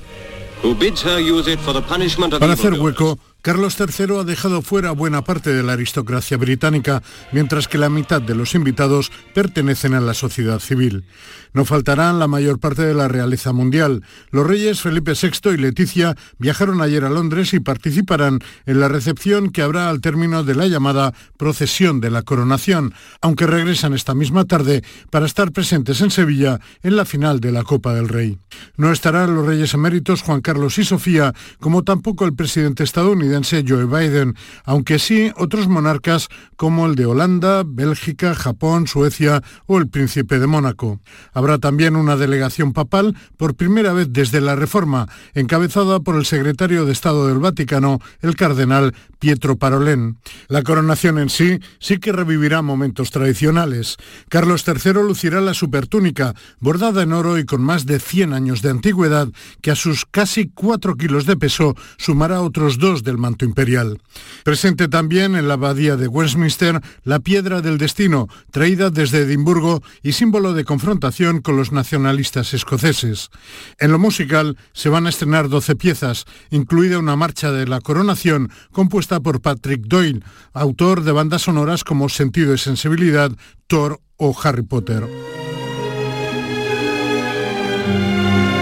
who 0.64 0.74
bids 0.74 1.04
her 1.04 1.20
use 1.20 1.52
it 1.52 1.60
for 1.60 1.74
the 1.74 1.82
punishment 1.82 2.34
of 2.34 2.40
Para 2.40 2.54
hacer 2.54 2.74
hueco, 2.74 3.20
Carlos 3.42 3.76
III 3.80 4.20
ha 4.20 4.24
dejado 4.24 4.62
fuera 4.62 4.92
buena 4.92 5.24
parte 5.24 5.52
de 5.52 5.64
la 5.64 5.74
aristocracia 5.74 6.38
británica, 6.38 7.02
mientras 7.32 7.68
que 7.68 7.80
la 7.80 7.90
mitad 7.90 8.22
de 8.22 8.36
los 8.36 8.54
invitados 8.54 9.12
pertenecen 9.34 9.96
a 9.96 10.00
la 10.00 10.14
sociedad 10.14 10.60
civil. 10.60 11.06
No 11.54 11.66
faltarán 11.66 12.20
la 12.20 12.28
mayor 12.28 12.60
parte 12.60 12.84
de 12.84 12.94
la 12.94 13.08
realeza 13.08 13.52
mundial. 13.52 14.04
Los 14.30 14.46
reyes 14.46 14.82
Felipe 14.82 15.14
VI 15.20 15.50
y 15.56 15.58
Leticia 15.58 16.16
viajaron 16.38 16.82
ayer 16.82 17.04
a 17.04 17.10
Londres 17.10 17.54
y 17.56 17.60
participarán 17.60 18.40
en 18.68 18.80
la 18.80 18.88
recepción 18.88 19.50
que 19.50 19.64
habrá 19.64 19.90
al 19.90 20.02
término 20.02 20.44
de 20.44 20.54
la 20.54 20.68
llamada 20.68 21.14
procesión 21.38 22.00
de 22.00 22.12
la 22.12 22.22
coronación, 22.22 22.94
aunque 23.22 23.48
regresan 23.48 23.94
esta 23.94 24.14
misma 24.14 24.46
tarde 24.46 24.84
para 25.10 25.26
estar 25.26 25.52
presentes 25.52 26.00
en 26.02 26.12
Sevilla 26.12 26.60
en 26.84 26.96
la 26.96 27.06
final 27.06 27.40
de 27.40 27.52
la 27.52 27.64
Copa 27.64 27.96
del 27.96 28.08
Rey. 28.08 28.38
No 28.78 28.92
estarán 28.92 29.34
los 29.34 29.48
reyes 29.48 29.74
eméritos 29.74 30.22
Juan 30.22 30.42
Carlos 30.42 30.78
y 30.78 30.84
Sofía, 30.84 31.34
como 31.60 31.84
tampoco 31.84 32.26
el 32.26 32.36
presidente 32.36 32.84
estadounidense 32.84 33.31
Joe 33.68 33.86
Biden, 33.86 34.36
aunque 34.66 35.00
sí 35.00 35.32
otros 35.38 35.68
monarcas 35.68 36.28
como 36.56 36.86
el 36.86 36.96
de 36.96 37.06
Holanda, 37.06 37.64
Bélgica, 37.66 38.36
Japón, 38.36 38.88
Suecia 38.88 39.42
o 39.66 39.78
el 39.78 39.88
príncipe 39.88 40.40
de 40.40 40.48
Mónaco. 40.48 41.00
Habrá 41.34 41.58
también 41.58 41.96
una 41.96 42.18
delegación 42.18 42.74
papal 42.74 43.16
por 43.38 43.56
primera 43.56 43.94
vez 43.94 44.08
desde 44.12 44.42
la 44.42 44.56
Reforma, 44.56 45.08
encabezada 45.34 46.00
por 46.00 46.16
el 46.16 46.26
secretario 46.26 46.86
de 46.86 46.92
Estado 46.92 47.28
del 47.28 47.40
Vaticano, 47.40 48.00
el 48.22 48.36
cardenal 48.36 48.94
Pietro 49.22 49.56
Parolén. 49.56 50.18
La 50.48 50.64
coronación 50.64 51.20
en 51.20 51.30
sí 51.30 51.60
sí 51.80 52.00
que 52.00 52.12
revivirá 52.12 52.64
momentos 52.64 53.12
tradicionales. 53.12 53.98
Carlos 54.30 54.66
III 54.68 54.94
lucirá 54.94 55.42
la 55.42 55.54
supertúnica, 55.54 56.34
bordada 56.60 57.04
en 57.04 57.14
oro 57.14 57.38
y 57.38 57.46
con 57.46 57.62
más 57.62 57.86
de 57.86 58.00
100 58.00 58.34
años 58.34 58.64
de 58.64 58.72
antigüedad, 58.72 59.28
que 59.62 59.70
a 59.70 59.76
sus 59.76 60.08
casi 60.08 60.50
4 60.50 60.96
kilos 60.96 61.28
de 61.28 61.38
peso 61.38 61.76
sumará 61.98 62.42
otros 62.42 62.80
dos 62.80 63.04
del 63.04 63.20
manto 63.20 63.46
imperial. 63.46 64.02
Presente 64.44 64.88
también 64.88 65.36
en 65.36 65.48
la 65.48 65.54
abadía 65.54 65.98
de 65.98 66.08
Westminster 66.08 66.82
la 67.04 67.20
piedra 67.20 67.62
del 67.62 67.78
destino, 67.78 68.28
traída 68.50 68.90
desde 68.90 69.20
Edimburgo 69.20 69.84
y 70.02 70.14
símbolo 70.14 70.54
de 70.54 70.66
confrontación 70.66 71.42
con 71.42 71.58
los 71.58 71.72
nacionalistas 71.72 72.56
escoceses. 72.56 73.30
En 73.78 73.92
lo 73.92 74.00
musical 74.00 74.58
se 74.74 74.90
van 74.90 75.06
a 75.06 75.10
estrenar 75.10 75.48
12 75.48 75.76
piezas, 75.76 76.26
incluida 76.50 76.98
una 76.98 77.16
marcha 77.16 77.52
de 77.52 77.68
la 77.68 77.82
coronación 77.82 78.50
compuesta 78.72 79.11
por 79.20 79.42
Patrick 79.42 79.82
Doyle, 79.86 80.24
autor 80.54 81.04
de 81.04 81.12
bandas 81.12 81.44
sonoras 81.44 81.84
como 81.84 82.10
Sentido 82.10 82.54
y 82.54 82.58
Sensibilidad, 82.58 83.32
Thor 83.68 84.00
o 84.18 84.36
Harry 84.44 84.64
Potter. 84.64 85.04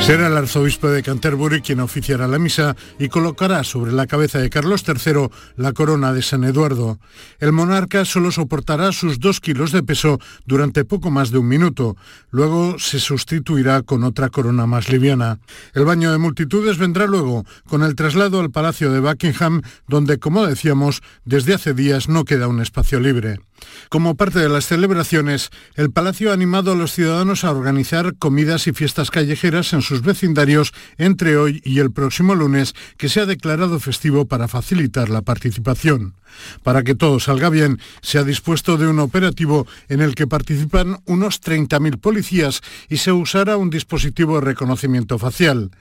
Será 0.01 0.25
el 0.25 0.38
arzobispo 0.38 0.89
de 0.89 1.03
Canterbury 1.03 1.62
quien 1.62 1.81
oficiará 1.81 2.27
la 2.27 2.39
misa 2.39 2.75
y 2.97 3.09
colocará 3.09 3.63
sobre 3.63 3.91
la 3.91 4.07
cabeza 4.07 4.39
de 4.39 4.49
Carlos 4.49 4.83
III 4.88 5.29
la 5.55 5.73
corona 5.73 6.13
de 6.13 6.23
San 6.23 6.43
Eduardo. 6.43 6.97
El 7.39 7.51
monarca 7.51 8.05
solo 8.05 8.31
soportará 8.31 8.91
sus 8.91 9.19
dos 9.19 9.39
kilos 9.39 9.71
de 9.71 9.83
peso 9.83 10.19
durante 10.45 10.83
poco 10.83 11.12
más 11.12 11.29
de 11.29 11.38
un 11.38 11.47
minuto. 11.47 11.95
Luego 12.31 12.79
se 12.79 12.99
sustituirá 12.99 13.83
con 13.83 14.03
otra 14.03 14.29
corona 14.29 14.65
más 14.65 14.89
liviana. 14.89 15.39
El 15.75 15.85
baño 15.85 16.12
de 16.12 16.17
multitudes 16.17 16.79
vendrá 16.79 17.05
luego 17.05 17.45
con 17.67 17.83
el 17.83 17.95
traslado 17.95 18.39
al 18.39 18.49
Palacio 18.49 18.91
de 18.91 19.01
Buckingham, 19.01 19.62
donde, 19.88 20.17
como 20.17 20.47
decíamos, 20.47 21.01
desde 21.23 21.53
hace 21.53 21.75
días 21.75 22.09
no 22.09 22.25
queda 22.25 22.47
un 22.47 22.62
espacio 22.62 22.99
libre. 22.99 23.39
Como 23.89 24.15
parte 24.15 24.39
de 24.39 24.50
las 24.50 24.65
celebraciones, 24.65 25.50
el 25.76 25.91
Palacio 25.91 26.32
ha 26.32 26.34
animado 26.34 26.72
a 26.72 26.76
los 26.76 26.93
ciudadanos 26.93 27.43
a 27.43 27.52
organizar 27.52 28.15
comidas 28.17 28.67
y 28.67 28.74
fiestas 28.74 29.12
callejeras 29.12 29.74
en 29.74 29.82
sus 29.82 30.02
vecindarios 30.02 30.74
entre 30.98 31.38
hoy 31.38 31.62
y 31.63 31.80
el 31.80 31.91
próximo 31.91 32.36
lunes, 32.36 32.76
que 32.98 33.10
se 33.10 33.22
ha 33.22 33.26
declarado 33.26 33.80
festivo 33.80 34.26
para 34.26 34.48
facilitar 34.48 35.10
la 35.10 35.22
participación. 35.22 36.13
Para 36.63 36.84
que 36.84 36.95
todo 36.95 37.19
salga 37.19 37.50
bien, 37.50 37.80
se 38.02 38.19
ha 38.19 38.24
dispuesto 38.24 38.78
de 38.78 38.88
un 38.88 39.00
operativo 39.00 39.67
en 39.88 40.02
el 40.02 40.15
que 40.15 40.28
participan 40.28 41.00
unos 41.06 41.41
30.000 41.41 42.00
policías 42.00 42.62
y 42.88 42.98
se 42.98 43.12
usará 43.12 43.58
un 43.58 43.69
dispositivo 43.69 44.36
de 44.36 44.45
reconocimiento 44.45 45.17
facial. 45.17 45.72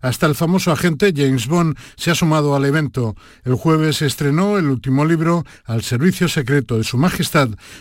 Hasta 0.00 0.26
el 0.26 0.34
famoso 0.34 0.72
agente 0.72 1.12
James 1.14 1.46
Bond 1.46 1.76
se 1.96 2.10
ha 2.10 2.14
sumado 2.14 2.54
al 2.54 2.64
evento. 2.64 3.16
El 3.44 3.54
jueves 3.54 4.02
estrenó 4.02 4.58
el 4.58 4.68
último 4.68 5.04
libro 5.04 5.44
Al 5.64 5.82
servicio 5.82 6.28
secreto 6.28 6.78
de 6.78 6.84
Su 6.84 6.98
Majestad, 6.98 7.27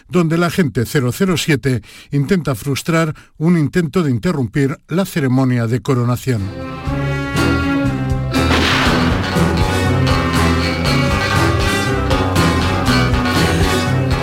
donde 0.09 0.35
el 0.35 0.43
agente 0.43 0.85
007 0.85 1.81
intenta 2.11 2.55
frustrar 2.55 3.15
un 3.37 3.57
intento 3.57 4.03
de 4.03 4.11
interrumpir 4.11 4.77
la 4.87 5.05
ceremonia 5.05 5.67
de 5.67 5.81
coronación. 5.81 6.86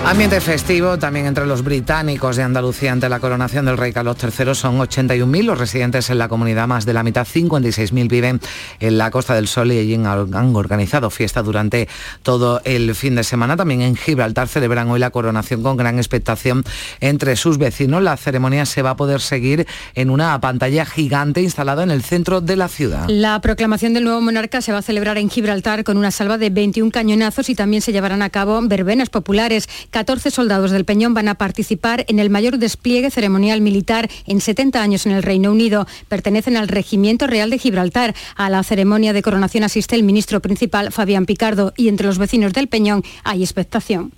Ambiente 0.06 0.38
festivo 0.42 0.98
también 0.98 1.24
entre 1.24 1.46
los 1.46 1.64
británicos 1.64 2.36
de 2.36 2.42
Andalucía 2.42 2.92
ante 2.92 3.08
la 3.08 3.20
coronación 3.20 3.64
del 3.64 3.78
rey 3.78 3.90
Carlos 3.90 4.18
III 4.22 4.54
son 4.54 4.78
81.000 4.78 5.44
los 5.44 5.58
residentes 5.58 6.10
en 6.10 6.18
la 6.18 6.28
comunidad, 6.28 6.68
más 6.68 6.84
de 6.84 6.92
la 6.92 7.02
mitad, 7.02 7.26
56.000 7.26 8.08
viven 8.08 8.40
en 8.80 8.98
la 8.98 9.10
Costa 9.10 9.34
del 9.34 9.48
Sol 9.48 9.72
y 9.72 9.78
allí 9.78 9.94
han 9.94 10.54
organizado 10.54 11.08
fiesta 11.08 11.42
durante 11.42 11.88
todo 12.22 12.60
el 12.64 12.94
fin 12.94 13.14
de 13.14 13.24
semana. 13.24 13.56
También 13.56 13.80
en 13.80 13.96
Gibraltar 13.96 14.46
celebran 14.46 14.90
hoy 14.90 15.00
la 15.00 15.08
coronación 15.08 15.62
con 15.62 15.78
gran 15.78 15.96
expectación 15.96 16.64
entre 17.00 17.34
sus 17.34 17.56
vecinos. 17.56 18.02
La 18.02 18.18
ceremonia 18.18 18.66
se 18.66 18.82
va 18.82 18.90
a 18.90 18.96
poder 18.96 19.22
seguir 19.22 19.66
en 19.94 20.10
una 20.10 20.38
pantalla 20.38 20.84
gigante 20.84 21.40
instalada 21.40 21.82
en 21.82 21.90
el 21.90 22.02
centro 22.02 22.42
de 22.42 22.56
la 22.56 22.68
ciudad. 22.68 23.08
La 23.08 23.40
proclamación 23.40 23.94
del 23.94 24.04
nuevo 24.04 24.20
monarca 24.20 24.60
se 24.60 24.70
va 24.70 24.78
a 24.78 24.82
celebrar 24.82 25.16
en 25.16 25.30
Gibraltar 25.30 25.82
con 25.82 25.96
una 25.96 26.10
salva 26.10 26.36
de 26.36 26.50
21 26.50 26.90
cañonazos 26.90 27.48
y 27.48 27.54
también 27.54 27.80
se 27.80 27.92
llevarán 27.92 28.20
a 28.20 28.28
cabo 28.28 28.60
verbenas 28.62 29.08
populares. 29.08 29.66
14 29.94 30.32
soldados 30.32 30.72
del 30.72 30.84
Peñón 30.84 31.14
van 31.14 31.28
a 31.28 31.36
participar 31.36 32.04
en 32.08 32.18
el 32.18 32.28
mayor 32.28 32.58
despliegue 32.58 33.12
ceremonial 33.12 33.60
militar 33.60 34.10
en 34.26 34.40
70 34.40 34.82
años 34.82 35.06
en 35.06 35.12
el 35.12 35.22
Reino 35.22 35.52
Unido. 35.52 35.86
Pertenecen 36.08 36.56
al 36.56 36.66
Regimiento 36.66 37.28
Real 37.28 37.48
de 37.48 37.58
Gibraltar. 37.60 38.12
A 38.34 38.50
la 38.50 38.64
ceremonia 38.64 39.12
de 39.12 39.22
coronación 39.22 39.62
asiste 39.62 39.94
el 39.94 40.02
ministro 40.02 40.40
principal, 40.40 40.90
Fabián 40.90 41.26
Picardo, 41.26 41.72
y 41.76 41.86
entre 41.86 42.08
los 42.08 42.18
vecinos 42.18 42.52
del 42.52 42.66
Peñón 42.66 43.04
hay 43.22 43.44
expectación. 43.44 44.10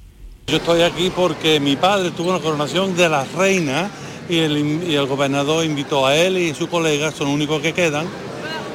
Yo 0.47 0.57
estoy 0.57 0.81
aquí 0.81 1.13
porque 1.15 1.61
mi 1.61 1.77
padre 1.77 2.11
tuvo 2.11 2.31
una 2.31 2.39
coronación 2.41 2.97
de 2.97 3.11
la 3.11 3.25
reina 3.37 3.91
y 4.31 4.39
el, 4.39 4.57
y 4.89 4.95
el 4.95 5.05
gobernador 5.05 5.63
invitó 5.67 6.07
a 6.07 6.17
él 6.17 6.39
y 6.39 6.55
sus 6.55 6.69
colegas, 6.71 7.15
son 7.17 7.27
los 7.27 7.35
únicos 7.35 7.61
que 7.61 7.75
quedan, 7.75 8.07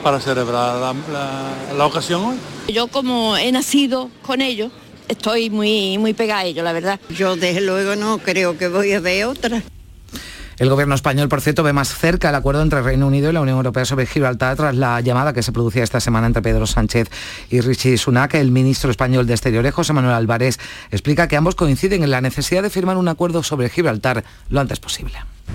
para 0.03 0.19
celebrar 0.19 0.75
la, 0.79 0.93
la- 1.11 1.73
la 1.75 1.85
ocasión 1.87 2.23
hoy. 2.25 2.35
Yo 2.71 2.85
como 2.89 3.37
he 3.37 3.51
nacido 3.51 4.11
con 4.21 4.41
ellos, 4.41 4.71
estoy 5.12 5.50
muy, 5.50 5.97
muy 5.97 6.13
pegada 6.13 6.41
a 6.41 6.45
ellos, 6.45 6.63
la 6.63 6.74
verdad. 6.74 7.00
Yo 7.10 7.36
desde 7.36 7.62
luego 7.62 7.95
no 7.95 8.17
creo 8.19 8.58
que 8.58 8.67
voy 8.67 8.93
a 8.93 9.00
ver 9.00 9.26
otra. 9.26 9.62
El 10.58 10.69
gobierno 10.69 10.93
español, 10.93 11.28
por 11.28 11.41
cierto, 11.41 11.63
ve 11.63 11.74
más 11.74 11.89
cerca 11.89 12.30
el 12.30 12.36
acuerdo 12.36 12.62
entre 12.62 12.84
Reino 12.84 13.08
Unido 13.08 13.32
y 13.32 13.34
la 13.34 13.41
Unión 13.41 13.58
Europea 13.58 13.84
sobre 13.84 14.06
Gibraltar 14.06 14.56
tras 14.58 14.76
la 14.76 15.02
llamada 15.02 15.34
que 15.34 15.41
se 15.41 15.52
producía 15.52 15.84
esta 15.84 16.00
semana 16.00 16.28
entre 16.28 16.43
Pedro 16.43 16.67
Sánchez 16.67 17.10
y 17.50 17.62
Richie 17.62 17.97
Sunak. 17.97 18.36
El 18.36 18.52
ministro 18.52 18.91
español 18.91 19.26
de 19.26 19.34
Exteriores, 19.34 19.74
José 19.74 19.93
Manuel 19.93 20.13
Álvarez, 20.13 20.60
explica 20.91 21.28
que 21.28 21.36
ambos 21.36 21.56
coinciden 21.56 22.04
en 22.04 22.12
la 22.12 22.21
necesidad 22.21 22.62
de 22.62 22.69
firmar 22.69 22.97
un 22.97 23.08
acuerdo 23.08 23.41
sobre 23.41 23.69
Gibraltar 23.69 24.24
lo 24.50 24.60
antes 24.60 24.80
posible. 24.80 25.13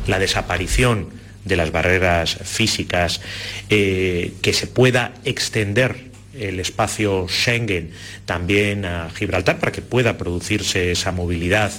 la 0.09 0.19
desaparición 0.19 1.09
de 1.45 1.57
las 1.57 1.71
barreras 1.71 2.38
físicas, 2.42 3.21
eh, 3.71 4.35
que 4.42 4.53
se 4.53 4.66
pueda 4.66 5.12
extender 5.25 6.11
el 6.38 6.61
espacio 6.61 7.27
Schengen 7.29 7.90
también 8.25 8.85
a 8.85 9.11
Gibraltar 9.11 9.59
para 9.59 9.72
que 9.72 9.83
pueda 9.83 10.18
producirse 10.18 10.92
esa 10.92 11.12
movilidad, 11.12 11.72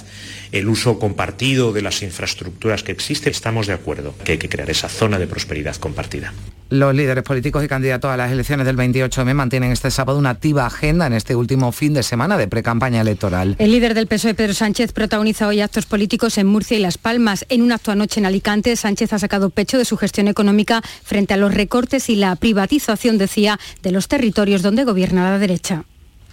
el 0.52 0.68
uso 0.68 0.98
compartido 0.98 1.72
de 1.72 1.82
las 1.82 2.02
infraestructuras 2.02 2.82
que 2.82 2.92
existen, 2.92 3.30
estamos 3.30 3.66
de 3.66 3.72
acuerdo 3.72 4.14
que 4.24 4.32
hay 4.32 4.38
que 4.38 4.48
crear 4.48 4.70
esa 4.70 4.88
zona 4.88 5.18
de 5.18 5.26
prosperidad 5.26 5.76
compartida. 5.76 6.32
Los 6.70 6.94
líderes 6.94 7.24
políticos 7.24 7.64
y 7.64 7.68
candidatos 7.68 8.10
a 8.10 8.16
las 8.18 8.30
elecciones 8.30 8.66
del 8.66 8.76
28M 8.76 9.32
mantienen 9.32 9.72
este 9.72 9.90
sábado 9.90 10.18
una 10.18 10.30
activa 10.30 10.66
agenda 10.66 11.06
en 11.06 11.14
este 11.14 11.34
último 11.34 11.72
fin 11.72 11.94
de 11.94 12.02
semana 12.02 12.36
de 12.36 12.46
precampaña 12.46 13.00
electoral. 13.00 13.56
El 13.58 13.72
líder 13.72 13.94
del 13.94 14.06
PSOE, 14.06 14.34
Pedro 14.34 14.52
Sánchez, 14.52 14.92
protagoniza 14.92 15.48
hoy 15.48 15.62
actos 15.62 15.86
políticos 15.86 16.36
en 16.36 16.46
Murcia 16.46 16.76
y 16.76 16.80
Las 16.80 16.98
Palmas. 16.98 17.46
En 17.48 17.62
un 17.62 17.72
acto 17.72 17.90
anoche 17.90 18.20
en 18.20 18.26
Alicante, 18.26 18.76
Sánchez 18.76 19.14
ha 19.14 19.18
sacado 19.18 19.48
pecho 19.48 19.78
de 19.78 19.86
su 19.86 19.96
gestión 19.96 20.28
económica 20.28 20.82
frente 21.02 21.32
a 21.32 21.38
los 21.38 21.54
recortes 21.54 22.10
y 22.10 22.16
la 22.16 22.36
privatización, 22.36 23.16
decía, 23.16 23.58
de 23.82 23.90
los 23.90 24.08
territorios 24.08 24.60
donde 24.60 24.84
gobierna 24.84 25.30
la 25.30 25.38
derecha. 25.38 25.84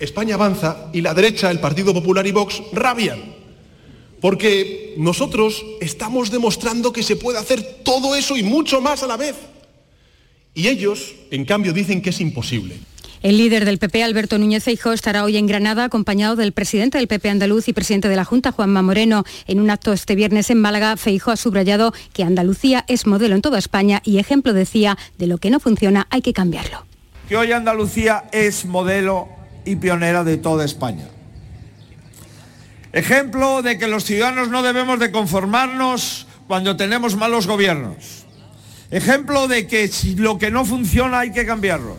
España 0.01 0.35
avanza 0.35 0.89
y 0.91 0.99
la 0.99 1.13
derecha, 1.13 1.49
el 1.49 1.61
Partido 1.61 1.93
Popular 1.93 2.27
y 2.27 2.33
Vox 2.33 2.61
rabian. 2.73 3.34
Porque 4.21 4.95
nosotros 4.97 5.63
estamos 5.81 6.31
demostrando 6.31 6.93
que 6.93 7.03
se 7.03 7.15
puede 7.15 7.37
hacer 7.37 7.61
todo 7.83 8.15
eso 8.15 8.37
y 8.37 8.43
mucho 8.43 8.81
más 8.81 9.03
a 9.03 9.07
la 9.07 9.17
vez. 9.17 9.35
Y 10.53 10.67
ellos, 10.67 11.13
en 11.31 11.45
cambio, 11.45 11.73
dicen 11.73 12.01
que 12.01 12.11
es 12.11 12.21
imposible. 12.21 12.75
El 13.21 13.37
líder 13.37 13.65
del 13.65 13.79
PP, 13.79 14.03
Alberto 14.03 14.37
Núñez 14.37 14.63
Feijóo, 14.63 14.93
estará 14.93 15.23
hoy 15.23 15.37
en 15.37 15.47
Granada 15.47 15.83
acompañado 15.83 16.35
del 16.35 16.51
presidente 16.51 16.99
del 16.99 17.07
PP 17.07 17.29
andaluz 17.29 17.67
y 17.67 17.73
presidente 17.73 18.07
de 18.07 18.15
la 18.15 18.23
Junta, 18.23 18.51
Juanma 18.51 18.83
Moreno. 18.83 19.23
En 19.47 19.59
un 19.59 19.71
acto 19.71 19.93
este 19.93 20.13
viernes 20.13 20.51
en 20.51 20.61
Málaga, 20.61 20.95
Feijóo 20.95 21.33
ha 21.33 21.35
subrayado 21.35 21.91
que 22.13 22.23
Andalucía 22.23 22.85
es 22.87 23.07
modelo 23.07 23.35
en 23.35 23.41
toda 23.41 23.57
España 23.57 24.01
y 24.05 24.19
ejemplo, 24.19 24.53
decía, 24.53 24.97
de 25.17 25.25
lo 25.25 25.39
que 25.39 25.49
no 25.49 25.59
funciona 25.59 26.07
hay 26.11 26.21
que 26.21 26.33
cambiarlo. 26.33 26.85
que 27.27 27.35
hoy 27.35 27.51
Andalucía 27.51 28.25
es 28.31 28.65
modelo 28.65 29.27
y 29.65 29.77
pionera 29.77 30.23
de 30.23 30.37
toda 30.37 30.63
España. 30.63 31.09
Ejemplo 32.95 33.61
de 33.61 33.77
que 33.77 33.89
los 33.89 34.05
ciudadanos 34.05 34.47
no 34.47 34.63
debemos 34.63 34.99
de 34.99 35.11
conformarnos 35.11 36.27
cuando 36.47 36.77
tenemos 36.77 37.17
malos 37.17 37.45
gobiernos. 37.45 38.25
Ejemplo 38.89 39.49
de 39.49 39.67
que 39.67 39.89
si 39.89 40.15
lo 40.15 40.39
que 40.39 40.49
no 40.49 40.63
funciona 40.63 41.19
hay 41.19 41.33
que 41.33 41.45
cambiarlo. 41.45 41.97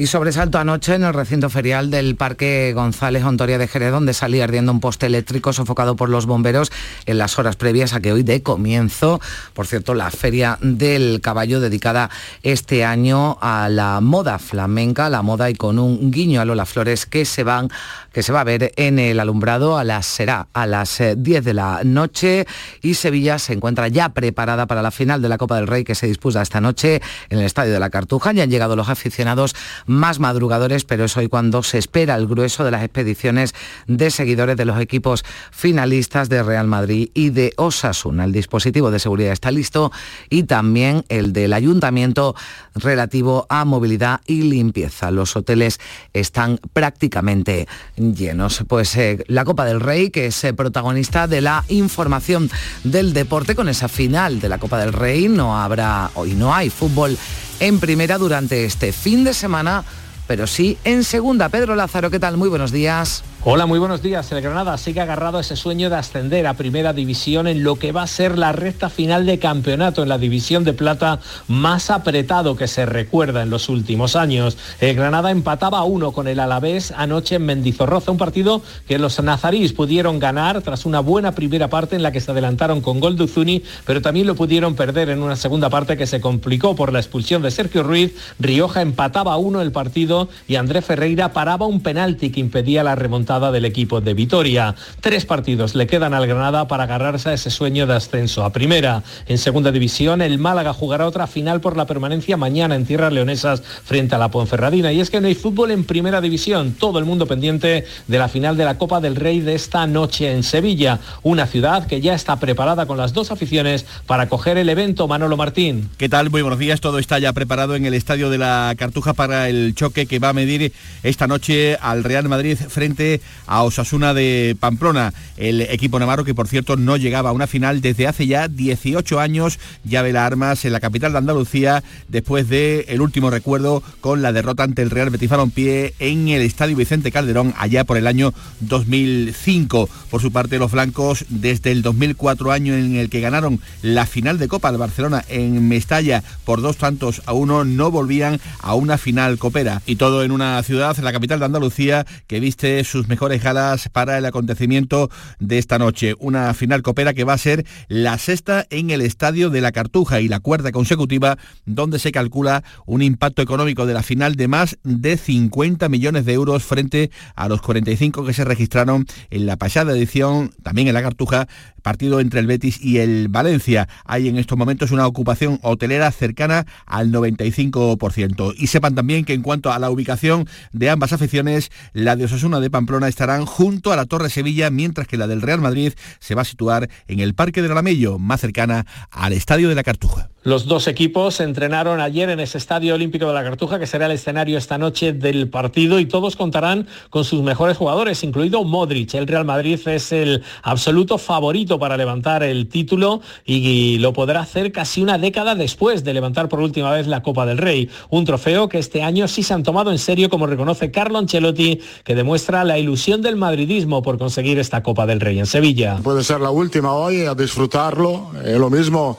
Y 0.00 0.06
sobresalto 0.06 0.60
anoche 0.60 0.94
en 0.94 1.02
el 1.02 1.12
recinto 1.12 1.50
ferial 1.50 1.90
del 1.90 2.14
Parque 2.14 2.72
González 2.72 3.24
Ontoria 3.24 3.58
de 3.58 3.66
Jerez, 3.66 3.90
donde 3.90 4.14
salía 4.14 4.44
ardiendo 4.44 4.70
un 4.70 4.78
poste 4.78 5.06
eléctrico 5.06 5.52
sofocado 5.52 5.96
por 5.96 6.08
los 6.08 6.24
bomberos 6.24 6.70
en 7.06 7.18
las 7.18 7.36
horas 7.36 7.56
previas 7.56 7.94
a 7.94 8.00
que 8.00 8.12
hoy 8.12 8.22
dé 8.22 8.40
comienzo, 8.40 9.20
por 9.54 9.66
cierto, 9.66 9.94
la 9.94 10.12
Feria 10.12 10.56
del 10.60 11.20
Caballo 11.20 11.58
dedicada 11.58 12.10
este 12.44 12.84
año 12.84 13.38
a 13.40 13.68
la 13.68 14.00
moda 14.00 14.38
flamenca, 14.38 15.10
la 15.10 15.22
moda 15.22 15.50
y 15.50 15.54
con 15.54 15.80
un 15.80 16.12
guiño 16.12 16.40
a 16.40 16.44
Lola 16.44 16.64
Flores 16.64 17.04
que 17.04 17.24
se 17.24 17.42
van 17.42 17.68
que 18.12 18.22
se 18.22 18.32
va 18.32 18.40
a 18.40 18.44
ver 18.44 18.72
en 18.76 18.98
el 18.98 19.20
alumbrado 19.20 19.78
a 19.78 19.84
las 19.84 20.06
será 20.06 20.48
a 20.52 20.66
las 20.66 20.98
10 20.98 21.38
eh, 21.38 21.40
de 21.40 21.54
la 21.54 21.82
noche 21.84 22.46
y 22.82 22.94
Sevilla 22.94 23.38
se 23.38 23.52
encuentra 23.52 23.88
ya 23.88 24.08
preparada 24.08 24.66
para 24.66 24.82
la 24.82 24.90
final 24.90 25.22
de 25.22 25.28
la 25.28 25.38
Copa 25.38 25.56
del 25.56 25.66
Rey 25.66 25.84
que 25.84 25.94
se 25.94 26.06
disputa 26.06 26.42
esta 26.42 26.60
noche 26.60 27.00
en 27.28 27.38
el 27.38 27.44
Estadio 27.44 27.72
de 27.72 27.80
la 27.80 27.90
Cartuja. 27.90 28.32
Ya 28.32 28.44
han 28.44 28.50
llegado 28.50 28.76
los 28.76 28.88
aficionados 28.88 29.54
más 29.88 30.20
madrugadores, 30.20 30.84
pero 30.84 31.04
es 31.04 31.16
hoy 31.16 31.28
cuando 31.28 31.62
se 31.62 31.78
espera 31.78 32.14
el 32.14 32.26
grueso 32.26 32.64
de 32.64 32.70
las 32.70 32.84
expediciones 32.84 33.54
de 33.86 34.10
seguidores 34.10 34.56
de 34.56 34.64
los 34.64 34.80
equipos 34.80 35.24
finalistas 35.50 36.28
de 36.28 36.42
Real 36.42 36.66
Madrid 36.66 37.10
y 37.14 37.30
de 37.30 37.52
Osasuna. 37.56 38.24
El 38.24 38.32
dispositivo 38.32 38.90
de 38.90 38.98
seguridad 38.98 39.32
está 39.32 39.50
listo 39.50 39.90
y 40.30 40.44
también 40.44 41.04
el 41.08 41.32
del 41.32 41.52
ayuntamiento 41.52 42.34
relativo 42.74 43.46
a 43.48 43.64
movilidad 43.64 44.20
y 44.26 44.42
limpieza. 44.42 45.10
Los 45.10 45.36
hoteles 45.36 45.80
están 46.12 46.60
prácticamente 46.72 47.66
llenos. 47.96 48.64
Pues 48.68 48.96
eh, 48.96 49.24
la 49.26 49.44
Copa 49.44 49.64
del 49.64 49.80
Rey, 49.80 50.10
que 50.10 50.26
es 50.26 50.44
eh, 50.44 50.52
protagonista 50.52 51.26
de 51.26 51.40
la 51.40 51.64
información 51.68 52.50
del 52.84 53.12
deporte 53.12 53.54
con 53.54 53.68
esa 53.68 53.88
final 53.88 54.40
de 54.40 54.48
la 54.48 54.58
Copa 54.58 54.78
del 54.78 54.92
Rey, 54.92 55.28
no 55.28 55.58
habrá, 55.58 56.10
hoy 56.14 56.34
no 56.34 56.54
hay 56.54 56.70
fútbol 56.70 57.16
en 57.60 57.80
primera 57.80 58.18
durante 58.18 58.64
este 58.64 58.92
fin 58.92 59.24
de 59.24 59.34
semana, 59.34 59.84
pero 60.28 60.46
sí 60.46 60.78
en 60.84 61.02
segunda. 61.02 61.48
Pedro 61.48 61.74
Lázaro, 61.74 62.10
¿qué 62.10 62.20
tal? 62.20 62.36
Muy 62.36 62.48
buenos 62.48 62.70
días. 62.70 63.24
Hola, 63.44 63.66
muy 63.66 63.78
buenos 63.78 64.02
días. 64.02 64.30
El 64.32 64.42
Granada 64.42 64.76
sigue 64.76 65.00
agarrado 65.00 65.38
a 65.38 65.40
ese 65.40 65.56
sueño 65.56 65.88
de 65.88 65.96
ascender 65.96 66.46
a 66.46 66.54
primera 66.54 66.92
división 66.92 67.46
en 67.46 67.62
lo 67.62 67.76
que 67.76 67.92
va 67.92 68.02
a 68.02 68.06
ser 68.06 68.36
la 68.36 68.52
recta 68.52 68.90
final 68.90 69.24
de 69.24 69.38
campeonato 69.38 70.02
en 70.02 70.08
la 70.08 70.18
división 70.18 70.64
de 70.64 70.74
plata 70.74 71.20
más 71.46 71.88
apretado 71.88 72.56
que 72.56 72.66
se 72.66 72.84
recuerda 72.84 73.42
en 73.42 73.48
los 73.48 73.68
últimos 73.68 74.16
años. 74.16 74.58
El 74.80 74.96
Granada 74.96 75.30
empataba 75.30 75.78
a 75.78 75.84
uno 75.84 76.12
con 76.12 76.28
el 76.28 76.40
Alavés 76.40 76.92
anoche 76.94 77.36
en 77.36 77.46
Mendizorroza, 77.46 78.10
un 78.10 78.18
partido 78.18 78.60
que 78.86 78.98
los 78.98 79.22
nazaríes 79.22 79.72
pudieron 79.72 80.18
ganar 80.18 80.60
tras 80.60 80.84
una 80.84 81.00
buena 81.00 81.32
primera 81.32 81.68
parte 81.68 81.96
en 81.96 82.02
la 82.02 82.12
que 82.12 82.20
se 82.20 82.32
adelantaron 82.32 82.80
con 82.80 83.00
gol 83.00 83.16
de 83.16 83.24
Uzuni, 83.24 83.62
pero 83.86 84.02
también 84.02 84.26
lo 84.26 84.34
pudieron 84.34 84.74
perder 84.74 85.10
en 85.10 85.22
una 85.22 85.36
segunda 85.36 85.70
parte 85.70 85.96
que 85.96 86.08
se 86.08 86.20
complicó 86.20 86.74
por 86.74 86.92
la 86.92 86.98
expulsión 86.98 87.40
de 87.40 87.52
Sergio 87.52 87.84
Ruiz. 87.84 88.14
Rioja 88.40 88.82
empataba 88.82 89.32
a 89.32 89.36
uno 89.38 89.62
el 89.62 89.70
partido 89.70 90.17
y 90.46 90.56
Andrés 90.56 90.84
Ferreira 90.84 91.32
paraba 91.32 91.66
un 91.66 91.80
penalti 91.80 92.30
que 92.30 92.40
impedía 92.40 92.82
la 92.82 92.94
remontada 92.94 93.52
del 93.52 93.64
equipo 93.64 94.00
de 94.00 94.14
Vitoria. 94.14 94.74
Tres 95.00 95.24
partidos 95.24 95.74
le 95.74 95.86
quedan 95.86 96.14
al 96.14 96.26
Granada 96.26 96.66
para 96.66 96.84
agarrarse 96.84 97.30
a 97.30 97.34
ese 97.34 97.50
sueño 97.50 97.86
de 97.86 97.94
ascenso 97.94 98.44
a 98.44 98.52
primera. 98.52 99.02
En 99.26 99.38
segunda 99.38 99.70
división, 99.70 100.22
el 100.22 100.38
Málaga 100.38 100.72
jugará 100.72 101.06
otra 101.06 101.26
final 101.26 101.60
por 101.60 101.76
la 101.76 101.86
permanencia 101.86 102.36
mañana 102.36 102.74
en 102.74 102.86
tierras 102.86 103.12
leonesas 103.12 103.62
frente 103.62 104.14
a 104.14 104.18
la 104.18 104.30
Ponferradina. 104.30 104.92
Y 104.92 105.00
es 105.00 105.10
que 105.10 105.20
no 105.20 105.28
hay 105.28 105.34
fútbol 105.34 105.70
en 105.70 105.84
primera 105.84 106.20
división. 106.20 106.74
Todo 106.78 106.98
el 106.98 107.04
mundo 107.04 107.26
pendiente 107.26 107.84
de 108.06 108.18
la 108.18 108.28
final 108.28 108.56
de 108.56 108.64
la 108.64 108.78
Copa 108.78 109.00
del 109.00 109.16
Rey 109.16 109.40
de 109.40 109.54
esta 109.54 109.86
noche 109.86 110.32
en 110.32 110.42
Sevilla. 110.42 110.98
Una 111.22 111.46
ciudad 111.46 111.86
que 111.86 112.00
ya 112.00 112.14
está 112.14 112.36
preparada 112.40 112.86
con 112.86 112.96
las 112.96 113.12
dos 113.12 113.30
aficiones 113.30 113.86
para 114.06 114.28
coger 114.28 114.58
el 114.58 114.68
evento. 114.68 115.06
Manolo 115.06 115.36
Martín. 115.36 115.90
¿Qué 115.96 116.08
tal? 116.08 116.30
Muy 116.30 116.42
buenos 116.42 116.58
días. 116.58 116.80
Todo 116.80 116.98
está 116.98 117.18
ya 117.18 117.32
preparado 117.32 117.76
en 117.76 117.86
el 117.86 117.94
estadio 117.94 118.30
de 118.30 118.38
la 118.38 118.74
Cartuja 118.76 119.12
para 119.14 119.48
el 119.48 119.74
choque 119.74 120.06
que 120.08 120.18
va 120.18 120.30
a 120.30 120.32
medir 120.32 120.72
esta 121.02 121.26
noche 121.26 121.76
al 121.76 122.02
Real 122.04 122.28
Madrid 122.28 122.56
frente 122.56 123.20
a 123.46 123.62
Osasuna 123.62 124.14
de 124.14 124.56
Pamplona, 124.58 125.12
el 125.36 125.60
equipo 125.60 125.98
navarro 125.98 126.24
que 126.24 126.34
por 126.34 126.48
cierto 126.48 126.76
no 126.76 126.96
llegaba 126.96 127.30
a 127.30 127.32
una 127.32 127.46
final 127.46 127.80
desde 127.80 128.06
hace 128.06 128.26
ya 128.26 128.48
18 128.48 129.20
años, 129.20 129.58
ya 129.84 130.02
ve 130.02 130.12
las 130.12 130.26
armas 130.26 130.64
en 130.64 130.72
la 130.72 130.80
capital 130.80 131.12
de 131.12 131.18
Andalucía 131.18 131.84
después 132.08 132.48
de 132.48 132.86
el 132.88 133.00
último 133.00 133.30
recuerdo 133.30 133.82
con 134.00 134.22
la 134.22 134.32
derrota 134.32 134.64
ante 134.64 134.82
el 134.82 134.90
Real 134.90 135.10
Betis 135.10 135.30
Balompié 135.30 135.94
en 135.98 136.28
el 136.28 136.42
Estadio 136.42 136.76
Vicente 136.76 137.12
Calderón 137.12 137.54
allá 137.58 137.84
por 137.84 137.96
el 137.96 138.06
año 138.06 138.32
2005. 138.60 139.88
Por 140.10 140.22
su 140.22 140.32
parte 140.32 140.58
los 140.58 140.72
blancos 140.72 141.24
desde 141.28 141.70
el 141.70 141.82
2004 141.82 142.50
año 142.50 142.74
en 142.74 142.96
el 142.96 143.10
que 143.10 143.20
ganaron 143.20 143.60
la 143.82 144.06
final 144.06 144.38
de 144.38 144.48
Copa 144.48 144.72
de 144.72 144.78
Barcelona 144.78 145.24
en 145.28 145.68
Mestalla 145.68 146.22
por 146.44 146.62
dos 146.62 146.76
tantos 146.76 147.22
a 147.26 147.32
uno 147.32 147.64
no 147.64 147.90
volvían 147.90 148.40
a 148.60 148.74
una 148.74 148.98
final 148.98 149.38
copera 149.38 149.82
y 149.86 149.96
todo 149.98 150.22
en 150.22 150.30
una 150.30 150.62
ciudad, 150.62 150.96
en 150.96 151.04
la 151.04 151.12
capital 151.12 151.40
de 151.40 151.44
Andalucía 151.44 152.06
que 152.28 152.40
viste 152.40 152.82
sus 152.84 153.08
mejores 153.08 153.42
galas 153.42 153.88
para 153.88 154.16
el 154.16 154.24
acontecimiento 154.24 155.10
de 155.40 155.58
esta 155.58 155.78
noche. 155.78 156.14
Una 156.20 156.54
final 156.54 156.82
copera 156.82 157.12
que 157.12 157.24
va 157.24 157.32
a 157.34 157.38
ser 157.38 157.66
la 157.88 158.16
sexta 158.16 158.64
en 158.70 158.90
el 158.90 159.00
Estadio 159.00 159.50
de 159.50 159.60
la 159.60 159.72
Cartuja 159.72 160.20
y 160.20 160.28
la 160.28 160.40
cuarta 160.40 160.72
consecutiva 160.72 161.36
donde 161.66 161.98
se 161.98 162.12
calcula 162.12 162.62
un 162.86 163.02
impacto 163.02 163.42
económico 163.42 163.86
de 163.86 163.94
la 163.94 164.04
final 164.04 164.36
de 164.36 164.48
más 164.48 164.78
de 164.84 165.16
50 165.16 165.88
millones 165.88 166.24
de 166.24 166.32
euros 166.32 166.62
frente 166.62 167.10
a 167.34 167.48
los 167.48 167.60
45 167.60 168.24
que 168.24 168.32
se 168.32 168.44
registraron 168.44 169.04
en 169.30 169.46
la 169.46 169.56
pasada 169.56 169.92
edición, 169.92 170.52
también 170.62 170.86
en 170.86 170.94
la 170.94 171.02
Cartuja, 171.02 171.48
partido 171.88 172.20
entre 172.20 172.40
el 172.40 172.46
Betis 172.46 172.84
y 172.84 172.98
el 172.98 173.28
Valencia. 173.28 173.88
Hay 174.04 174.28
en 174.28 174.36
estos 174.36 174.58
momentos 174.58 174.90
una 174.90 175.06
ocupación 175.06 175.58
hotelera 175.62 176.12
cercana 176.12 176.66
al 176.84 177.10
95%. 177.10 178.52
Y 178.58 178.66
sepan 178.66 178.94
también 178.94 179.24
que 179.24 179.32
en 179.32 179.40
cuanto 179.40 179.72
a 179.72 179.78
la 179.78 179.88
ubicación 179.88 180.46
de 180.72 180.90
ambas 180.90 181.14
aficiones, 181.14 181.70
la 181.94 182.14
de 182.14 182.26
Osasuna 182.26 182.60
de 182.60 182.68
Pamplona 182.68 183.08
estarán 183.08 183.46
junto 183.46 183.90
a 183.90 183.96
la 183.96 184.04
Torre 184.04 184.28
Sevilla, 184.28 184.68
mientras 184.68 185.08
que 185.08 185.16
la 185.16 185.26
del 185.26 185.40
Real 185.40 185.62
Madrid 185.62 185.94
se 186.20 186.34
va 186.34 186.42
a 186.42 186.44
situar 186.44 186.90
en 187.06 187.20
el 187.20 187.32
Parque 187.32 187.62
del 187.62 187.72
Alamello, 187.72 188.18
más 188.18 188.42
cercana 188.42 188.84
al 189.10 189.32
Estadio 189.32 189.70
de 189.70 189.74
la 189.74 189.82
Cartuja. 189.82 190.28
Los 190.48 190.64
dos 190.64 190.88
equipos 190.88 191.40
entrenaron 191.40 192.00
ayer 192.00 192.30
en 192.30 192.40
ese 192.40 192.56
Estadio 192.56 192.94
Olímpico 192.94 193.26
de 193.26 193.34
la 193.34 193.44
Cartuja, 193.44 193.78
que 193.78 193.86
será 193.86 194.06
el 194.06 194.12
escenario 194.12 194.56
esta 194.56 194.78
noche 194.78 195.12
del 195.12 195.50
partido, 195.50 196.00
y 196.00 196.06
todos 196.06 196.36
contarán 196.36 196.86
con 197.10 197.26
sus 197.26 197.42
mejores 197.42 197.76
jugadores, 197.76 198.24
incluido 198.24 198.64
Modric. 198.64 199.12
El 199.12 199.26
Real 199.26 199.44
Madrid 199.44 199.78
es 199.86 200.10
el 200.10 200.42
absoluto 200.62 201.18
favorito 201.18 201.78
para 201.78 201.98
levantar 201.98 202.42
el 202.42 202.66
título 202.66 203.20
y 203.44 203.98
lo 203.98 204.14
podrá 204.14 204.40
hacer 204.40 204.72
casi 204.72 205.02
una 205.02 205.18
década 205.18 205.54
después 205.54 206.02
de 206.02 206.14
levantar 206.14 206.48
por 206.48 206.60
última 206.60 206.92
vez 206.92 207.06
la 207.06 207.22
Copa 207.22 207.44
del 207.44 207.58
Rey. 207.58 207.90
Un 208.08 208.24
trofeo 208.24 208.70
que 208.70 208.78
este 208.78 209.02
año 209.02 209.28
sí 209.28 209.42
se 209.42 209.52
han 209.52 209.62
tomado 209.62 209.92
en 209.92 209.98
serio, 209.98 210.30
como 210.30 210.46
reconoce 210.46 210.90
Carlo 210.90 211.18
Ancelotti, 211.18 211.82
que 212.04 212.14
demuestra 212.14 212.64
la 212.64 212.78
ilusión 212.78 213.20
del 213.20 213.36
madridismo 213.36 214.00
por 214.00 214.16
conseguir 214.16 214.58
esta 214.58 214.82
Copa 214.82 215.04
del 215.04 215.20
Rey 215.20 215.38
en 215.38 215.46
Sevilla. 215.46 215.98
Puede 216.02 216.24
ser 216.24 216.40
la 216.40 216.50
última 216.50 216.94
hoy, 216.94 217.26
a 217.26 217.34
disfrutarlo. 217.34 218.30
Es 218.42 218.56
lo 218.56 218.70
mismo 218.70 219.18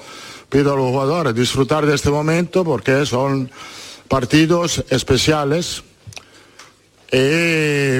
pido 0.49 0.73
a 0.73 0.75
los 0.75 0.87
jugadores 0.87 1.35
disfrutar 1.35 1.85
de 1.85 1.95
este 1.95 2.09
momento 2.09 2.63
porque 2.63 3.05
son 3.05 3.49
partidos 4.07 4.83
especiales. 4.89 5.83
Y 7.11 7.99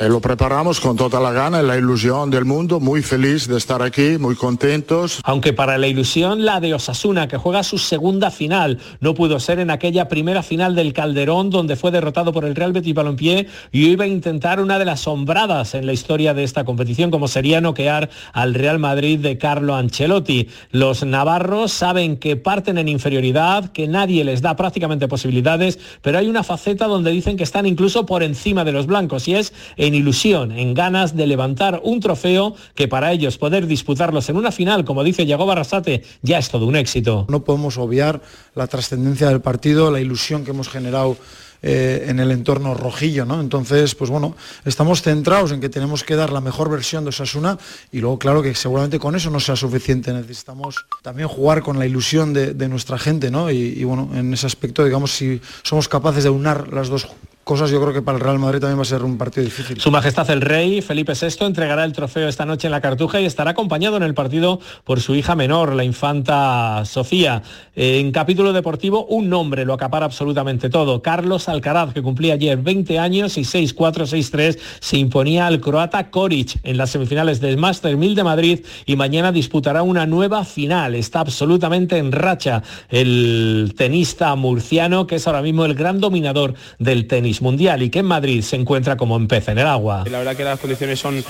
eh, 0.00 0.08
lo 0.08 0.20
preparamos 0.20 0.78
con 0.78 0.96
toda 0.96 1.18
la 1.18 1.32
gana, 1.32 1.60
la 1.60 1.76
ilusión 1.76 2.30
del 2.30 2.44
mundo, 2.44 2.78
muy 2.78 3.02
feliz 3.02 3.48
de 3.48 3.56
estar 3.56 3.82
aquí, 3.82 4.16
muy 4.16 4.36
contentos. 4.36 5.20
Aunque 5.24 5.52
para 5.52 5.76
la 5.76 5.88
ilusión 5.88 6.44
la 6.44 6.60
de 6.60 6.72
Osasuna, 6.72 7.26
que 7.26 7.36
juega 7.36 7.64
su 7.64 7.78
segunda 7.78 8.30
final, 8.30 8.78
no 9.00 9.14
pudo 9.14 9.40
ser 9.40 9.58
en 9.58 9.70
aquella 9.70 10.06
primera 10.06 10.44
final 10.44 10.76
del 10.76 10.92
Calderón, 10.92 11.50
donde 11.50 11.74
fue 11.74 11.90
derrotado 11.90 12.32
por 12.32 12.44
el 12.44 12.54
Real 12.54 12.72
Betis 12.72 12.94
Balompié 12.94 13.48
y 13.72 13.86
iba 13.88 14.04
a 14.04 14.08
intentar 14.08 14.60
una 14.60 14.78
de 14.78 14.84
las 14.84 15.00
sombradas 15.00 15.74
en 15.74 15.84
la 15.84 15.92
historia 15.92 16.32
de 16.32 16.44
esta 16.44 16.64
competición, 16.64 17.10
como 17.10 17.26
sería 17.26 17.60
noquear 17.60 18.08
al 18.32 18.54
Real 18.54 18.78
Madrid 18.78 19.18
de 19.18 19.36
Carlo 19.36 19.74
Ancelotti. 19.74 20.48
Los 20.70 21.04
navarros 21.04 21.72
saben 21.72 22.18
que 22.18 22.36
parten 22.36 22.78
en 22.78 22.88
inferioridad, 22.88 23.72
que 23.72 23.88
nadie 23.88 24.22
les 24.22 24.42
da 24.42 24.54
prácticamente 24.54 25.08
posibilidades, 25.08 25.80
pero 26.02 26.18
hay 26.18 26.28
una 26.28 26.44
faceta 26.44 26.86
donde 26.86 27.10
dicen 27.10 27.36
que 27.36 27.42
están 27.42 27.66
incluso 27.66 28.06
por 28.06 28.22
encima 28.22 28.64
de 28.64 28.72
los 28.72 28.86
blancos 28.86 29.26
y 29.26 29.34
es 29.34 29.47
en 29.76 29.94
ilusión, 29.94 30.52
en 30.52 30.74
ganas 30.74 31.16
de 31.16 31.26
levantar 31.26 31.80
un 31.84 32.00
trofeo 32.00 32.54
que 32.74 32.88
para 32.88 33.12
ellos 33.12 33.38
poder 33.38 33.66
disputarlos 33.66 34.28
en 34.28 34.36
una 34.36 34.52
final, 34.52 34.84
como 34.84 35.04
dice 35.04 35.26
Yago 35.26 35.46
Barrasate, 35.46 36.02
ya 36.22 36.38
es 36.38 36.48
todo 36.50 36.66
un 36.66 36.76
éxito. 36.76 37.26
No 37.28 37.44
podemos 37.44 37.78
obviar 37.78 38.20
la 38.54 38.66
trascendencia 38.66 39.28
del 39.28 39.40
partido, 39.40 39.90
la 39.90 40.00
ilusión 40.00 40.44
que 40.44 40.50
hemos 40.50 40.68
generado 40.68 41.16
eh, 41.60 42.04
en 42.06 42.20
el 42.20 42.30
entorno 42.30 42.72
rojillo, 42.74 43.24
¿no? 43.24 43.40
Entonces, 43.40 43.96
pues 43.96 44.10
bueno, 44.10 44.36
estamos 44.64 45.02
centrados 45.02 45.50
en 45.50 45.60
que 45.60 45.68
tenemos 45.68 46.04
que 46.04 46.14
dar 46.14 46.30
la 46.30 46.40
mejor 46.40 46.70
versión 46.70 47.02
de 47.02 47.08
Osasuna 47.08 47.58
y 47.90 47.98
luego, 47.98 48.16
claro, 48.16 48.42
que 48.42 48.54
seguramente 48.54 49.00
con 49.00 49.16
eso 49.16 49.28
no 49.28 49.40
sea 49.40 49.56
suficiente. 49.56 50.12
Necesitamos 50.12 50.86
también 51.02 51.26
jugar 51.26 51.62
con 51.62 51.76
la 51.76 51.84
ilusión 51.84 52.32
de, 52.32 52.68
nuestra 52.68 52.96
gente, 52.96 53.32
¿no? 53.32 53.50
Y, 53.50 53.56
y, 53.56 53.82
bueno, 53.82 54.08
en 54.14 54.32
ese 54.32 54.46
aspecto, 54.46 54.84
digamos, 54.84 55.10
si 55.10 55.40
somos 55.64 55.88
capaces 55.88 56.22
de 56.22 56.30
unar 56.30 56.72
las 56.72 56.88
dos 56.88 57.08
cosas, 57.48 57.70
yo 57.70 57.80
creo 57.80 57.94
que 57.94 58.02
para 58.02 58.18
el 58.18 58.22
Real 58.22 58.38
Madrid 58.38 58.60
también 58.60 58.78
va 58.78 58.82
a 58.82 58.84
ser 58.84 59.02
un 59.02 59.16
partido 59.16 59.42
difícil. 59.42 59.80
Su 59.80 59.90
Majestad 59.90 60.28
el 60.30 60.42
Rey, 60.42 60.82
Felipe 60.82 61.14
VI, 61.14 61.46
entregará 61.46 61.82
el 61.84 61.94
trofeo 61.94 62.28
esta 62.28 62.44
noche 62.44 62.68
en 62.68 62.72
la 62.72 62.82
Cartuja 62.82 63.22
y 63.22 63.24
estará 63.24 63.52
acompañado 63.52 63.96
en 63.96 64.02
el 64.02 64.12
partido 64.12 64.60
por 64.84 65.00
su 65.00 65.14
hija 65.14 65.34
menor, 65.34 65.74
la 65.74 65.82
infanta 65.82 66.84
Sofía. 66.84 67.42
En 67.74 68.12
capítulo 68.12 68.52
deportivo, 68.52 69.06
un 69.06 69.30
nombre 69.30 69.64
lo 69.64 69.72
acapara 69.72 70.04
absolutamente 70.04 70.68
todo. 70.68 71.00
Carlos 71.00 71.48
Alcaraz, 71.48 71.94
que 71.94 72.02
cumplía 72.02 72.34
ayer 72.34 72.58
20 72.58 72.98
años 72.98 73.38
y 73.38 73.44
6-4, 73.44 73.74
6-3, 73.74 74.58
se 74.80 74.98
imponía 74.98 75.46
al 75.46 75.62
croata 75.62 76.10
Koric 76.10 76.60
en 76.64 76.76
las 76.76 76.90
semifinales 76.90 77.40
del 77.40 77.56
Master 77.56 77.96
1000 77.96 78.14
de 78.14 78.24
Madrid 78.24 78.60
y 78.84 78.96
mañana 78.96 79.32
disputará 79.32 79.80
una 79.82 80.04
nueva 80.04 80.44
final. 80.44 80.94
Está 80.94 81.20
absolutamente 81.20 81.96
en 81.96 82.12
racha 82.12 82.62
el 82.90 83.72
tenista 83.74 84.34
murciano, 84.34 85.06
que 85.06 85.14
es 85.14 85.26
ahora 85.26 85.40
mismo 85.40 85.64
el 85.64 85.72
gran 85.72 85.98
dominador 85.98 86.52
del 86.78 87.06
tenis 87.06 87.37
mundial 87.42 87.82
y 87.82 87.90
que 87.90 88.00
en 88.00 88.06
Madrid 88.06 88.42
se 88.42 88.56
encuentra 88.56 88.96
como 88.96 89.16
en 89.16 89.28
pez 89.28 89.48
en 89.48 89.58
el 89.58 89.66
agua. 89.66 90.04
La 90.10 90.18
verdad 90.18 90.36
que 90.36 90.44
las 90.44 90.58
condiciones 90.58 90.98
son, 90.98 91.24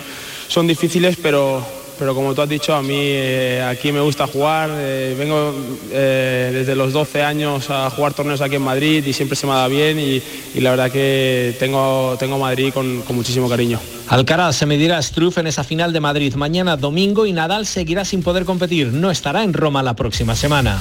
son 0.49 0.67
difíciles, 0.67 1.17
pero, 1.23 1.65
pero 1.99 2.15
como 2.15 2.35
tú 2.35 2.43
has 2.43 2.49
dicho, 2.49 2.75
a 2.75 2.83
mí 2.83 2.95
eh, 2.97 3.63
aquí 3.69 3.93
me 3.93 4.01
gusta 4.01 4.27
jugar. 4.27 4.71
eh, 4.73 5.15
vengo 5.19 5.55
eh, 5.93 6.51
desde 6.53 6.75
los 6.75 6.93
12 6.93 7.23
años 7.23 7.71
a 7.71 7.91
jugar 7.91 8.15
torneos 8.15 8.41
aquí 8.41 8.57
en 8.57 8.63
Madrid 8.63 9.05
y 9.07 9.13
siempre 9.13 9.37
se 9.37 9.47
me 9.47 9.53
da 9.53 9.69
bien 9.69 9.99
y, 9.99 10.23
y 10.55 10.61
la 10.61 10.71
verdad 10.71 10.91
que 10.91 11.55
tengo, 11.59 12.17
tengo 12.19 12.39
Madrid 12.39 12.73
con, 12.73 13.03
con 13.03 13.17
muchísimo 13.17 13.49
cariño. 13.49 13.81
Alcaraz 14.09 14.57
se 14.57 14.67
medirá 14.67 14.99
a 14.99 15.03
Struff 15.03 15.39
en 15.39 15.47
esa 15.49 15.65
final 15.65 15.93
de 15.93 16.01
Madrid 16.01 16.35
mañana 16.35 16.77
domingo 16.77 17.27
y 17.27 17.33
Nadal 17.33 17.67
seguirá 17.67 18.05
sin 18.05 18.23
poder 18.23 18.45
competir. 18.45 18.89
No 18.89 19.11
estará 19.11 19.43
en 19.45 19.53
Roma 19.53 19.83
la 19.83 19.95
próxima 19.95 20.35
semana. 20.35 20.81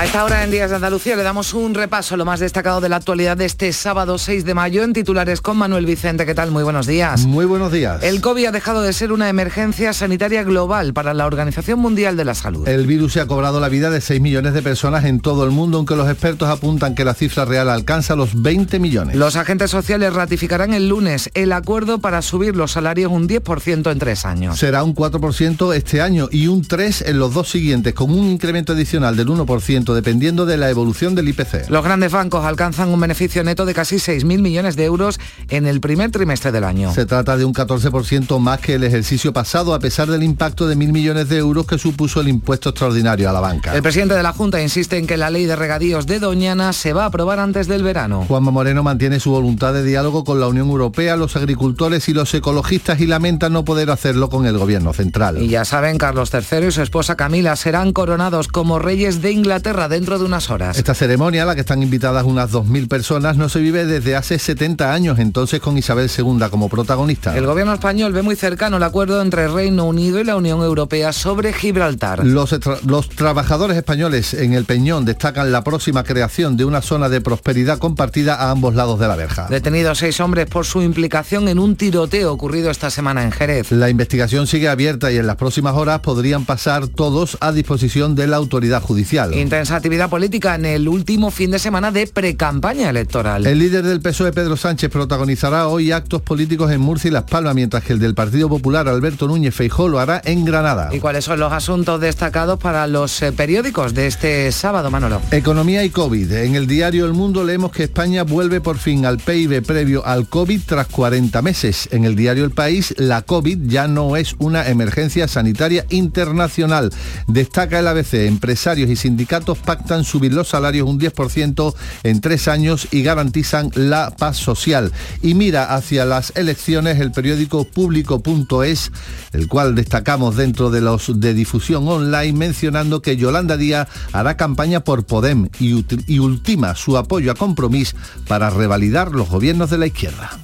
A 0.00 0.06
esta 0.06 0.24
hora 0.24 0.42
en 0.42 0.50
Días 0.50 0.70
de 0.70 0.76
Andalucía 0.76 1.14
le 1.14 1.22
damos 1.22 1.52
un 1.52 1.74
repaso 1.74 2.14
a 2.14 2.16
lo 2.16 2.24
más 2.24 2.40
destacado 2.40 2.80
de 2.80 2.88
la 2.88 2.96
actualidad 2.96 3.36
de 3.36 3.44
este 3.44 3.70
sábado 3.74 4.16
6 4.16 4.46
de 4.46 4.54
mayo 4.54 4.82
en 4.82 4.94
titulares 4.94 5.42
con 5.42 5.58
Manuel 5.58 5.84
Vicente. 5.84 6.24
¿Qué 6.24 6.34
tal? 6.34 6.50
Muy 6.50 6.62
buenos 6.62 6.86
días. 6.86 7.26
Muy 7.26 7.44
buenos 7.44 7.70
días. 7.70 8.02
El 8.02 8.22
COVID 8.22 8.46
ha 8.46 8.50
dejado 8.50 8.80
de 8.80 8.94
ser 8.94 9.12
una 9.12 9.28
emergencia 9.28 9.92
sanitaria 9.92 10.42
global 10.42 10.94
para 10.94 11.12
la 11.12 11.26
Organización 11.26 11.80
Mundial 11.80 12.16
de 12.16 12.24
la 12.24 12.34
Salud. 12.34 12.66
El 12.66 12.86
virus 12.86 13.12
se 13.12 13.20
ha 13.20 13.26
cobrado 13.26 13.60
la 13.60 13.68
vida 13.68 13.90
de 13.90 14.00
6 14.00 14.22
millones 14.22 14.54
de 14.54 14.62
personas 14.62 15.04
en 15.04 15.20
todo 15.20 15.44
el 15.44 15.50
mundo, 15.50 15.76
aunque 15.76 15.96
los 15.96 16.08
expertos 16.08 16.48
apuntan 16.48 16.94
que 16.94 17.04
la 17.04 17.12
cifra 17.12 17.44
real 17.44 17.68
alcanza 17.68 18.16
los 18.16 18.40
20 18.40 18.78
millones. 18.78 19.16
Los 19.16 19.36
agentes 19.36 19.70
sociales 19.70 20.14
ratificarán 20.14 20.72
el 20.72 20.88
lunes 20.88 21.28
el 21.34 21.52
acuerdo 21.52 21.98
para 21.98 22.22
subir 22.22 22.56
los 22.56 22.72
salarios 22.72 23.12
un 23.12 23.28
10% 23.28 23.92
en 23.92 23.98
tres 23.98 24.24
años. 24.24 24.58
Será 24.58 24.82
un 24.82 24.94
4% 24.94 25.74
este 25.74 26.00
año 26.00 26.30
y 26.32 26.46
un 26.46 26.62
3% 26.62 27.02
en 27.04 27.18
los 27.18 27.34
dos 27.34 27.50
siguientes, 27.50 27.92
con 27.92 28.10
un 28.10 28.30
incremento 28.30 28.72
adicional 28.72 29.14
del 29.14 29.28
1% 29.28 29.89
dependiendo 29.94 30.46
de 30.46 30.56
la 30.56 30.70
evolución 30.70 31.14
del 31.14 31.28
IPC. 31.28 31.68
Los 31.68 31.84
grandes 31.84 32.12
bancos 32.12 32.44
alcanzan 32.44 32.88
un 32.88 33.00
beneficio 33.00 33.44
neto 33.44 33.66
de 33.66 33.74
casi 33.74 33.96
6.000 33.96 34.40
millones 34.40 34.76
de 34.76 34.84
euros 34.84 35.18
en 35.48 35.66
el 35.66 35.80
primer 35.80 36.10
trimestre 36.10 36.52
del 36.52 36.64
año. 36.64 36.92
Se 36.92 37.06
trata 37.06 37.36
de 37.36 37.44
un 37.44 37.54
14% 37.54 38.38
más 38.38 38.60
que 38.60 38.74
el 38.74 38.84
ejercicio 38.84 39.32
pasado, 39.32 39.74
a 39.74 39.78
pesar 39.80 40.08
del 40.08 40.22
impacto 40.22 40.66
de 40.66 40.76
mil 40.76 40.92
millones 40.92 41.28
de 41.28 41.38
euros 41.38 41.66
que 41.66 41.78
supuso 41.78 42.20
el 42.20 42.28
impuesto 42.28 42.70
extraordinario 42.70 43.28
a 43.28 43.32
la 43.32 43.40
banca. 43.40 43.74
El 43.74 43.82
presidente 43.82 44.14
de 44.14 44.22
la 44.22 44.32
Junta 44.32 44.60
insiste 44.62 44.98
en 44.98 45.06
que 45.06 45.16
la 45.16 45.30
ley 45.30 45.46
de 45.46 45.56
regadíos 45.56 46.06
de 46.06 46.18
Doñana 46.18 46.72
se 46.72 46.92
va 46.92 47.04
a 47.04 47.06
aprobar 47.06 47.38
antes 47.38 47.68
del 47.68 47.82
verano. 47.82 48.24
Juanma 48.26 48.50
Moreno 48.50 48.82
mantiene 48.82 49.20
su 49.20 49.30
voluntad 49.30 49.72
de 49.72 49.84
diálogo 49.84 50.24
con 50.24 50.40
la 50.40 50.48
Unión 50.48 50.68
Europea, 50.68 51.16
los 51.16 51.36
agricultores 51.36 52.08
y 52.08 52.12
los 52.12 52.32
ecologistas 52.34 53.00
y 53.00 53.06
lamenta 53.06 53.48
no 53.48 53.64
poder 53.64 53.90
hacerlo 53.90 54.30
con 54.30 54.46
el 54.46 54.58
gobierno 54.58 54.92
central. 54.92 55.42
Y 55.42 55.48
ya 55.48 55.64
saben, 55.64 55.98
Carlos 55.98 56.30
III 56.32 56.68
y 56.68 56.70
su 56.70 56.82
esposa 56.82 57.16
Camila 57.16 57.56
serán 57.56 57.92
coronados 57.92 58.48
como 58.48 58.78
reyes 58.78 59.22
de 59.22 59.32
Inglaterra 59.32 59.79
dentro 59.88 60.18
de 60.18 60.24
unas 60.24 60.50
horas. 60.50 60.78
Esta 60.78 60.94
ceremonia, 60.94 61.42
a 61.42 61.46
la 61.46 61.54
que 61.54 61.60
están 61.62 61.82
invitadas 61.82 62.24
unas 62.24 62.50
2.000 62.50 62.88
personas, 62.88 63.36
no 63.36 63.48
se 63.48 63.60
vive 63.60 63.84
desde 63.86 64.16
hace 64.16 64.38
70 64.38 64.92
años, 64.92 65.18
entonces 65.18 65.60
con 65.60 65.76
Isabel 65.78 66.10
II 66.16 66.38
como 66.50 66.68
protagonista. 66.68 67.36
El 67.36 67.46
gobierno 67.46 67.72
español 67.74 68.12
ve 68.12 68.22
muy 68.22 68.36
cercano 68.36 68.76
el 68.78 68.82
acuerdo 68.82 69.20
entre 69.22 69.48
Reino 69.48 69.84
Unido 69.84 70.20
y 70.20 70.24
la 70.24 70.36
Unión 70.36 70.62
Europea 70.62 71.12
sobre 71.12 71.52
Gibraltar. 71.52 72.24
Los, 72.24 72.52
tra- 72.52 72.80
los 72.82 73.08
trabajadores 73.08 73.76
españoles 73.76 74.34
en 74.34 74.52
el 74.54 74.64
Peñón 74.64 75.04
destacan 75.04 75.52
la 75.52 75.62
próxima 75.64 76.02
creación 76.04 76.56
de 76.56 76.64
una 76.64 76.82
zona 76.82 77.08
de 77.08 77.20
prosperidad 77.20 77.78
compartida 77.78 78.34
a 78.34 78.50
ambos 78.50 78.74
lados 78.74 78.98
de 78.98 79.08
la 79.08 79.16
verja. 79.16 79.46
Detenidos 79.48 79.98
seis 79.98 80.18
hombres 80.20 80.46
por 80.46 80.66
su 80.66 80.82
implicación 80.82 81.48
en 81.48 81.58
un 81.58 81.76
tiroteo 81.76 82.32
ocurrido 82.32 82.70
esta 82.70 82.90
semana 82.90 83.22
en 83.22 83.30
Jerez. 83.32 83.70
La 83.72 83.88
investigación 83.90 84.46
sigue 84.46 84.68
abierta 84.68 85.12
y 85.12 85.16
en 85.18 85.26
las 85.26 85.36
próximas 85.36 85.74
horas 85.74 86.00
podrían 86.00 86.44
pasar 86.44 86.88
todos 86.88 87.38
a 87.40 87.52
disposición 87.52 88.14
de 88.14 88.26
la 88.26 88.36
autoridad 88.36 88.82
judicial. 88.82 89.34
Intensa 89.34 89.69
actividad 89.76 90.10
política 90.10 90.54
en 90.54 90.64
el 90.64 90.88
último 90.88 91.30
fin 91.30 91.50
de 91.50 91.58
semana 91.58 91.90
de 91.90 92.06
precampaña 92.06 92.90
electoral. 92.90 93.46
El 93.46 93.58
líder 93.58 93.84
del 93.84 94.00
PSOE, 94.00 94.32
Pedro 94.32 94.56
Sánchez, 94.56 94.90
protagonizará 94.90 95.68
hoy 95.68 95.92
actos 95.92 96.22
políticos 96.22 96.70
en 96.72 96.80
Murcia 96.80 97.08
y 97.08 97.12
Las 97.12 97.24
Palmas, 97.24 97.54
mientras 97.54 97.84
que 97.84 97.92
el 97.92 97.98
del 97.98 98.14
Partido 98.14 98.48
Popular, 98.48 98.88
Alberto 98.88 99.26
Núñez 99.26 99.54
Feijó, 99.54 99.88
lo 99.88 99.98
hará 99.98 100.20
en 100.24 100.44
Granada. 100.44 100.90
¿Y 100.92 101.00
cuáles 101.00 101.24
son 101.24 101.40
los 101.40 101.52
asuntos 101.52 102.00
destacados 102.00 102.58
para 102.58 102.86
los 102.86 103.22
eh, 103.22 103.32
periódicos 103.32 103.94
de 103.94 104.06
este 104.06 104.52
sábado, 104.52 104.90
Manolo? 104.90 105.20
Economía 105.30 105.84
y 105.84 105.90
COVID. 105.90 106.32
En 106.32 106.54
el 106.54 106.66
diario 106.66 107.06
El 107.06 107.12
Mundo 107.12 107.44
leemos 107.44 107.72
que 107.72 107.84
España 107.84 108.24
vuelve 108.24 108.60
por 108.60 108.78
fin 108.78 109.06
al 109.06 109.18
PIB 109.18 109.62
previo 109.62 110.04
al 110.04 110.28
COVID 110.28 110.60
tras 110.66 110.86
40 110.88 111.42
meses. 111.42 111.88
En 111.92 112.04
el 112.04 112.16
diario 112.16 112.44
El 112.44 112.50
País, 112.50 112.94
la 112.98 113.22
COVID 113.22 113.58
ya 113.66 113.88
no 113.88 114.16
es 114.16 114.34
una 114.38 114.68
emergencia 114.68 115.28
sanitaria 115.28 115.86
internacional. 115.90 116.90
Destaca 117.26 117.78
el 117.78 117.86
ABC, 117.86 118.14
empresarios 118.26 118.90
y 118.90 118.96
sindicatos 118.96 119.58
pactan 119.60 120.04
subir 120.04 120.32
los 120.32 120.48
salarios 120.48 120.88
un 120.88 120.98
10% 120.98 121.74
en 122.02 122.20
tres 122.20 122.48
años 122.48 122.88
y 122.90 123.02
garantizan 123.02 123.70
la 123.74 124.10
paz 124.10 124.36
social. 124.36 124.92
Y 125.22 125.34
mira 125.34 125.74
hacia 125.74 126.04
las 126.04 126.32
elecciones 126.36 126.98
el 127.00 127.12
periódico 127.12 127.64
público.es, 127.64 128.92
el 129.32 129.48
cual 129.48 129.74
destacamos 129.74 130.36
dentro 130.36 130.70
de 130.70 130.80
los 130.80 131.20
de 131.20 131.34
difusión 131.34 131.86
online, 131.88 132.32
mencionando 132.32 133.02
que 133.02 133.16
Yolanda 133.16 133.56
Díaz 133.56 133.88
hará 134.12 134.36
campaña 134.36 134.80
por 134.80 135.04
Podem 135.04 135.48
y, 135.58 136.18
ultima 136.18 136.74
su 136.74 136.96
apoyo 136.96 137.32
a 137.32 137.34
Compromís 137.34 137.94
para 138.26 138.50
revalidar 138.50 139.12
los 139.12 139.28
gobiernos 139.28 139.70
de 139.70 139.78
la 139.78 139.86
izquierda. 139.86 140.38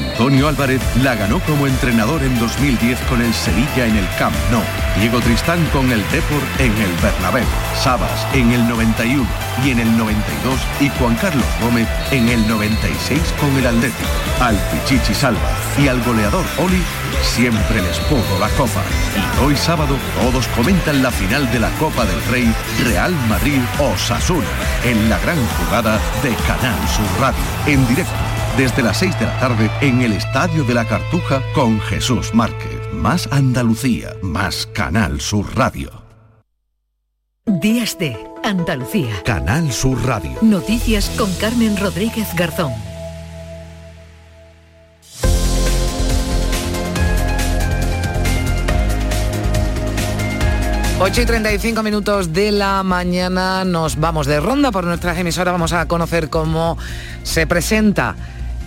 Antonio 0.00 0.48
Álvarez 0.48 0.80
la 1.02 1.14
ganó 1.14 1.40
como 1.40 1.66
entrenador 1.66 2.22
en 2.22 2.38
2010 2.38 2.98
con 3.08 3.20
el 3.20 3.32
Sevilla 3.32 3.86
en 3.86 3.96
el 3.96 4.08
Camp 4.18 4.34
Nou. 4.50 4.62
Diego 4.98 5.20
Tristán 5.20 5.64
con 5.72 5.90
el 5.92 6.02
Deport 6.10 6.60
en 6.60 6.72
el 6.72 6.92
Bernabéu. 7.02 7.44
Sabas 7.82 8.26
en 8.34 8.52
el 8.52 8.66
91 8.68 9.26
y 9.64 9.70
en 9.70 9.78
el 9.78 9.96
92 9.96 10.60
y 10.80 10.88
Juan 10.98 11.14
Carlos 11.16 11.44
Gómez 11.62 11.88
en 12.10 12.28
el 12.28 12.46
96 12.48 13.20
con 13.38 13.56
el 13.56 13.66
Atlético. 13.66 14.08
Al 14.40 14.56
Pichichi 14.56 15.14
Salva 15.14 15.50
y 15.78 15.88
al 15.88 16.02
goleador 16.02 16.44
Oli 16.58 16.82
siempre 17.22 17.80
les 17.80 17.98
pudo 18.00 18.38
la 18.38 18.48
copa. 18.50 18.82
Y 19.16 19.44
hoy 19.44 19.56
sábado 19.56 19.96
todos 20.20 20.46
comentan 20.48 21.02
la 21.02 21.10
final 21.10 21.50
de 21.52 21.60
la 21.60 21.70
Copa 21.78 22.04
del 22.04 22.22
Rey 22.30 22.52
Real 22.84 23.14
Madrid 23.28 23.60
Osasuna 23.78 24.46
en 24.84 25.08
la 25.08 25.18
gran 25.18 25.38
jugada 25.58 25.98
de 26.22 26.34
Canal 26.46 26.88
Sur 26.88 27.06
Radio 27.20 27.40
en 27.66 27.86
directo 27.88 28.29
desde 28.60 28.82
las 28.82 28.98
6 28.98 29.18
de 29.18 29.24
la 29.24 29.40
tarde 29.40 29.70
en 29.80 30.02
el 30.02 30.12
Estadio 30.12 30.64
de 30.64 30.74
la 30.74 30.84
Cartuja 30.84 31.40
con 31.54 31.80
Jesús 31.80 32.34
Márquez. 32.34 32.78
Más 32.92 33.26
Andalucía, 33.32 34.10
más 34.20 34.66
Canal 34.74 35.18
Sur 35.22 35.46
Radio. 35.56 35.90
Días 37.46 37.96
de 37.96 38.18
Andalucía. 38.44 39.22
Canal 39.24 39.72
Sur 39.72 40.04
Radio. 40.04 40.32
Noticias 40.42 41.08
con 41.16 41.32
Carmen 41.36 41.74
Rodríguez 41.78 42.28
Garzón. 42.36 42.74
8 51.00 51.22
y 51.22 51.24
35 51.24 51.82
minutos 51.82 52.34
de 52.34 52.52
la 52.52 52.82
mañana 52.82 53.64
nos 53.64 53.98
vamos 53.98 54.26
de 54.26 54.38
ronda 54.38 54.70
por 54.70 54.84
nuestras 54.84 55.16
emisoras. 55.16 55.52
Vamos 55.52 55.72
a 55.72 55.88
conocer 55.88 56.28
cómo 56.28 56.76
se 57.22 57.46
presenta 57.46 58.16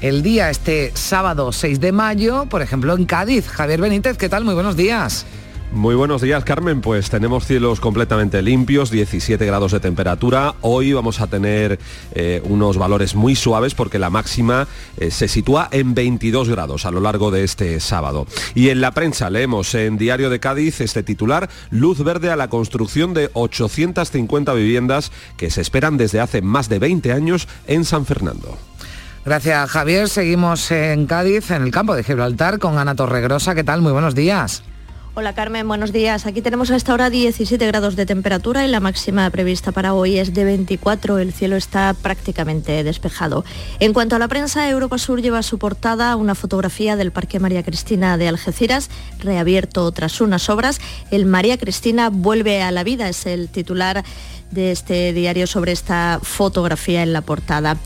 el 0.03 0.21
día 0.21 0.49
este 0.49 0.91
sábado 0.95 1.53
6 1.53 1.79
de 1.79 1.93
mayo, 1.93 2.45
por 2.49 2.61
ejemplo, 2.61 2.93
en 2.93 3.05
Cádiz. 3.05 3.47
Javier 3.47 3.79
Benítez, 3.79 4.17
¿qué 4.17 4.27
tal? 4.27 4.43
Muy 4.43 4.53
buenos 4.53 4.75
días. 4.75 5.25
Muy 5.71 5.95
buenos 5.95 6.21
días, 6.21 6.43
Carmen. 6.43 6.81
Pues 6.81 7.09
tenemos 7.09 7.47
cielos 7.47 7.79
completamente 7.79 8.41
limpios, 8.41 8.91
17 8.91 9.45
grados 9.45 9.71
de 9.71 9.79
temperatura. 9.79 10.55
Hoy 10.59 10.91
vamos 10.91 11.21
a 11.21 11.27
tener 11.27 11.79
eh, 12.11 12.41
unos 12.43 12.77
valores 12.77 13.15
muy 13.15 13.35
suaves 13.35 13.75
porque 13.75 13.97
la 13.97 14.09
máxima 14.09 14.67
eh, 14.97 15.09
se 15.09 15.29
sitúa 15.29 15.69
en 15.71 15.95
22 15.95 16.49
grados 16.49 16.85
a 16.85 16.91
lo 16.91 16.99
largo 16.99 17.31
de 17.31 17.45
este 17.45 17.79
sábado. 17.79 18.27
Y 18.55 18.69
en 18.69 18.81
la 18.81 18.91
prensa 18.91 19.29
leemos 19.29 19.73
en 19.73 19.97
Diario 19.97 20.29
de 20.29 20.41
Cádiz 20.41 20.81
este 20.81 21.01
titular, 21.01 21.49
luz 21.71 22.03
verde 22.03 22.29
a 22.29 22.35
la 22.35 22.49
construcción 22.49 23.13
de 23.13 23.29
850 23.31 24.53
viviendas 24.53 25.13
que 25.37 25.49
se 25.49 25.61
esperan 25.61 25.95
desde 25.95 26.19
hace 26.19 26.41
más 26.41 26.67
de 26.67 26.79
20 26.79 27.13
años 27.13 27.47
en 27.67 27.85
San 27.85 28.05
Fernando. 28.05 28.57
Gracias, 29.25 29.69
Javier. 29.69 30.09
Seguimos 30.09 30.69
en 30.71 31.05
Cádiz, 31.05 31.51
en 31.51 31.63
el 31.63 31.71
campo 31.71 31.95
de 31.95 32.03
Gibraltar, 32.03 32.59
con 32.59 32.77
Ana 32.77 32.95
Torregrosa. 32.95 33.55
¿Qué 33.55 33.63
tal? 33.63 33.81
Muy 33.81 33.93
buenos 33.93 34.15
días. 34.15 34.63
Hola 35.15 35.33
Carmen, 35.33 35.67
buenos 35.67 35.93
días. 35.93 36.25
Aquí 36.25 36.41
tenemos 36.41 36.71
a 36.71 36.75
esta 36.75 36.91
hora 36.91 37.11
17 37.11 37.67
grados 37.67 37.95
de 37.95 38.07
temperatura 38.07 38.65
y 38.65 38.67
la 38.67 38.79
máxima 38.79 39.29
prevista 39.29 39.71
para 39.71 39.93
hoy 39.93 40.17
es 40.17 40.33
de 40.33 40.43
24. 40.43 41.19
El 41.19 41.31
cielo 41.31 41.55
está 41.55 41.93
prácticamente 41.93 42.83
despejado. 42.83 43.45
En 43.79 43.93
cuanto 43.93 44.15
a 44.15 44.19
la 44.19 44.27
prensa, 44.27 44.67
Europa 44.67 44.97
Sur 44.97 45.21
lleva 45.21 45.37
a 45.37 45.43
su 45.43 45.59
portada 45.59 46.15
una 46.15 46.33
fotografía 46.33 46.95
del 46.95 47.11
Parque 47.11 47.39
María 47.39 47.61
Cristina 47.61 48.17
de 48.17 48.27
Algeciras, 48.27 48.89
reabierto 49.19 49.91
tras 49.91 50.19
unas 50.19 50.49
obras. 50.49 50.81
El 51.11 51.27
María 51.27 51.59
Cristina 51.59 52.09
vuelve 52.09 52.63
a 52.63 52.71
la 52.71 52.83
vida, 52.83 53.07
es 53.07 53.27
el 53.27 53.49
titular 53.49 54.03
de 54.49 54.71
este 54.71 55.13
diario 55.13 55.45
sobre 55.45 55.73
esta 55.73 56.19
fotografía 56.21 57.03
en 57.03 57.13
la 57.13 57.21
portada. 57.21 57.77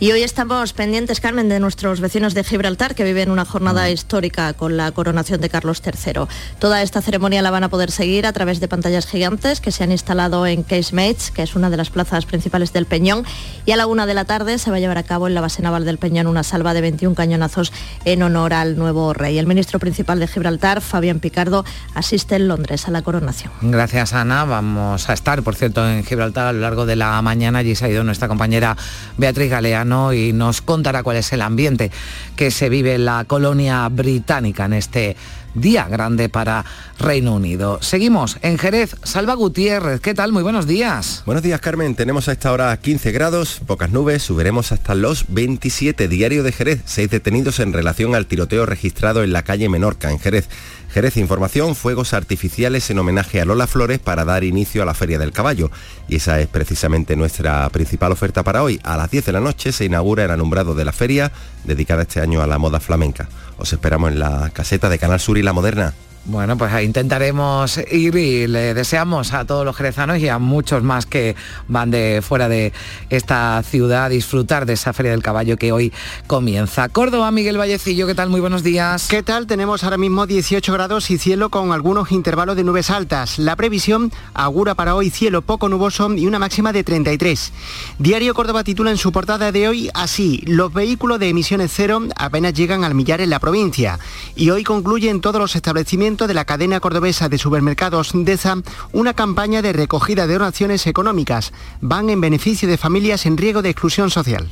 Y 0.00 0.10
hoy 0.10 0.22
estamos 0.22 0.72
pendientes, 0.72 1.20
Carmen, 1.20 1.48
de 1.48 1.60
nuestros 1.60 2.00
vecinos 2.00 2.34
de 2.34 2.42
Gibraltar 2.42 2.96
que 2.96 3.04
viven 3.04 3.30
una 3.30 3.44
jornada 3.44 3.88
histórica 3.90 4.52
con 4.52 4.76
la 4.76 4.90
coronación 4.90 5.40
de 5.40 5.48
Carlos 5.48 5.80
III. 5.84 6.26
Toda 6.58 6.82
esta 6.82 7.00
ceremonia 7.00 7.42
la 7.42 7.52
van 7.52 7.62
a 7.62 7.68
poder 7.68 7.92
seguir 7.92 8.26
a 8.26 8.32
través 8.32 8.58
de 8.58 8.66
pantallas 8.66 9.06
gigantes 9.06 9.60
que 9.60 9.70
se 9.70 9.84
han 9.84 9.92
instalado 9.92 10.48
en 10.48 10.64
Casemates, 10.64 11.30
que 11.30 11.42
es 11.42 11.54
una 11.54 11.70
de 11.70 11.76
las 11.76 11.90
plazas 11.90 12.26
principales 12.26 12.72
del 12.72 12.86
Peñón. 12.86 13.24
Y 13.66 13.72
a 13.72 13.76
la 13.76 13.86
una 13.86 14.04
de 14.04 14.14
la 14.14 14.24
tarde 14.24 14.58
se 14.58 14.70
va 14.70 14.78
a 14.78 14.80
llevar 14.80 14.98
a 14.98 15.04
cabo 15.04 15.28
en 15.28 15.34
la 15.34 15.40
base 15.40 15.62
naval 15.62 15.84
del 15.84 15.98
Peñón 15.98 16.26
una 16.26 16.42
salva 16.42 16.74
de 16.74 16.80
21 16.80 17.14
cañonazos 17.14 17.72
en 18.04 18.22
honor 18.24 18.52
al 18.52 18.76
nuevo 18.76 19.12
rey. 19.12 19.38
El 19.38 19.46
ministro 19.46 19.78
principal 19.78 20.18
de 20.18 20.26
Gibraltar, 20.26 20.80
Fabián 20.80 21.20
Picardo, 21.20 21.64
asiste 21.94 22.34
en 22.34 22.48
Londres 22.48 22.88
a 22.88 22.90
la 22.90 23.02
coronación. 23.02 23.52
Gracias, 23.62 24.12
Ana. 24.12 24.44
Vamos 24.44 25.08
a 25.08 25.12
estar, 25.12 25.42
por 25.44 25.54
cierto, 25.54 25.88
en 25.88 26.04
Gibraltar 26.04 26.48
a 26.48 26.52
lo 26.52 26.60
largo 26.60 26.84
de 26.84 26.96
la 26.96 27.22
mañana. 27.22 27.60
Allí 27.60 27.76
se 27.76 27.84
ha 27.84 27.88
ido 27.88 28.02
nuestra 28.02 28.26
compañera 28.26 28.76
Beatriz 29.16 29.52
Y 29.84 30.32
nos 30.32 30.62
contará 30.62 31.02
cuál 31.02 31.18
es 31.18 31.32
el 31.32 31.42
ambiente 31.42 31.90
que 32.36 32.50
se 32.50 32.68
vive 32.68 32.94
en 32.94 33.04
la 33.04 33.24
colonia 33.24 33.88
británica 33.88 34.64
en 34.64 34.72
este 34.72 35.16
día 35.54 35.86
grande 35.88 36.28
para 36.28 36.64
Reino 36.98 37.34
Unido. 37.34 37.78
Seguimos 37.80 38.38
en 38.42 38.58
Jerez. 38.58 38.96
Salva 39.02 39.34
Gutiérrez, 39.34 40.00
¿qué 40.00 40.14
tal? 40.14 40.32
Muy 40.32 40.42
buenos 40.42 40.66
días. 40.66 41.22
Buenos 41.26 41.42
días, 41.42 41.60
Carmen. 41.60 41.94
Tenemos 41.94 42.28
a 42.28 42.32
esta 42.32 42.52
hora 42.52 42.76
15 42.76 43.12
grados, 43.12 43.60
pocas 43.66 43.90
nubes, 43.90 44.22
subiremos 44.22 44.72
hasta 44.72 44.94
los 44.94 45.26
27. 45.28 46.08
Diario 46.08 46.42
de 46.42 46.52
Jerez, 46.52 46.80
seis 46.84 47.10
detenidos 47.10 47.60
en 47.60 47.72
relación 47.72 48.14
al 48.14 48.26
tiroteo 48.26 48.66
registrado 48.66 49.22
en 49.22 49.32
la 49.32 49.42
calle 49.42 49.68
Menorca, 49.68 50.10
en 50.10 50.18
Jerez. 50.18 50.48
Jerez 50.94 51.16
Información, 51.16 51.74
fuegos 51.74 52.14
artificiales 52.14 52.88
en 52.88 53.00
homenaje 53.00 53.40
a 53.40 53.44
Lola 53.44 53.66
Flores 53.66 53.98
para 53.98 54.24
dar 54.24 54.44
inicio 54.44 54.80
a 54.80 54.86
la 54.86 54.94
Feria 54.94 55.18
del 55.18 55.32
Caballo. 55.32 55.72
Y 56.06 56.14
esa 56.14 56.38
es 56.38 56.46
precisamente 56.46 57.16
nuestra 57.16 57.68
principal 57.70 58.12
oferta 58.12 58.44
para 58.44 58.62
hoy. 58.62 58.78
A 58.84 58.96
las 58.96 59.10
10 59.10 59.24
de 59.26 59.32
la 59.32 59.40
noche 59.40 59.72
se 59.72 59.86
inaugura 59.86 60.24
el 60.24 60.30
alumbrado 60.30 60.76
de 60.76 60.84
la 60.84 60.92
feria, 60.92 61.32
dedicada 61.64 62.02
este 62.02 62.20
año 62.20 62.42
a 62.42 62.46
la 62.46 62.58
moda 62.58 62.78
flamenca. 62.78 63.28
Os 63.58 63.72
esperamos 63.72 64.12
en 64.12 64.20
la 64.20 64.50
caseta 64.50 64.88
de 64.88 65.00
Canal 65.00 65.18
Sur 65.18 65.36
y 65.36 65.42
La 65.42 65.52
Moderna. 65.52 65.94
Bueno, 66.26 66.56
pues 66.56 66.72
intentaremos 66.82 67.78
ir 67.92 68.16
y 68.16 68.46
le 68.46 68.72
deseamos 68.72 69.34
a 69.34 69.44
todos 69.44 69.62
los 69.66 69.76
jerezanos 69.76 70.16
y 70.20 70.28
a 70.30 70.38
muchos 70.38 70.82
más 70.82 71.04
que 71.04 71.36
van 71.68 71.90
de 71.90 72.22
fuera 72.26 72.48
de 72.48 72.72
esta 73.10 73.62
ciudad 73.62 74.06
a 74.06 74.08
disfrutar 74.08 74.64
de 74.64 74.72
esa 74.72 74.94
Feria 74.94 75.12
del 75.12 75.22
Caballo 75.22 75.58
que 75.58 75.70
hoy 75.70 75.92
comienza. 76.26 76.88
Córdoba, 76.88 77.30
Miguel 77.30 77.58
Vallecillo, 77.58 78.06
¿qué 78.06 78.14
tal? 78.14 78.30
Muy 78.30 78.40
buenos 78.40 78.62
días. 78.62 79.06
¿Qué 79.08 79.22
tal? 79.22 79.46
Tenemos 79.46 79.84
ahora 79.84 79.98
mismo 79.98 80.26
18 80.26 80.72
grados 80.72 81.10
y 81.10 81.18
cielo 81.18 81.50
con 81.50 81.72
algunos 81.72 82.10
intervalos 82.10 82.56
de 82.56 82.64
nubes 82.64 82.88
altas. 82.88 83.38
La 83.38 83.54
previsión 83.54 84.10
augura 84.32 84.74
para 84.74 84.94
hoy 84.94 85.10
cielo 85.10 85.42
poco 85.42 85.68
nuboso 85.68 86.10
y 86.14 86.26
una 86.26 86.38
máxima 86.38 86.72
de 86.72 86.84
33. 86.84 87.52
Diario 87.98 88.32
Córdoba 88.32 88.64
titula 88.64 88.90
en 88.90 88.96
su 88.96 89.12
portada 89.12 89.52
de 89.52 89.68
hoy 89.68 89.90
así, 89.92 90.42
los 90.46 90.72
vehículos 90.72 91.18
de 91.18 91.28
emisiones 91.28 91.70
cero 91.74 92.00
apenas 92.16 92.54
llegan 92.54 92.82
al 92.82 92.94
millar 92.94 93.20
en 93.20 93.28
la 93.28 93.40
provincia. 93.40 93.98
Y 94.34 94.48
hoy 94.48 94.64
concluyen 94.64 95.20
todos 95.20 95.38
los 95.38 95.54
establecimientos 95.54 96.13
de 96.14 96.34
la 96.34 96.44
cadena 96.44 96.78
cordobesa 96.78 97.28
de 97.28 97.38
supermercados 97.38 98.12
DESA 98.14 98.58
una 98.92 99.14
campaña 99.14 99.62
de 99.62 99.72
recogida 99.72 100.28
de 100.28 100.34
donaciones 100.34 100.86
económicas. 100.86 101.52
Van 101.80 102.08
en 102.08 102.20
beneficio 102.20 102.68
de 102.68 102.78
familias 102.78 103.26
en 103.26 103.36
riesgo 103.36 103.62
de 103.62 103.70
exclusión 103.70 104.10
social. 104.10 104.48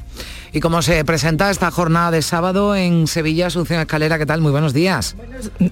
¿Y 0.55 0.61
cómo 0.61 0.83
se 0.83 1.03
presenta 1.07 1.51
esta 1.51 1.71
jornada 1.71 2.11
de 2.11 2.21
sábado 2.21 2.77
en 2.77 3.07
Sevilla, 3.07 3.47
Asunción 3.47 3.81
Escalera? 3.81 4.19
¿Qué 4.19 4.27
tal? 4.27 4.43
Muy 4.43 4.51
buenos 4.51 4.75
días. 4.75 5.17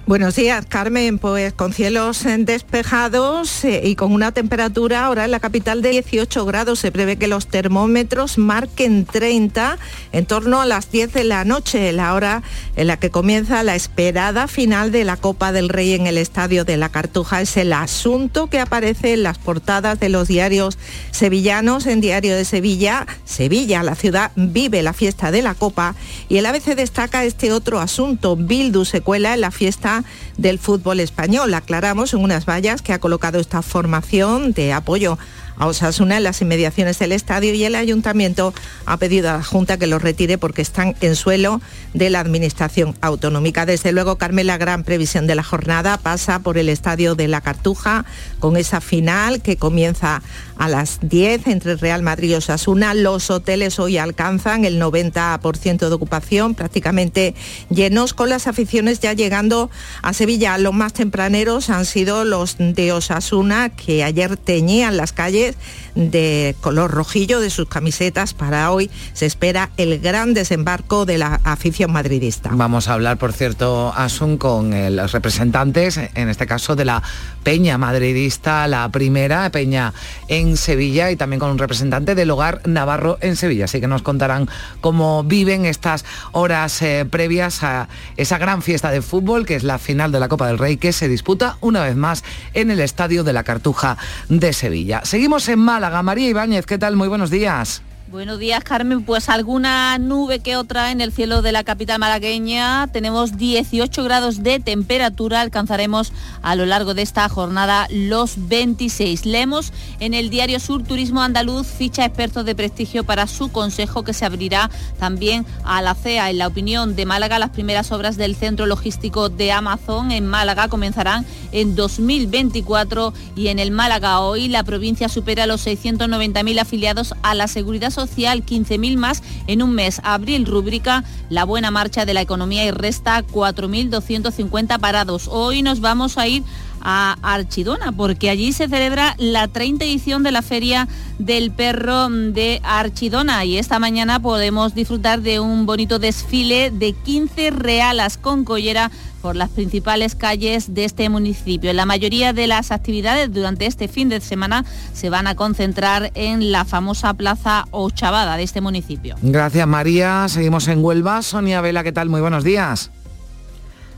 Buenos, 0.07 0.35
días, 0.35 0.65
Carmen. 0.67 1.19
Pues 1.19 1.53
con 1.53 1.71
cielos 1.71 2.25
despejados 2.39 3.63
eh, 3.63 3.81
y 3.83 3.95
con 3.95 4.11
una 4.11 4.31
temperatura 4.31 5.05
ahora 5.05 5.25
en 5.25 5.31
la 5.31 5.39
capital 5.39 5.83
de 5.83 5.91
18 5.91 6.45
grados. 6.45 6.79
Se 6.79 6.91
prevé 6.91 7.17
que 7.17 7.27
los 7.27 7.45
termómetros 7.45 8.39
marquen 8.39 9.05
30 9.05 9.77
en 10.13 10.25
torno 10.25 10.61
a 10.61 10.65
las 10.65 10.89
10 10.89 11.13
de 11.13 11.25
la 11.25 11.45
noche, 11.45 11.91
la 11.91 12.15
hora 12.15 12.41
en 12.75 12.87
la 12.87 12.97
que 12.97 13.11
comienza 13.11 13.61
la 13.61 13.75
esperada 13.75 14.47
final 14.47 14.91
de 14.91 15.03
la 15.03 15.17
Copa 15.17 15.51
del 15.51 15.69
Rey 15.69 15.80
en 15.89 16.07
el 16.07 16.17
Estadio 16.17 16.63
de 16.63 16.77
la 16.77 16.89
Cartuja. 16.89 17.41
Es 17.41 17.57
el 17.57 17.73
asunto 17.73 18.47
que 18.47 18.59
aparece 18.59 19.13
en 19.13 19.23
las 19.23 19.39
portadas 19.39 19.99
de 19.99 20.09
los 20.09 20.27
diarios 20.27 20.77
sevillanos. 21.11 21.87
En 21.87 22.01
Diario 22.01 22.35
de 22.35 22.45
Sevilla, 22.45 23.07
Sevilla, 23.25 23.81
la 23.83 23.95
ciudad 23.95 24.31
vive 24.35 24.83
la 24.83 24.93
fiesta 24.93 25.31
de 25.31 25.41
la 25.41 25.55
Copa 25.55 25.95
y 26.29 26.37
el 26.37 26.45
ABC 26.45 26.75
destaca 26.75 27.25
este 27.25 27.51
otro 27.51 27.79
asunto. 27.79 28.35
Bildu 28.35 28.85
se 28.85 29.01
cuela 29.01 29.33
en 29.33 29.41
la 29.41 29.51
fiesta 29.51 30.03
del 30.37 30.59
fútbol 30.59 30.99
español. 30.99 31.53
Aclaramos 31.53 32.13
en 32.13 32.19
unas 32.19 32.45
vallas 32.45 32.81
que 32.81 32.93
ha 32.93 32.99
colocado 32.99 33.39
esta 33.39 33.61
formación 33.61 34.53
de 34.53 34.73
apoyo 34.73 35.17
a 35.61 35.67
Osasuna 35.67 36.17
en 36.17 36.23
las 36.23 36.41
inmediaciones 36.41 36.97
del 36.97 37.11
estadio 37.11 37.53
y 37.53 37.63
el 37.63 37.75
ayuntamiento 37.75 38.51
ha 38.87 38.97
pedido 38.97 39.29
a 39.29 39.33
la 39.33 39.43
Junta 39.43 39.77
que 39.77 39.85
los 39.85 40.01
retire 40.01 40.39
porque 40.39 40.63
están 40.63 40.95
en 41.01 41.15
suelo 41.15 41.61
de 41.93 42.09
la 42.09 42.19
Administración 42.19 42.95
Autonómica. 42.99 43.67
Desde 43.67 43.91
luego, 43.91 44.17
Carmen, 44.17 44.47
la 44.47 44.57
gran 44.57 44.83
previsión 44.83 45.27
de 45.27 45.35
la 45.35 45.43
jornada 45.43 45.97
pasa 45.97 46.39
por 46.39 46.57
el 46.57 46.67
estadio 46.67 47.13
de 47.13 47.27
la 47.27 47.41
Cartuja 47.41 48.05
con 48.39 48.57
esa 48.57 48.81
final 48.81 49.43
que 49.43 49.55
comienza 49.55 50.23
a 50.57 50.67
las 50.67 50.97
10 51.01 51.45
entre 51.45 51.75
Real 51.75 52.01
Madrid 52.01 52.31
y 52.31 52.35
Osasuna. 52.35 52.95
Los 52.95 53.29
hoteles 53.29 53.77
hoy 53.77 53.99
alcanzan 53.99 54.65
el 54.65 54.81
90% 54.81 55.89
de 55.89 55.93
ocupación, 55.93 56.55
prácticamente 56.55 57.35
llenos, 57.69 58.15
con 58.15 58.29
las 58.29 58.47
aficiones 58.47 58.99
ya 58.99 59.13
llegando 59.13 59.69
a 60.01 60.13
Sevilla. 60.13 60.57
Los 60.57 60.73
más 60.73 60.93
tempraneros 60.93 61.69
han 61.69 61.85
sido 61.85 62.25
los 62.25 62.55
de 62.57 62.93
Osasuna, 62.93 63.69
que 63.69 64.03
ayer 64.03 64.37
teñían 64.37 64.97
las 64.97 65.13
calles 65.13 65.50
colores 65.51 65.90
de 65.95 66.55
color 66.61 66.91
rojillo 66.91 67.39
de 67.39 67.49
sus 67.49 67.67
camisetas 67.67 68.33
para 68.33 68.71
hoy. 68.71 68.89
Se 69.13 69.25
espera 69.25 69.71
el 69.77 69.99
gran 69.99 70.33
desembarco 70.33 71.05
de 71.05 71.17
la 71.17 71.39
afición 71.43 71.91
madridista. 71.91 72.49
Vamos 72.53 72.87
a 72.87 72.93
hablar, 72.93 73.17
por 73.17 73.33
cierto, 73.33 73.93
Asun, 73.95 74.37
con 74.37 74.95
los 74.95 75.11
representantes, 75.11 75.97
en 75.97 76.29
este 76.29 76.47
caso 76.47 76.75
de 76.75 76.85
la 76.85 77.03
Peña 77.43 77.77
madridista, 77.77 78.67
la 78.67 78.89
primera 78.89 79.49
Peña 79.49 79.93
en 80.27 80.57
Sevilla 80.57 81.09
y 81.11 81.15
también 81.15 81.39
con 81.39 81.49
un 81.49 81.57
representante 81.57 82.15
del 82.15 82.29
hogar 82.29 82.61
Navarro 82.67 83.17
en 83.21 83.35
Sevilla. 83.35 83.65
Así 83.65 83.81
que 83.81 83.87
nos 83.87 84.03
contarán 84.03 84.47
cómo 84.79 85.23
viven 85.23 85.65
estas 85.65 86.05
horas 86.31 86.81
eh, 86.81 87.05
previas 87.09 87.63
a 87.63 87.89
esa 88.17 88.37
gran 88.37 88.61
fiesta 88.61 88.91
de 88.91 89.01
fútbol 89.01 89.45
que 89.45 89.55
es 89.55 89.63
la 89.63 89.79
final 89.79 90.11
de 90.11 90.19
la 90.19 90.27
Copa 90.27 90.47
del 90.47 90.57
Rey 90.57 90.77
que 90.77 90.93
se 90.93 91.07
disputa 91.07 91.57
una 91.61 91.83
vez 91.83 91.95
más 91.95 92.23
en 92.53 92.71
el 92.71 92.79
Estadio 92.79 93.23
de 93.23 93.33
la 93.33 93.43
Cartuja 93.43 93.97
de 94.29 94.53
Sevilla. 94.53 95.01
Seguimos 95.03 95.47
en 95.49 95.59
Málaga. 95.81 96.03
María 96.03 96.29
Ibáñez, 96.29 96.67
¿qué 96.67 96.77
tal? 96.77 96.95
Muy 96.95 97.07
buenos 97.07 97.31
días. 97.31 97.81
Buenos 98.11 98.39
días, 98.39 98.61
Carmen. 98.61 99.05
Pues 99.05 99.29
alguna 99.29 99.97
nube 99.97 100.39
que 100.39 100.57
otra 100.57 100.91
en 100.91 100.99
el 100.99 101.13
cielo 101.13 101.41
de 101.41 101.53
la 101.53 101.63
capital 101.63 101.97
malagueña. 101.97 102.87
Tenemos 102.91 103.37
18 103.37 104.03
grados 104.03 104.43
de 104.43 104.59
temperatura. 104.59 105.39
Alcanzaremos 105.39 106.11
a 106.41 106.57
lo 106.57 106.65
largo 106.65 106.93
de 106.93 107.03
esta 107.03 107.29
jornada 107.29 107.87
los 107.89 108.49
26. 108.49 109.25
Leemos 109.25 109.71
en 110.01 110.13
el 110.13 110.29
diario 110.29 110.59
Sur 110.59 110.83
Turismo 110.83 111.21
Andaluz 111.21 111.67
ficha 111.67 112.03
expertos 112.03 112.43
de 112.43 112.53
prestigio 112.53 113.05
para 113.05 113.27
su 113.27 113.49
consejo 113.49 114.03
que 114.03 114.11
se 114.11 114.25
abrirá 114.25 114.69
también 114.99 115.45
a 115.63 115.81
la 115.81 115.95
CEA. 115.95 116.31
En 116.31 116.37
la 116.37 116.47
opinión 116.47 116.97
de 116.97 117.05
Málaga, 117.05 117.39
las 117.39 117.51
primeras 117.51 117.93
obras 117.93 118.17
del 118.17 118.35
centro 118.35 118.65
logístico 118.65 119.29
de 119.29 119.53
Amazon 119.53 120.11
en 120.11 120.27
Málaga 120.27 120.67
comenzarán 120.67 121.25
en 121.53 121.75
2024 121.77 123.13
y 123.37 123.47
en 123.47 123.59
el 123.59 123.71
Málaga 123.71 124.19
hoy 124.19 124.49
la 124.49 124.65
provincia 124.65 125.07
supera 125.07 125.47
los 125.47 125.65
690.000 125.65 126.59
afiliados 126.59 127.13
a 127.23 127.35
la 127.35 127.47
seguridad 127.47 127.89
social 127.89 128.00
social, 128.07 128.45
15.000 128.45 128.97
más 128.97 129.23
en 129.47 129.61
un 129.61 129.73
mes. 129.73 130.01
Abril 130.03 130.45
rubrica 130.45 131.03
la 131.29 131.45
buena 131.45 131.71
marcha 131.71 132.05
de 132.05 132.13
la 132.13 132.21
economía 132.21 132.65
y 132.65 132.71
resta 132.71 133.23
4.250 133.23 134.79
parados. 134.79 135.27
Hoy 135.31 135.61
nos 135.61 135.81
vamos 135.81 136.17
a 136.17 136.27
ir 136.27 136.43
a 136.81 137.17
Archidona, 137.21 137.91
porque 137.91 138.29
allí 138.29 138.53
se 138.53 138.67
celebra 138.67 139.15
la 139.19 139.47
30 139.47 139.85
edición 139.85 140.23
de 140.23 140.31
la 140.31 140.41
Feria 140.41 140.87
del 141.19 141.51
Perro 141.51 142.09
de 142.09 142.59
Archidona 142.63 143.45
y 143.45 143.57
esta 143.57 143.77
mañana 143.77 144.19
podemos 144.19 144.73
disfrutar 144.73 145.21
de 145.21 145.39
un 145.39 145.67
bonito 145.67 145.99
desfile 145.99 146.71
de 146.71 146.93
15 146.93 147.51
realas 147.51 148.17
con 148.17 148.43
collera 148.43 148.89
por 149.21 149.35
las 149.35 149.49
principales 149.49 150.15
calles 150.15 150.73
de 150.73 150.85
este 150.85 151.09
municipio. 151.09 151.71
La 151.73 151.85
mayoría 151.85 152.33
de 152.33 152.47
las 152.47 152.71
actividades 152.71 153.31
durante 153.33 153.65
este 153.65 153.87
fin 153.87 154.09
de 154.09 154.19
semana 154.19 154.65
se 154.93 155.09
van 155.09 155.27
a 155.27 155.35
concentrar 155.35 156.11
en 156.15 156.51
la 156.51 156.65
famosa 156.65 157.13
Plaza 157.13 157.65
Ochavada 157.71 158.37
de 158.37 158.43
este 158.43 158.61
municipio. 158.61 159.15
Gracias 159.21 159.67
María, 159.67 160.27
seguimos 160.27 160.67
en 160.67 160.83
Huelva. 160.83 161.21
Sonia 161.21 161.61
Vela, 161.61 161.83
¿qué 161.83 161.91
tal? 161.91 162.09
Muy 162.09 162.21
buenos 162.21 162.43
días. 162.43 162.91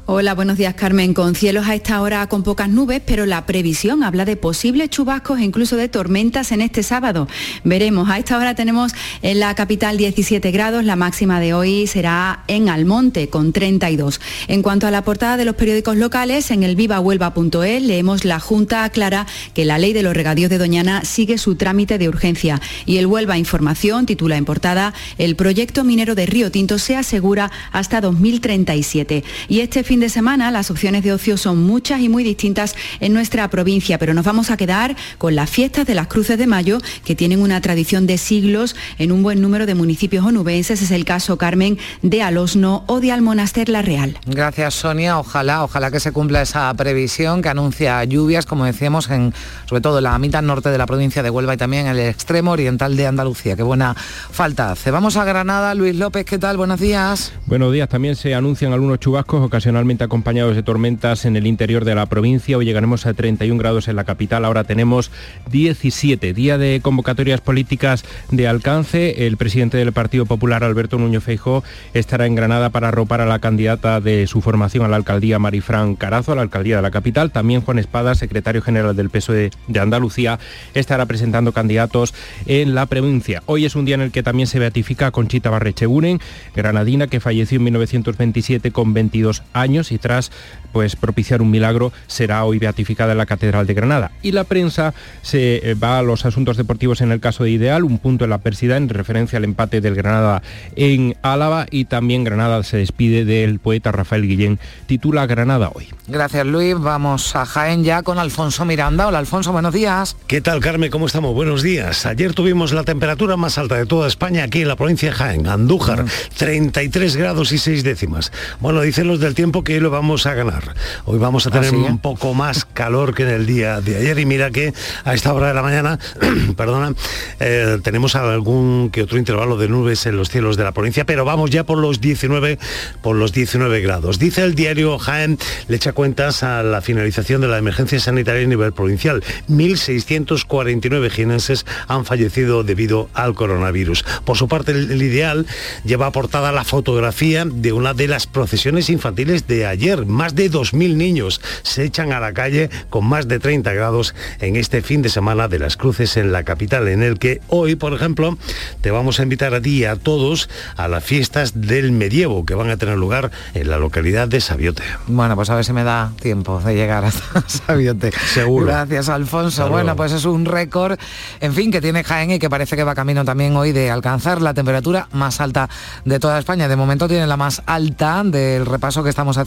Hola, 0.06 0.34
buenos 0.34 0.58
días 0.58 0.74
Carmen. 0.74 1.14
Con 1.14 1.34
cielos 1.34 1.66
a 1.66 1.76
esta 1.76 2.02
hora 2.02 2.28
con 2.28 2.44
pocas 2.44 2.68
nubes, 2.68 3.02
pero 3.06 3.26
la 3.26 3.46
previsión 3.46 4.04
habla 4.04 4.26
de 4.26 4.36
posibles 4.36 4.90
chubascos 4.90 5.40
e 5.40 5.46
incluso 5.46 5.78
de 5.78 5.88
tormentas 5.88 6.52
en 6.52 6.60
este 6.60 6.84
sábado. 6.84 7.30
Veremos, 7.64 8.10
a 8.10 8.18
esta 8.18 8.38
hora 8.38 8.54
tenemos 8.54 8.92
en 9.22 9.40
la 9.40 9.56
capital 9.56 9.96
17 9.96 10.52
grados, 10.52 10.84
la 10.84 10.98
máxima 10.98 11.40
de 11.40 11.54
hoy 11.54 11.88
será 11.88 12.44
en 12.50 12.68
Almonte 12.68 13.30
con 13.30 13.54
32. 13.54 14.20
En 14.50 14.62
cuanto 14.62 14.88
a 14.88 14.92
la 14.92 15.06
portada 15.06 15.38
de 15.38 15.46
los 15.46 15.56
periódicos 15.56 15.96
locales, 15.96 16.52
en 16.52 16.64
el 16.64 16.76
vivahuelva.es 16.76 17.82
leemos 17.82 18.26
la 18.26 18.42
Junta 18.42 18.84
aclara 18.84 19.26
que 19.54 19.64
la 19.64 19.78
ley 19.78 19.94
de 19.94 20.04
los 20.04 20.14
regadíos 20.14 20.50
de 20.50 20.58
Doñana 20.58 21.06
sigue 21.06 21.38
su 21.38 21.56
trámite 21.56 21.98
de 21.98 22.10
urgencia 22.10 22.60
y 22.86 22.98
el 22.98 23.06
Huelva 23.06 23.38
Información 23.38 24.06
titula 24.06 24.36
en 24.36 24.44
portada 24.44 24.94
el 25.18 25.38
proyecto 25.38 25.86
minero 25.86 26.14
de 26.14 26.26
Río 26.26 26.52
Tinto 26.52 26.78
se 26.78 26.98
asegura 26.98 27.52
hasta 27.72 28.02
2037 28.02 29.24
y 29.48 29.62
este 29.62 29.86
fin 29.94 30.00
de 30.00 30.10
semana 30.10 30.50
las 30.50 30.72
opciones 30.72 31.04
de 31.04 31.14
ocio 31.14 31.38
son 31.38 31.62
muchas 31.62 32.02
y 32.02 32.10
muy 32.10 32.24
distintas 32.24 32.76
en 33.00 33.14
nuestra 33.14 33.48
provincia, 33.50 34.00
pero 34.00 34.16
nos 34.16 34.26
vamos 34.26 34.50
a 34.50 34.58
quedar 34.58 34.96
con 35.20 35.36
las 35.36 35.52
fiestas 35.52 35.86
de 35.86 35.94
las 35.94 36.08
Cruces 36.08 36.40
de 36.40 36.48
Mayo, 36.48 36.80
que 37.06 37.14
tienen 37.14 37.40
una 37.40 37.62
tradición 37.62 38.08
de 38.08 38.18
siglos 38.18 38.76
en 38.98 39.12
un 39.12 39.22
buen 39.22 39.40
número 39.40 39.68
de 39.68 39.76
municipios 39.76 40.26
onubenses. 40.26 40.82
Es 40.82 40.90
el 40.90 41.06
caso, 41.06 41.38
Carmen, 41.38 41.78
de 42.02 42.24
Alosno 42.24 42.84
o 42.88 43.02
de 43.02 43.12
Almonaster 43.12 43.70
La 43.70 43.84
Real. 43.84 44.18
Gracias, 44.26 44.74
Sonia. 44.74 45.20
Ojalá, 45.20 45.64
ojalá 45.64 45.92
que 45.92 46.00
se 46.00 46.12
cumpla 46.12 46.42
esa 46.42 46.74
previsión 46.74 47.44
que 47.44 47.50
anuncia 47.50 48.04
lluvias, 48.04 48.48
como 48.48 48.66
decíamos, 48.66 49.12
en 49.12 49.32
sobre 49.70 49.82
todo 49.82 50.00
en 50.00 50.06
la 50.06 50.18
mitad 50.18 50.42
norte 50.42 50.70
de 50.70 50.78
la 50.80 50.88
provincia 50.88 51.22
de 51.22 51.30
Huelva 51.30 51.54
y 51.54 51.58
también 51.58 51.86
en 51.86 51.98
el 51.98 52.10
extremo 52.10 52.50
oriental 52.50 52.98
de 52.98 53.06
Andalucía. 53.06 53.56
Qué 53.56 53.62
buena 53.62 53.94
falta 53.96 54.72
hace. 54.72 54.90
Vamos 54.90 55.18
a 55.18 55.24
Granada. 55.24 55.76
Luis 55.76 55.96
López, 55.96 56.26
¿qué 56.26 56.40
tal? 56.40 56.58
Buenos 56.58 56.80
días. 56.80 57.32
Buenos 57.46 57.72
días. 57.72 57.88
También 57.90 58.16
se 58.16 58.34
anuncian 58.34 58.74
algunos 58.74 59.00
chubascos 59.00 59.44
acompañados 59.84 60.56
de 60.56 60.64
tormentas 60.64 61.26
en 61.26 61.36
el 61.36 61.46
interior 61.46 61.84
de 61.84 61.94
la 61.94 62.06
provincia. 62.06 62.58
Hoy 62.58 62.66
llegaremos 62.66 63.06
a 63.06 63.14
31 63.14 63.60
grados 63.60 63.90
en 63.90 63.98
la 63.98 64.06
capital, 64.06 64.46
ahora 64.46 64.64
tenemos 64.64 65.12
17. 65.52 66.34
Día 66.34 66.58
de 66.58 66.80
convocatorias 66.82 67.42
políticas 67.42 68.06
de 68.32 68.48
alcance. 68.48 69.28
El 69.28 69.36
presidente 69.36 69.78
del 69.78 69.92
Partido 69.92 70.26
Popular, 70.26 70.64
Alberto 70.64 70.98
Núñez 70.98 71.24
Feijó, 71.24 71.66
estará 71.94 72.26
en 72.28 72.36
Granada 72.36 72.70
para 72.70 72.88
arropar 72.88 73.20
a 73.20 73.26
la 73.26 73.40
candidata 73.40 74.00
de 74.00 74.26
su 74.26 74.42
formación 74.42 74.86
a 74.86 74.88
la 74.88 74.96
alcaldía, 74.96 75.38
Marifran 75.38 75.96
Carazo, 75.96 76.32
a 76.32 76.36
la 76.36 76.44
alcaldía 76.44 76.78
de 76.78 76.82
la 76.82 76.92
capital. 76.92 77.32
También 77.32 77.62
Juan 77.62 77.78
Espada, 77.78 78.16
secretario 78.16 78.62
general 78.62 78.96
del 78.96 79.10
PSOE 79.10 79.52
de 79.68 79.80
Andalucía, 79.80 80.40
estará 80.74 81.06
presentando 81.06 81.52
candidatos 81.52 82.14
en 82.46 82.74
la 82.74 82.86
provincia. 82.86 83.44
Hoy 83.48 83.66
es 83.66 83.76
un 83.76 83.84
día 83.84 83.96
en 83.96 84.02
el 84.02 84.12
que 84.12 84.24
también 84.24 84.48
se 84.48 84.60
beatifica 84.60 85.08
a 85.08 85.12
Conchita 85.12 85.50
Barrecheguren, 85.50 86.22
granadina 86.56 87.08
que 87.08 87.20
falleció 87.20 87.58
en 87.58 87.66
1927 87.66 88.72
con 88.72 88.94
22 88.94 89.44
años 89.52 89.73
y 89.74 89.98
tras 89.98 90.32
pues 90.72 90.96
propiciar 90.96 91.42
un 91.42 91.52
milagro 91.52 91.92
será 92.08 92.44
hoy 92.46 92.60
beatificada 92.60 93.12
en 93.12 93.18
la 93.18 93.26
Catedral 93.26 93.66
de 93.66 93.74
Granada. 93.74 94.12
Y 94.22 94.32
la 94.32 94.44
prensa 94.44 94.94
se 95.22 95.72
eh, 95.72 95.74
va 95.76 96.00
a 96.00 96.04
los 96.04 96.26
asuntos 96.26 96.58
deportivos 96.58 97.02
en 97.02 97.12
el 97.12 97.20
caso 97.20 97.44
de 97.44 97.52
Ideal, 97.52 97.84
un 97.84 98.00
punto 98.00 98.24
en 98.24 98.30
la 98.30 98.40
pérsida 98.40 98.78
en 98.78 98.90
referencia 98.90 99.38
al 99.38 99.44
empate 99.44 99.82
del 99.82 99.96
Granada 99.96 100.42
en 100.76 101.16
Álava 101.22 101.66
y 101.70 101.86
también 101.86 102.24
Granada 102.24 102.64
se 102.64 102.78
despide 102.78 103.26
del 103.26 103.60
poeta 103.60 103.92
Rafael 103.92 104.28
Guillén, 104.28 104.60
titula 104.86 105.26
Granada 105.26 105.72
hoy. 105.74 105.88
Gracias 106.08 106.46
Luis, 106.46 106.78
vamos 106.78 107.36
a 107.36 107.46
Jaén 107.46 107.84
ya 107.84 108.02
con 108.04 108.20
Alfonso 108.20 108.66
Miranda. 108.66 109.08
Hola 109.08 109.20
Alfonso, 109.20 109.52
buenos 109.52 109.74
días. 109.74 110.16
¿Qué 110.28 110.42
tal 110.42 110.60
Carmen? 110.60 110.92
¿Cómo 110.92 111.08
estamos? 111.08 111.34
Buenos 111.34 111.64
días. 111.64 112.06
Ayer 112.06 112.34
tuvimos 112.34 112.74
la 112.74 112.84
temperatura 112.84 113.38
más 113.38 113.58
alta 113.58 113.76
de 113.76 113.86
toda 113.86 114.08
España 114.08 114.44
aquí 114.44 114.62
en 114.62 114.68
la 114.68 114.76
provincia 114.76 115.10
de 115.10 115.16
Jaén, 115.16 115.48
Andújar, 115.48 116.06
33 116.38 117.16
grados 117.16 117.52
y 117.52 117.58
6 117.58 117.84
décimas. 117.84 118.32
Bueno, 118.60 118.82
dicen 118.82 119.08
los 119.08 119.20
del 119.20 119.36
tiempo 119.36 119.63
que 119.64 119.80
lo 119.80 119.90
vamos 119.90 120.26
a 120.26 120.34
ganar. 120.34 120.76
Hoy 121.06 121.20
vamos 121.20 121.48
a 121.48 121.52
tener 121.52 121.68
¿Ah, 121.68 121.72
sí? 121.72 121.76
un 121.76 122.00
poco 122.00 122.34
más 122.34 122.66
calor 122.66 123.14
que 123.14 123.24
en 123.24 123.30
el 123.30 123.46
día 123.46 123.82
de 123.82 123.98
ayer 123.98 124.20
y 124.20 124.26
mira 124.26 124.52
que 124.52 124.74
a 125.06 125.14
esta 125.14 125.34
hora 125.34 125.48
de 125.48 125.54
la 125.54 125.62
mañana, 125.62 126.00
perdona, 126.58 126.94
eh, 127.40 127.80
tenemos 127.84 128.16
algún 128.16 128.90
que 128.92 129.04
otro 129.04 129.18
intervalo 129.18 129.58
de 129.58 129.68
nubes 129.68 130.06
en 130.06 130.18
los 130.18 130.30
cielos 130.30 130.58
de 130.58 130.64
la 130.64 130.72
provincia, 130.72 131.06
pero 131.06 131.26
vamos 131.26 131.50
ya 131.50 131.64
por 131.64 131.78
los 131.78 132.02
19 132.02 132.60
por 133.02 133.16
los 133.16 133.34
19 133.34 133.82
grados. 133.82 134.20
Dice 134.20 134.44
el 134.44 134.56
diario 134.56 134.98
Jaén, 134.98 135.38
le 135.68 135.76
echa 135.76 135.94
cuentas 135.94 136.44
a 136.44 136.64
la 136.64 136.82
finalización 136.82 137.42
de 137.42 137.48
la 137.48 137.58
emergencia 137.58 138.00
sanitaria 138.00 138.44
a 138.44 138.48
nivel 138.48 138.74
provincial. 138.74 139.24
1.649 139.50 141.10
jienenses 141.10 141.66
han 141.88 142.06
fallecido 142.06 142.64
debido 142.64 143.10
al 143.14 143.34
coronavirus. 143.34 144.04
Por 144.26 144.38
su 144.38 144.48
parte, 144.48 144.72
el 144.72 145.02
ideal 145.02 145.46
lleva 145.84 146.08
aportada 146.08 146.52
la 146.52 146.64
fotografía 146.64 147.46
de 147.46 147.74
una 147.74 147.94
de 147.94 148.08
las 148.08 148.28
procesiones 148.28 148.90
infantiles 148.90 149.48
de 149.48 149.53
ayer. 149.62 150.06
Más 150.06 150.36
de 150.36 150.52
2.000 150.52 150.96
niños 150.96 151.42
se 151.62 151.84
echan 151.84 152.12
a 152.12 152.20
la 152.20 152.34
calle 152.34 152.70
con 152.90 153.06
más 153.06 153.28
de 153.28 153.40
30 153.40 153.72
grados 153.74 154.16
en 154.40 154.56
este 154.56 154.82
fin 154.82 155.02
de 155.02 155.10
semana 155.10 155.48
de 155.48 155.60
las 155.60 155.78
cruces 155.78 156.18
en 156.18 156.32
la 156.32 156.44
capital, 156.44 156.88
en 156.88 157.04
el 157.04 157.20
que 157.20 157.42
hoy, 157.48 157.76
por 157.76 157.94
ejemplo, 157.94 158.38
te 158.82 158.92
vamos 158.92 159.20
a 159.20 159.24
invitar 159.24 159.54
a 159.54 159.62
ti 159.62 159.80
y 159.80 159.86
a 159.86 159.96
todos 159.96 160.50
a 160.76 160.88
las 160.88 161.04
fiestas 161.04 161.62
del 161.62 161.92
medievo 161.92 162.46
que 162.46 162.56
van 162.56 162.70
a 162.70 162.78
tener 162.78 162.98
lugar 162.98 163.32
en 163.54 163.70
la 163.70 163.78
localidad 163.78 164.28
de 164.28 164.42
Sabiote. 164.42 164.84
Bueno, 165.08 165.36
pues 165.36 165.50
a 165.50 165.56
ver 165.56 165.66
si 165.66 165.74
me 165.74 165.84
da 165.84 166.12
tiempo 166.20 166.60
de 166.60 166.76
llegar 166.76 167.06
hasta 167.06 167.44
Sabiote. 167.48 168.12
Seguro. 168.34 168.66
Gracias, 168.66 169.10
Alfonso. 169.10 169.70
Bueno, 169.70 169.96
pues 169.96 170.12
es 170.12 170.26
un 170.26 170.46
récord, 170.46 170.98
en 171.40 171.54
fin, 171.54 171.72
que 171.72 171.82
tiene 171.82 172.04
Jaén 172.04 172.32
y 172.32 172.40
que 172.40 172.50
parece 172.50 172.76
que 172.76 172.84
va 172.84 172.96
camino 172.96 173.24
también 173.26 173.56
hoy 173.56 173.72
de 173.72 173.92
alcanzar 173.92 174.42
la 174.42 174.54
temperatura 174.54 175.08
más 175.12 175.40
alta 175.42 175.70
de 176.06 176.20
toda 176.20 176.40
España. 176.40 176.68
De 176.68 176.76
momento 176.76 177.08
tiene 177.08 177.28
la 177.28 177.38
más 177.38 177.62
alta 177.66 178.22
del 178.24 178.66
repaso 178.66 179.04
que 179.04 179.10
estamos 179.10 179.38
haciendo 179.38 179.43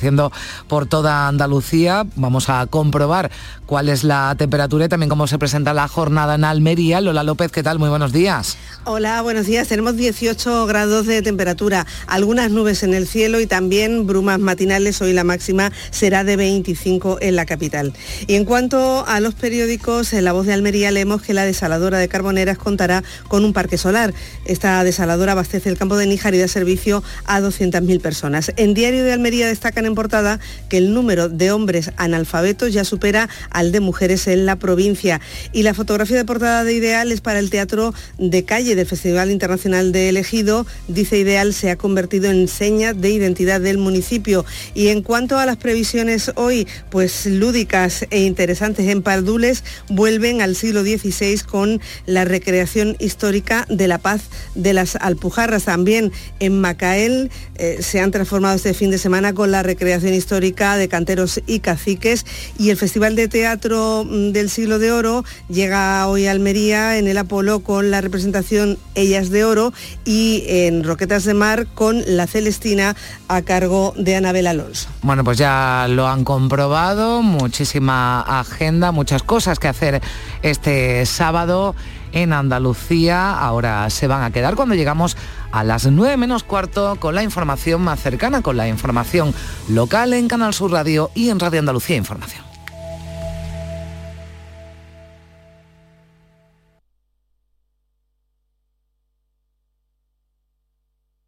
por 0.68 0.86
toda 0.86 1.28
Andalucía. 1.28 2.06
Vamos 2.16 2.48
a 2.48 2.66
comprobar 2.66 3.30
cuál 3.66 3.88
es 3.88 4.04
la 4.04 4.34
temperatura 4.36 4.86
y 4.86 4.88
también 4.88 5.08
cómo 5.08 5.26
se 5.26 5.38
presenta 5.38 5.74
la 5.74 5.88
jornada 5.88 6.34
en 6.34 6.44
Almería. 6.44 7.00
Lola 7.00 7.22
López, 7.22 7.50
¿qué 7.50 7.62
tal? 7.62 7.78
Muy 7.78 7.88
buenos 7.88 8.12
días. 8.12 8.56
Hola, 8.84 9.22
buenos 9.22 9.46
días. 9.46 9.68
Tenemos 9.68 9.96
18 9.96 10.66
grados 10.66 11.06
de 11.06 11.22
temperatura, 11.22 11.86
algunas 12.06 12.50
nubes 12.50 12.82
en 12.82 12.94
el 12.94 13.06
cielo 13.06 13.40
y 13.40 13.46
también 13.46 14.06
brumas 14.06 14.38
matinales. 14.38 15.00
Hoy 15.02 15.12
la 15.12 15.24
máxima 15.24 15.72
será 15.90 16.24
de 16.24 16.36
25 16.36 17.18
en 17.20 17.36
la 17.36 17.46
capital. 17.46 17.92
Y 18.26 18.34
en 18.34 18.44
cuanto 18.44 19.04
a 19.06 19.20
los 19.20 19.34
periódicos, 19.34 20.12
en 20.12 20.24
La 20.24 20.32
Voz 20.32 20.46
de 20.46 20.52
Almería 20.52 20.90
leemos 20.90 21.22
que 21.22 21.34
la 21.34 21.44
desaladora 21.44 21.98
de 21.98 22.08
Carboneras 22.08 22.58
contará 22.58 23.02
con 23.28 23.44
un 23.44 23.52
parque 23.52 23.78
solar. 23.78 24.14
Esta 24.44 24.82
desaladora 24.84 25.32
abastece 25.32 25.68
el 25.68 25.78
campo 25.78 25.96
de 25.96 26.06
Níjar 26.06 26.34
y 26.34 26.38
da 26.38 26.48
servicio 26.48 27.02
a 27.24 27.40
200.000 27.40 28.00
personas. 28.00 28.52
En 28.56 28.74
Diario 28.74 29.04
de 29.04 29.12
Almería 29.12 29.48
en 29.84 29.94
portada 29.94 30.40
que 30.68 30.78
el 30.78 30.94
número 30.94 31.28
de 31.28 31.52
hombres 31.52 31.90
analfabetos 31.96 32.72
ya 32.72 32.84
supera 32.84 33.28
al 33.50 33.72
de 33.72 33.80
mujeres 33.80 34.26
en 34.26 34.46
la 34.46 34.56
provincia. 34.56 35.20
Y 35.52 35.62
la 35.62 35.74
fotografía 35.74 36.16
de 36.16 36.24
portada 36.24 36.64
de 36.64 36.72
Ideal 36.72 37.12
es 37.12 37.20
para 37.20 37.38
el 37.38 37.50
Teatro 37.50 37.94
de 38.18 38.44
Calle 38.44 38.74
del 38.74 38.86
Festival 38.86 39.30
Internacional 39.30 39.92
de 39.92 40.08
Elegido. 40.08 40.66
Dice 40.88 41.18
Ideal 41.18 41.52
se 41.52 41.70
ha 41.70 41.76
convertido 41.76 42.30
en 42.30 42.48
seña 42.48 42.94
de 42.94 43.10
identidad 43.10 43.60
del 43.60 43.78
municipio. 43.78 44.44
Y 44.74 44.88
en 44.88 45.02
cuanto 45.02 45.38
a 45.38 45.46
las 45.46 45.56
previsiones 45.56 46.32
hoy, 46.36 46.66
pues 46.90 47.26
lúdicas 47.26 48.06
e 48.10 48.22
interesantes 48.22 48.88
en 48.88 49.02
Pardules, 49.02 49.64
vuelven 49.88 50.40
al 50.40 50.56
siglo 50.56 50.82
XVI 50.82 51.40
con 51.40 51.80
la 52.06 52.24
recreación 52.24 52.96
histórica 52.98 53.66
de 53.68 53.88
la 53.88 53.98
paz 53.98 54.22
de 54.54 54.72
las 54.72 54.96
Alpujarras. 54.96 55.64
También 55.64 56.12
en 56.40 56.60
Macael 56.60 57.30
eh, 57.56 57.78
se 57.80 58.00
han 58.00 58.10
transformado 58.10 58.56
este 58.56 58.74
fin 58.74 58.90
de 58.90 58.98
semana 58.98 59.32
con 59.32 59.50
la 59.50 59.62
recreación 59.66 60.14
histórica 60.14 60.76
de 60.76 60.88
canteros 60.88 61.42
y 61.46 61.60
caciques 61.60 62.24
y 62.58 62.70
el 62.70 62.76
Festival 62.76 63.16
de 63.16 63.28
Teatro 63.28 64.04
mm, 64.04 64.32
del 64.32 64.48
Siglo 64.48 64.78
de 64.78 64.92
Oro 64.92 65.24
llega 65.48 66.06
hoy 66.06 66.26
a 66.26 66.30
Almería 66.30 66.98
en 66.98 67.08
el 67.08 67.18
Apolo 67.18 67.60
con 67.60 67.90
la 67.90 68.00
representación 68.00 68.78
Ellas 68.94 69.30
de 69.30 69.44
Oro 69.44 69.72
y 70.04 70.44
en 70.46 70.84
Roquetas 70.84 71.24
de 71.24 71.34
Mar 71.34 71.66
con 71.74 72.02
la 72.06 72.26
Celestina 72.26 72.96
a 73.28 73.42
cargo 73.42 73.92
de 73.96 74.16
Anabel 74.16 74.46
Alonso. 74.46 74.88
Bueno, 75.02 75.24
pues 75.24 75.38
ya 75.38 75.86
lo 75.88 76.06
han 76.08 76.24
comprobado, 76.24 77.22
muchísima 77.22 78.20
agenda, 78.20 78.92
muchas 78.92 79.22
cosas 79.22 79.58
que 79.58 79.68
hacer 79.68 80.00
este 80.42 81.04
sábado 81.06 81.74
en 82.12 82.32
Andalucía. 82.32 83.38
Ahora 83.38 83.88
se 83.90 84.06
van 84.06 84.22
a 84.22 84.30
quedar 84.30 84.54
cuando 84.54 84.74
llegamos 84.74 85.16
a 85.52 85.64
las 85.64 85.86
9 85.86 86.16
menos 86.16 86.44
cuarto 86.44 86.96
con 87.00 87.14
la 87.14 87.22
información 87.22 87.82
más 87.82 88.00
cercana, 88.00 88.42
con 88.42 88.56
la 88.56 88.68
información 88.68 89.34
local 89.68 90.12
en 90.12 90.28
Canal 90.28 90.54
Sur 90.54 90.72
Radio 90.72 91.10
y 91.14 91.30
en 91.30 91.40
Radio 91.40 91.60
Andalucía 91.60 91.96
Información. 91.96 92.44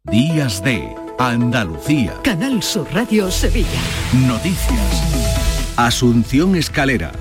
Días 0.09 0.63
de 0.63 0.95
Andalucía. 1.19 2.15
Canal 2.23 2.63
Sur 2.63 2.87
Radio 2.91 3.29
Sevilla. 3.29 3.67
Noticias. 4.25 5.75
Asunción 5.77 6.55
Escalera. 6.55 7.11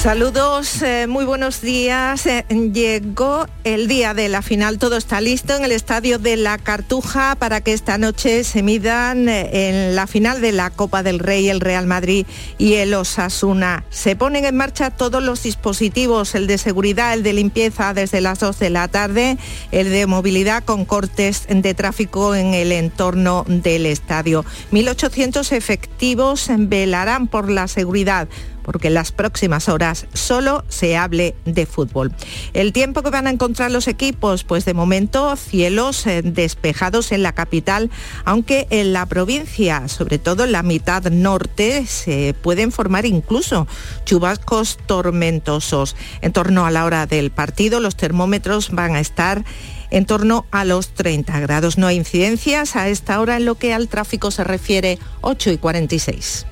Saludos, 0.00 0.80
eh, 0.80 1.06
muy 1.06 1.26
buenos 1.26 1.60
días. 1.60 2.24
Eh, 2.24 2.46
llegó 2.72 3.44
el 3.64 3.86
día 3.86 4.14
de 4.14 4.30
la 4.30 4.40
final, 4.40 4.78
todo 4.78 4.96
está 4.96 5.20
listo 5.20 5.54
en 5.54 5.62
el 5.62 5.72
estadio 5.72 6.18
de 6.18 6.38
la 6.38 6.56
Cartuja 6.56 7.36
para 7.38 7.60
que 7.60 7.74
esta 7.74 7.98
noche 7.98 8.42
se 8.44 8.62
midan 8.62 9.28
eh, 9.28 9.68
en 9.68 9.94
la 9.94 10.06
final 10.06 10.40
de 10.40 10.52
la 10.52 10.70
Copa 10.70 11.02
del 11.02 11.18
Rey, 11.18 11.50
el 11.50 11.60
Real 11.60 11.86
Madrid 11.86 12.24
y 12.56 12.76
el 12.76 12.94
Osasuna. 12.94 13.84
Se 13.90 14.16
ponen 14.16 14.46
en 14.46 14.56
marcha 14.56 14.88
todos 14.88 15.22
los 15.22 15.42
dispositivos, 15.42 16.34
el 16.34 16.46
de 16.46 16.56
seguridad, 16.56 17.12
el 17.12 17.22
de 17.22 17.34
limpieza 17.34 17.92
desde 17.92 18.22
las 18.22 18.38
2 18.38 18.58
de 18.58 18.70
la 18.70 18.88
tarde, 18.88 19.36
el 19.70 19.90
de 19.90 20.06
movilidad 20.06 20.64
con 20.64 20.86
cortes 20.86 21.46
de 21.46 21.74
tráfico 21.74 22.34
en 22.34 22.54
el 22.54 22.72
entorno 22.72 23.44
del 23.46 23.84
estadio. 23.84 24.46
1.800 24.72 25.52
efectivos 25.52 26.48
velarán 26.56 27.28
por 27.28 27.50
la 27.50 27.68
seguridad 27.68 28.28
porque 28.70 28.86
en 28.86 28.94
las 28.94 29.10
próximas 29.10 29.68
horas 29.68 30.06
solo 30.12 30.64
se 30.68 30.96
hable 30.96 31.34
de 31.44 31.66
fútbol. 31.66 32.12
El 32.52 32.72
tiempo 32.72 33.02
que 33.02 33.10
van 33.10 33.26
a 33.26 33.30
encontrar 33.30 33.72
los 33.72 33.88
equipos, 33.88 34.44
pues 34.44 34.64
de 34.64 34.74
momento 34.74 35.34
cielos 35.34 36.06
eh, 36.06 36.22
despejados 36.22 37.10
en 37.10 37.24
la 37.24 37.32
capital, 37.32 37.90
aunque 38.24 38.68
en 38.70 38.92
la 38.92 39.06
provincia, 39.06 39.88
sobre 39.88 40.18
todo 40.18 40.44
en 40.44 40.52
la 40.52 40.62
mitad 40.62 41.02
norte, 41.10 41.84
se 41.84 42.32
pueden 42.42 42.70
formar 42.70 43.06
incluso 43.06 43.66
chubascos 44.04 44.78
tormentosos. 44.86 45.96
En 46.20 46.32
torno 46.32 46.64
a 46.64 46.70
la 46.70 46.84
hora 46.84 47.06
del 47.06 47.32
partido, 47.32 47.80
los 47.80 47.96
termómetros 47.96 48.70
van 48.70 48.94
a 48.94 49.00
estar 49.00 49.44
en 49.90 50.06
torno 50.06 50.46
a 50.52 50.64
los 50.64 50.90
30 50.90 51.40
grados. 51.40 51.76
No 51.76 51.88
hay 51.88 51.96
incidencias 51.96 52.76
a 52.76 52.88
esta 52.88 53.20
hora 53.20 53.36
en 53.36 53.46
lo 53.46 53.56
que 53.56 53.74
al 53.74 53.88
tráfico 53.88 54.30
se 54.30 54.44
refiere 54.44 55.00
8 55.22 55.50
y 55.50 55.58
46. 55.58 56.46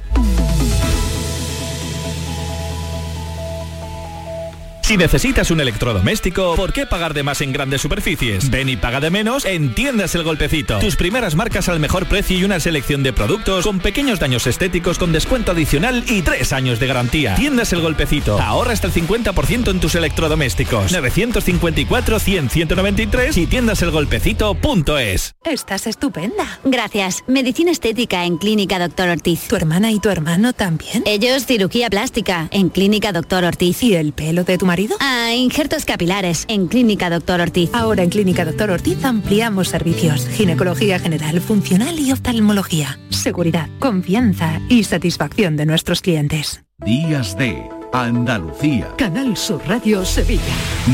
Si 4.89 4.97
necesitas 4.97 5.51
un 5.51 5.61
electrodoméstico, 5.61 6.57
¿por 6.57 6.73
qué 6.73 6.87
pagar 6.87 7.13
de 7.13 7.23
más 7.23 7.43
en 7.43 7.53
grandes 7.53 7.83
superficies? 7.83 8.49
Ven 8.49 8.71
y 8.71 8.79
paga 8.79 9.01
de 9.01 9.11
menos 9.11 9.45
en 9.45 9.75
Tiendas 9.75 10.15
El 10.15 10.23
Golpecito. 10.23 10.79
Tus 10.79 10.97
primeras 10.97 11.35
marcas 11.35 11.69
al 11.69 11.79
mejor 11.79 12.07
precio 12.07 12.39
y 12.39 12.45
una 12.45 12.59
selección 12.59 13.03
de 13.03 13.13
productos 13.13 13.67
con 13.67 13.81
pequeños 13.81 14.19
daños 14.19 14.47
estéticos 14.47 14.99
con 14.99 15.13
descuento 15.13 15.53
adicional 15.53 16.05
y 16.09 16.23
tres 16.23 16.55
años 16.55 16.81
de 16.81 16.87
garantía. 16.87 17.35
Tiendas 17.35 17.71
El 17.75 17.83
Golpecito. 17.83 18.41
Ahorra 18.41 18.73
hasta 18.73 18.87
el 18.87 18.95
50% 18.95 19.71
en 19.71 19.79
tus 19.79 19.95
electrodomésticos. 19.95 20.91
954-100-193 20.91 23.37
y 23.37 23.47
tiendaselgolpecito.es. 23.47 25.35
Estás 25.45 25.87
estupenda. 25.87 26.61
Gracias. 26.65 27.25
Medicina 27.27 27.73
estética 27.73 28.25
en 28.25 28.39
Clínica 28.39 28.79
Doctor 28.79 29.11
Ortiz. 29.11 29.49
¿Tu 29.49 29.57
hermana 29.57 29.93
y 29.93 30.01
tu 30.01 30.09
hermano 30.09 30.55
también? 30.55 31.03
Ellos 31.05 31.45
cirugía 31.45 31.91
plástica 31.91 32.49
en 32.53 32.71
Clínica 32.71 33.13
Doctor 33.13 33.45
Ortiz. 33.45 33.83
¿Y 33.83 33.95
el 33.95 34.15
pelo 34.15 34.45
de 34.45 34.57
tu 34.57 34.65
marido? 34.65 34.78
Ah, 35.01 35.35
injertos 35.35 35.85
capilares 35.85 36.45
en 36.49 36.69
Clínica 36.69 37.11
Doctor 37.11 37.41
Ortiz. 37.41 37.71
Ahora 37.73 38.03
en 38.03 38.11
Clínica 38.11 38.45
Doctor 38.45 38.71
Ortiz 38.71 39.05
ampliamos 39.05 39.69
servicios. 39.69 40.29
Ginecología 40.29 40.99
general, 40.99 41.41
funcional 41.41 41.99
y 41.99 42.13
oftalmología. 42.13 42.99
Seguridad, 43.11 43.69
confianza 43.79 44.61
y 44.69 44.85
satisfacción 44.85 45.57
de 45.57 45.67
nuestros 45.67 46.01
clientes. 46.01 46.63
Días 46.85 47.37
de 47.37 47.69
Andalucía. 47.93 48.95
Canal 48.97 49.37
Sur 49.37 49.61
Radio 49.67 50.05
Sevilla. 50.05 50.43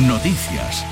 Noticias. 0.07 0.85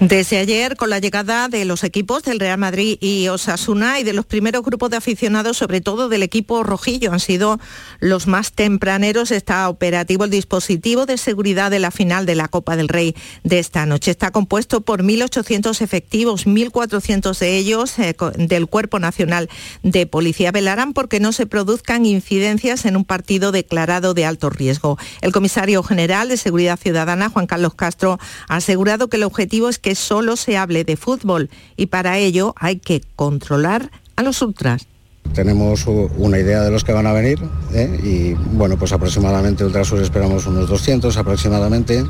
Desde 0.00 0.38
ayer, 0.38 0.76
con 0.76 0.90
la 0.90 0.98
llegada 0.98 1.48
de 1.48 1.64
los 1.64 1.84
equipos 1.84 2.24
del 2.24 2.40
Real 2.40 2.58
Madrid 2.58 2.98
y 3.00 3.28
Osasuna 3.28 4.00
y 4.00 4.04
de 4.04 4.12
los 4.12 4.26
primeros 4.26 4.64
grupos 4.64 4.90
de 4.90 4.96
aficionados, 4.96 5.56
sobre 5.56 5.80
todo 5.80 6.08
del 6.08 6.24
equipo 6.24 6.64
rojillo, 6.64 7.12
han 7.12 7.20
sido 7.20 7.60
los 8.00 8.26
más 8.26 8.52
tempraneros. 8.52 9.30
Está 9.30 9.68
operativo 9.68 10.24
el 10.24 10.30
dispositivo 10.30 11.06
de 11.06 11.16
seguridad 11.16 11.70
de 11.70 11.78
la 11.78 11.92
final 11.92 12.26
de 12.26 12.34
la 12.34 12.48
Copa 12.48 12.76
del 12.76 12.88
Rey 12.88 13.14
de 13.44 13.60
esta 13.60 13.86
noche. 13.86 14.10
Está 14.10 14.32
compuesto 14.32 14.80
por 14.80 15.04
1.800 15.04 15.80
efectivos, 15.80 16.46
1.400 16.46 17.38
de 17.38 17.56
ellos 17.56 17.98
eh, 18.00 18.16
del 18.36 18.66
Cuerpo 18.66 18.98
Nacional 18.98 19.48
de 19.84 20.06
Policía. 20.06 20.50
Velarán 20.50 20.92
porque 20.92 21.20
no 21.20 21.32
se 21.32 21.46
produzcan 21.46 22.04
incidencias 22.04 22.84
en 22.84 22.96
un 22.96 23.04
partido 23.04 23.52
declarado 23.52 24.12
de 24.12 24.26
alto 24.26 24.50
riesgo. 24.50 24.98
El 25.22 25.32
comisario 25.32 25.82
general 25.84 26.28
de 26.28 26.36
Seguridad 26.36 26.78
Ciudadana, 26.78 27.30
Juan 27.30 27.46
Carlos 27.46 27.74
Castro, 27.74 28.18
ha 28.48 28.56
asegurado 28.56 29.08
que 29.08 29.16
el 29.16 29.22
objetivo 29.22 29.68
es 29.68 29.78
que 29.78 29.93
solo 29.94 30.36
se 30.36 30.56
hable 30.56 30.84
de 30.84 30.96
fútbol 30.96 31.50
y 31.76 31.86
para 31.86 32.18
ello 32.18 32.54
hay 32.58 32.76
que 32.76 33.02
controlar 33.16 33.90
a 34.16 34.22
los 34.22 34.42
ultras. 34.42 34.86
Tenemos 35.32 35.86
una 35.86 36.38
idea 36.38 36.62
de 36.62 36.70
los 36.70 36.84
que 36.84 36.92
van 36.92 37.06
a 37.06 37.12
venir 37.12 37.40
¿eh? 37.72 37.98
y 38.02 38.34
bueno, 38.34 38.76
pues 38.78 38.92
aproximadamente 38.92 39.64
Ultrasur 39.64 40.00
esperamos 40.00 40.46
unos 40.46 40.68
200 40.68 41.16
aproximadamente. 41.16 42.04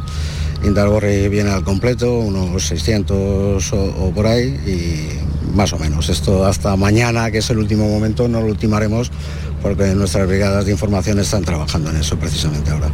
Indalgorri 0.62 1.28
viene 1.28 1.50
al 1.50 1.62
completo, 1.62 2.18
unos 2.18 2.66
600 2.66 3.72
o, 3.72 3.76
o, 3.76 4.10
por 4.12 4.26
ahí 4.26 4.48
y 4.66 5.54
más 5.54 5.72
o 5.72 5.78
menos. 5.78 6.08
Esto 6.08 6.44
hasta 6.44 6.76
mañana, 6.76 7.30
que 7.30 7.38
es 7.38 7.48
el 7.50 7.58
último 7.58 7.88
momento, 7.88 8.28
no 8.28 8.40
lo 8.40 8.48
ultimaremos 8.48 9.10
porque 9.62 9.94
nuestras 9.94 10.28
brigadas 10.28 10.66
de 10.66 10.72
información 10.72 11.18
están 11.18 11.42
trabajando 11.44 11.90
en 11.90 11.96
eso 11.96 12.18
precisamente 12.18 12.70
ahora. 12.70 12.90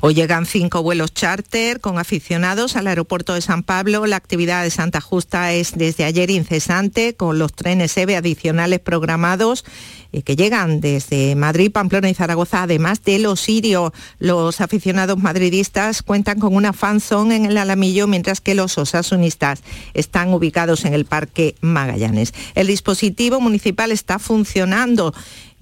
Hoy 0.00 0.14
llegan 0.14 0.46
cinco 0.46 0.82
vuelos 0.82 1.14
charter 1.14 1.80
con 1.80 1.98
aficionados 1.98 2.76
al 2.76 2.86
aeropuerto 2.86 3.34
de 3.34 3.40
San 3.40 3.62
Pablo. 3.62 4.06
La 4.06 4.16
actividad 4.16 4.62
de 4.62 4.70
Santa 4.70 5.00
Justa 5.00 5.52
es 5.52 5.72
desde 5.76 6.04
ayer 6.04 6.30
incesante 6.30 7.14
con 7.14 7.38
los 7.38 7.52
trenes 7.52 7.96
EVE 7.96 8.16
adicionales 8.16 8.80
programados 8.80 9.64
eh, 10.12 10.22
que 10.22 10.36
llegan 10.36 10.80
desde 10.80 11.34
Madrid, 11.34 11.72
Pamplona 11.72 12.08
y 12.08 12.14
Zaragoza, 12.14 12.62
además 12.62 13.02
de 13.02 13.18
los 13.18 13.40
sirios. 13.40 13.92
Los 14.18 14.60
aficionados 14.60 15.18
madridistas 15.18 16.02
cuentan 16.02 16.38
con 16.38 16.54
una 16.54 16.72
fanzone 16.72 17.36
en 17.36 17.46
el 17.46 17.58
Alamillo, 17.58 18.06
mientras 18.06 18.40
que 18.40 18.54
los 18.54 18.78
osasunistas 18.78 19.62
están 19.92 20.32
ubicados 20.32 20.84
en 20.84 20.94
el 20.94 21.04
Parque 21.04 21.56
Magallanes. 21.60 22.32
El 22.54 22.68
dispositivo 22.68 23.40
municipal 23.40 23.90
está 23.90 24.18
funcionando 24.18 25.12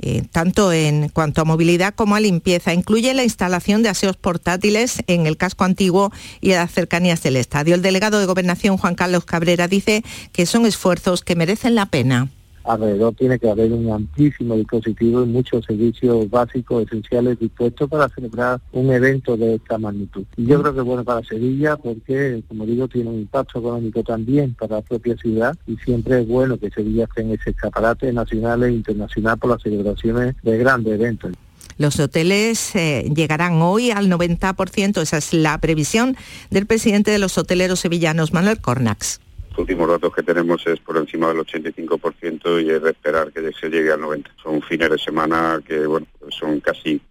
eh, 0.04 0.24
tanto 0.32 0.72
en 0.72 1.10
cuanto 1.10 1.42
a 1.42 1.44
movilidad 1.44 1.94
como 1.94 2.16
a 2.16 2.20
limpieza. 2.20 2.74
Incluye 2.74 3.14
la 3.14 3.22
instalación 3.22 3.84
de 3.84 3.88
aseos 3.88 4.11
portátiles 4.16 5.02
en 5.06 5.26
el 5.26 5.36
casco 5.36 5.64
antiguo 5.64 6.12
y 6.40 6.52
a 6.52 6.58
las 6.58 6.72
cercanías 6.72 7.22
del 7.22 7.36
estadio. 7.36 7.74
El 7.74 7.82
delegado 7.82 8.18
de 8.18 8.26
Gobernación, 8.26 8.76
Juan 8.76 8.94
Carlos 8.94 9.24
Cabrera, 9.24 9.68
dice 9.68 10.02
que 10.32 10.46
son 10.46 10.66
esfuerzos 10.66 11.22
que 11.22 11.36
merecen 11.36 11.74
la 11.74 11.86
pena 11.86 12.28
alrededor 12.64 13.14
tiene 13.14 13.38
que 13.38 13.50
haber 13.50 13.72
un 13.72 13.90
amplísimo 13.90 14.56
dispositivo 14.56 15.22
y 15.22 15.26
muchos 15.26 15.64
servicios 15.64 16.28
básicos, 16.30 16.84
esenciales 16.84 17.38
dispuestos 17.38 17.88
para 17.88 18.08
celebrar 18.08 18.60
un 18.72 18.90
evento 18.92 19.36
de 19.36 19.56
esta 19.56 19.78
magnitud. 19.78 20.24
Y 20.36 20.46
yo 20.46 20.60
creo 20.60 20.72
que 20.72 20.80
es 20.80 20.86
bueno 20.86 21.04
para 21.04 21.26
Sevilla 21.26 21.76
porque, 21.76 22.42
como 22.48 22.66
digo, 22.66 22.88
tiene 22.88 23.10
un 23.10 23.20
impacto 23.20 23.58
económico 23.58 24.02
también 24.02 24.54
para 24.54 24.76
la 24.76 24.82
propia 24.82 25.16
ciudad 25.16 25.56
y 25.66 25.76
siempre 25.76 26.20
es 26.20 26.28
bueno 26.28 26.58
que 26.58 26.70
Sevilla 26.70 27.04
esté 27.04 27.22
en 27.22 27.32
ese 27.32 27.50
escaparate 27.50 28.12
nacional 28.12 28.62
e 28.64 28.72
internacional 28.72 29.38
por 29.38 29.50
las 29.50 29.62
celebraciones 29.62 30.34
de 30.42 30.58
grandes 30.58 30.94
eventos. 30.94 31.32
Los 31.78 31.98
hoteles 31.98 32.74
eh, 32.74 33.10
llegarán 33.14 33.62
hoy 33.62 33.90
al 33.90 34.08
90%, 34.08 35.00
esa 35.00 35.18
es 35.18 35.32
la 35.32 35.58
previsión 35.58 36.16
del 36.50 36.66
presidente 36.66 37.10
de 37.10 37.18
los 37.18 37.36
hoteleros 37.38 37.80
sevillanos, 37.80 38.32
Manuel 38.32 38.60
Cornax. 38.60 39.20
Los 39.52 39.58
últimos 39.58 39.86
datos 39.86 40.14
que 40.14 40.22
tenemos 40.22 40.66
es 40.66 40.80
por 40.80 40.96
encima 40.96 41.28
del 41.28 41.44
85% 41.44 42.64
y 42.64 42.70
es 42.70 42.82
de 42.82 42.90
esperar 42.90 43.30
que 43.32 43.52
se 43.52 43.68
llegue 43.68 43.92
al 43.92 44.00
90%. 44.00 44.24
Son 44.42 44.62
fines 44.62 44.88
de 44.88 44.96
semana 44.96 45.60
que, 45.66 45.86
bueno, 45.86 46.06
son 46.30 46.60
casi, 46.60 47.02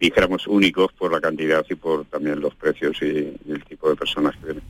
dijéramos, 0.00 0.48
únicos 0.48 0.92
por 0.98 1.12
la 1.12 1.20
cantidad 1.20 1.64
y 1.70 1.76
por 1.76 2.04
también 2.06 2.40
los 2.40 2.52
precios 2.56 3.00
y, 3.00 3.36
el 3.48 3.64
tipo 3.68 3.88
de 3.88 3.94
personas 3.94 4.34
que 4.36 4.46
vienen. 4.46 4.62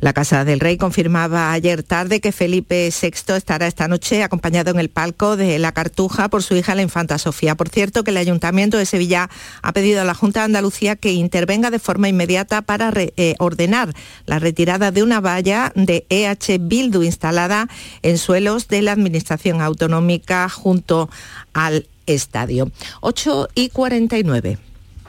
La 0.00 0.14
Casa 0.14 0.46
del 0.46 0.60
Rey 0.60 0.78
confirmaba 0.78 1.52
ayer 1.52 1.82
tarde 1.82 2.22
que 2.22 2.32
Felipe 2.32 2.88
VI 2.88 3.34
estará 3.34 3.66
esta 3.66 3.86
noche 3.86 4.22
acompañado 4.22 4.70
en 4.70 4.80
el 4.80 4.88
palco 4.88 5.36
de 5.36 5.58
la 5.58 5.72
Cartuja 5.72 6.30
por 6.30 6.42
su 6.42 6.56
hija 6.56 6.74
la 6.74 6.80
infanta 6.80 7.18
Sofía. 7.18 7.54
Por 7.54 7.68
cierto, 7.68 8.02
que 8.02 8.10
el 8.10 8.16
Ayuntamiento 8.16 8.78
de 8.78 8.86
Sevilla 8.86 9.28
ha 9.62 9.72
pedido 9.72 10.00
a 10.00 10.04
la 10.04 10.14
Junta 10.14 10.40
de 10.40 10.46
Andalucía 10.46 10.96
que 10.96 11.12
intervenga 11.12 11.70
de 11.70 11.78
forma 11.78 12.08
inmediata 12.08 12.62
para 12.62 12.90
eh, 12.96 13.34
ordenar 13.38 13.92
la 14.24 14.38
retirada 14.38 14.90
de 14.90 15.02
una 15.02 15.20
valla 15.20 15.72
de 15.74 16.06
EH 16.08 16.58
Bildu 16.70 17.02
instalada 17.02 17.68
en 18.02 18.16
suelos 18.16 18.68
de 18.68 18.80
la 18.80 18.92
Administración 18.92 19.60
Autonómica 19.60 20.48
junto 20.48 21.10
al 21.52 21.86
estadio. 22.06 22.70
8 23.00 23.48
y 23.54 23.68
49. 23.68 24.58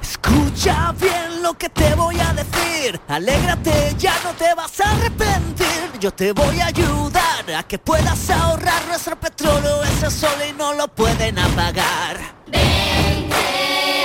Escucha 0.02 0.94
bien 1.00 1.44
lo 1.44 1.54
que 1.58 1.70
te 1.70 1.94
voy 1.96 2.20
a 2.20 2.34
decir. 2.34 3.00
Alégrate, 3.08 3.96
ya 3.98 4.16
no 4.24 4.32
te 4.32 4.54
vas 4.56 4.80
a 4.82 4.92
arrepentir. 4.92 6.00
Yo 6.00 6.12
te 6.12 6.32
voy 6.32 6.60
a 6.60 6.66
ayudar 6.68 7.52
a 7.56 7.64
que 7.64 7.78
puedas 7.78 8.30
ahorrar 8.32 8.88
nuestro 8.88 9.20
petróleo. 9.20 9.84
Ese 9.84 10.10
sol 10.10 10.38
y 10.50 10.54
no 10.54 10.74
lo 10.74 10.88
pueden 10.88 11.38
apagar. 11.38 12.18
Vente 12.48 13.36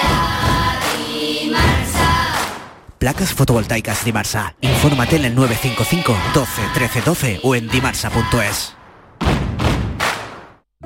a. 0.02 1.75
Placas 2.98 3.32
fotovoltaicas 3.32 4.04
Dimarsa. 4.04 4.54
Infórmate 4.60 5.16
en 5.16 5.26
el 5.26 5.34
955 5.34 6.16
12 6.34 6.62
13 6.74 7.00
12 7.02 7.40
o 7.42 7.54
en 7.54 7.68
dimarsa.es. 7.68 8.74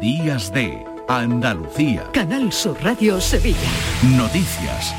Días 0.01 0.53
de 0.53 0.85
Andalucía. 1.09 2.05
Canal 2.13 2.53
Sur 2.53 2.77
Radio 2.83 3.21
Sevilla. 3.21 3.59
Noticias. 4.17 4.95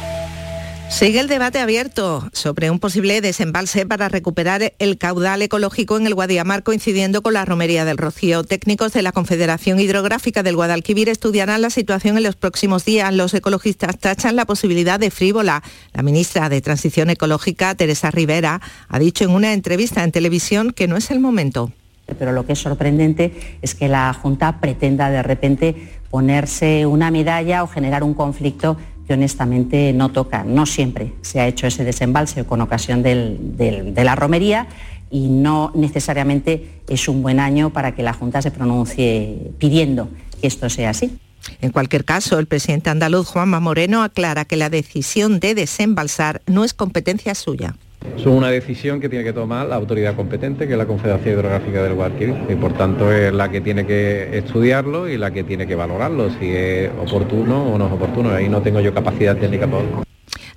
Sigue 0.92 1.22
el 1.22 1.28
debate 1.30 1.60
abierto 1.60 2.30
sobre 2.34 2.70
un 2.70 2.78
posible 2.78 3.22
desembalse 3.22 3.86
para 3.86 4.10
recuperar 4.10 4.74
el 4.78 4.98
caudal 4.98 5.42
ecológico 5.42 5.98
en 5.98 6.06
el 6.06 6.14
Guadiamar 6.14 6.64
coincidiendo 6.64 7.24
con 7.24 7.34
la 7.34 7.46
romería 7.46 7.86
del 7.86 7.98
Rocío. 7.98 8.44
Técnicos 8.44 8.92
de 8.92 9.02
la 9.02 9.14
Confederación 9.14 9.80
Hidrográfica 9.80 10.44
del 10.44 10.58
Guadalquivir 10.58 11.08
estudiarán 11.08 11.62
la 11.62 11.70
situación 11.70 12.18
en 12.18 12.24
los 12.24 12.36
próximos 12.36 12.84
días. 12.84 13.12
Los 13.16 13.34
ecologistas 13.34 13.98
tachan 13.98 14.36
la 14.36 14.46
posibilidad 14.46 15.00
de 15.00 15.12
frívola. 15.12 15.64
La 15.94 16.04
ministra 16.04 16.50
de 16.50 16.62
Transición 16.62 17.10
Ecológica, 17.10 17.74
Teresa 17.74 18.12
Rivera, 18.12 18.62
ha 18.90 19.00
dicho 19.00 19.24
en 19.24 19.32
una 19.32 19.54
entrevista 19.54 20.04
en 20.04 20.12
televisión 20.12 20.72
que 20.72 20.90
no 20.90 20.98
es 20.98 21.10
el 21.10 21.22
momento. 21.22 21.72
Pero 22.20 22.34
lo 22.34 22.46
que 22.46 22.54
es 22.54 22.60
sorprendente 22.60 23.58
es 23.62 23.76
que 23.76 23.88
la 23.88 24.14
Junta 24.14 24.60
pretenda 24.60 25.10
de 25.10 25.24
repente 25.24 26.02
ponerse 26.10 26.86
una 26.86 27.10
medalla 27.10 27.64
o 27.64 27.68
generar 27.68 28.04
un 28.04 28.14
conflicto 28.14 28.78
honestamente 29.14 29.94
no 29.94 30.10
toca. 30.10 30.44
No 30.44 30.66
siempre 30.66 31.14
se 31.22 31.40
ha 31.40 31.48
hecho 31.48 31.68
ese 31.68 31.84
desembalse 31.84 32.46
con 32.46 32.62
ocasión 32.62 33.04
de 33.04 33.94
la 34.04 34.16
romería 34.16 34.68
y 35.12 35.28
no 35.28 35.72
necesariamente 35.76 36.82
es 36.88 37.08
un 37.08 37.22
buen 37.22 37.40
año 37.40 37.72
para 37.72 37.94
que 37.94 38.02
la 38.02 38.14
Junta 38.14 38.42
se 38.42 38.50
pronuncie 38.50 39.52
pidiendo 39.60 40.10
que 40.40 40.48
esto 40.48 40.70
sea 40.70 40.92
así. 40.92 41.18
En 41.60 41.72
cualquier 41.72 42.06
caso, 42.06 42.40
el 42.40 42.48
presidente 42.48 42.90
andaluz 42.90 43.28
Juanma 43.28 43.60
Moreno 43.60 44.04
aclara 44.04 44.46
que 44.46 44.56
la 44.56 44.70
decisión 44.70 45.40
de 45.40 45.56
desembalsar 45.56 46.42
no 46.46 46.64
es 46.64 46.74
competencia 46.74 47.36
suya. 47.36 47.76
Es 48.22 48.28
una 48.28 48.50
decisión 48.50 49.00
que 49.00 49.10
tiene 49.10 49.26
que 49.26 49.34
tomar 49.34 49.68
la 49.68 49.76
autoridad 49.76 50.16
competente, 50.16 50.68
que 50.68 50.74
es 50.74 50.78
la 50.78 50.86
Confederación 50.86 51.34
Hidrográfica 51.34 51.82
del 51.82 51.96
Guadalquivir, 51.96 52.36
y 52.50 52.56
por 52.56 52.74
tanto 52.74 53.12
es 53.12 53.34
la 53.34 53.50
que 53.50 53.62
tiene 53.62 53.86
que 53.86 54.38
estudiarlo 54.38 55.10
y 55.10 55.18
la 55.18 55.32
que 55.32 55.44
tiene 55.44 55.66
que 55.66 55.74
valorarlo, 55.74 56.30
si 56.30 56.56
es 56.56 56.92
oportuno 57.00 57.74
o 57.74 57.78
no 57.80 57.88
es 57.88 57.92
oportuno. 57.92 58.30
Ahí 58.32 58.48
no 58.48 58.62
tengo 58.62 58.80
yo 58.80 58.94
capacidad 58.94 59.36
técnica 59.38 59.66
para 59.66 59.84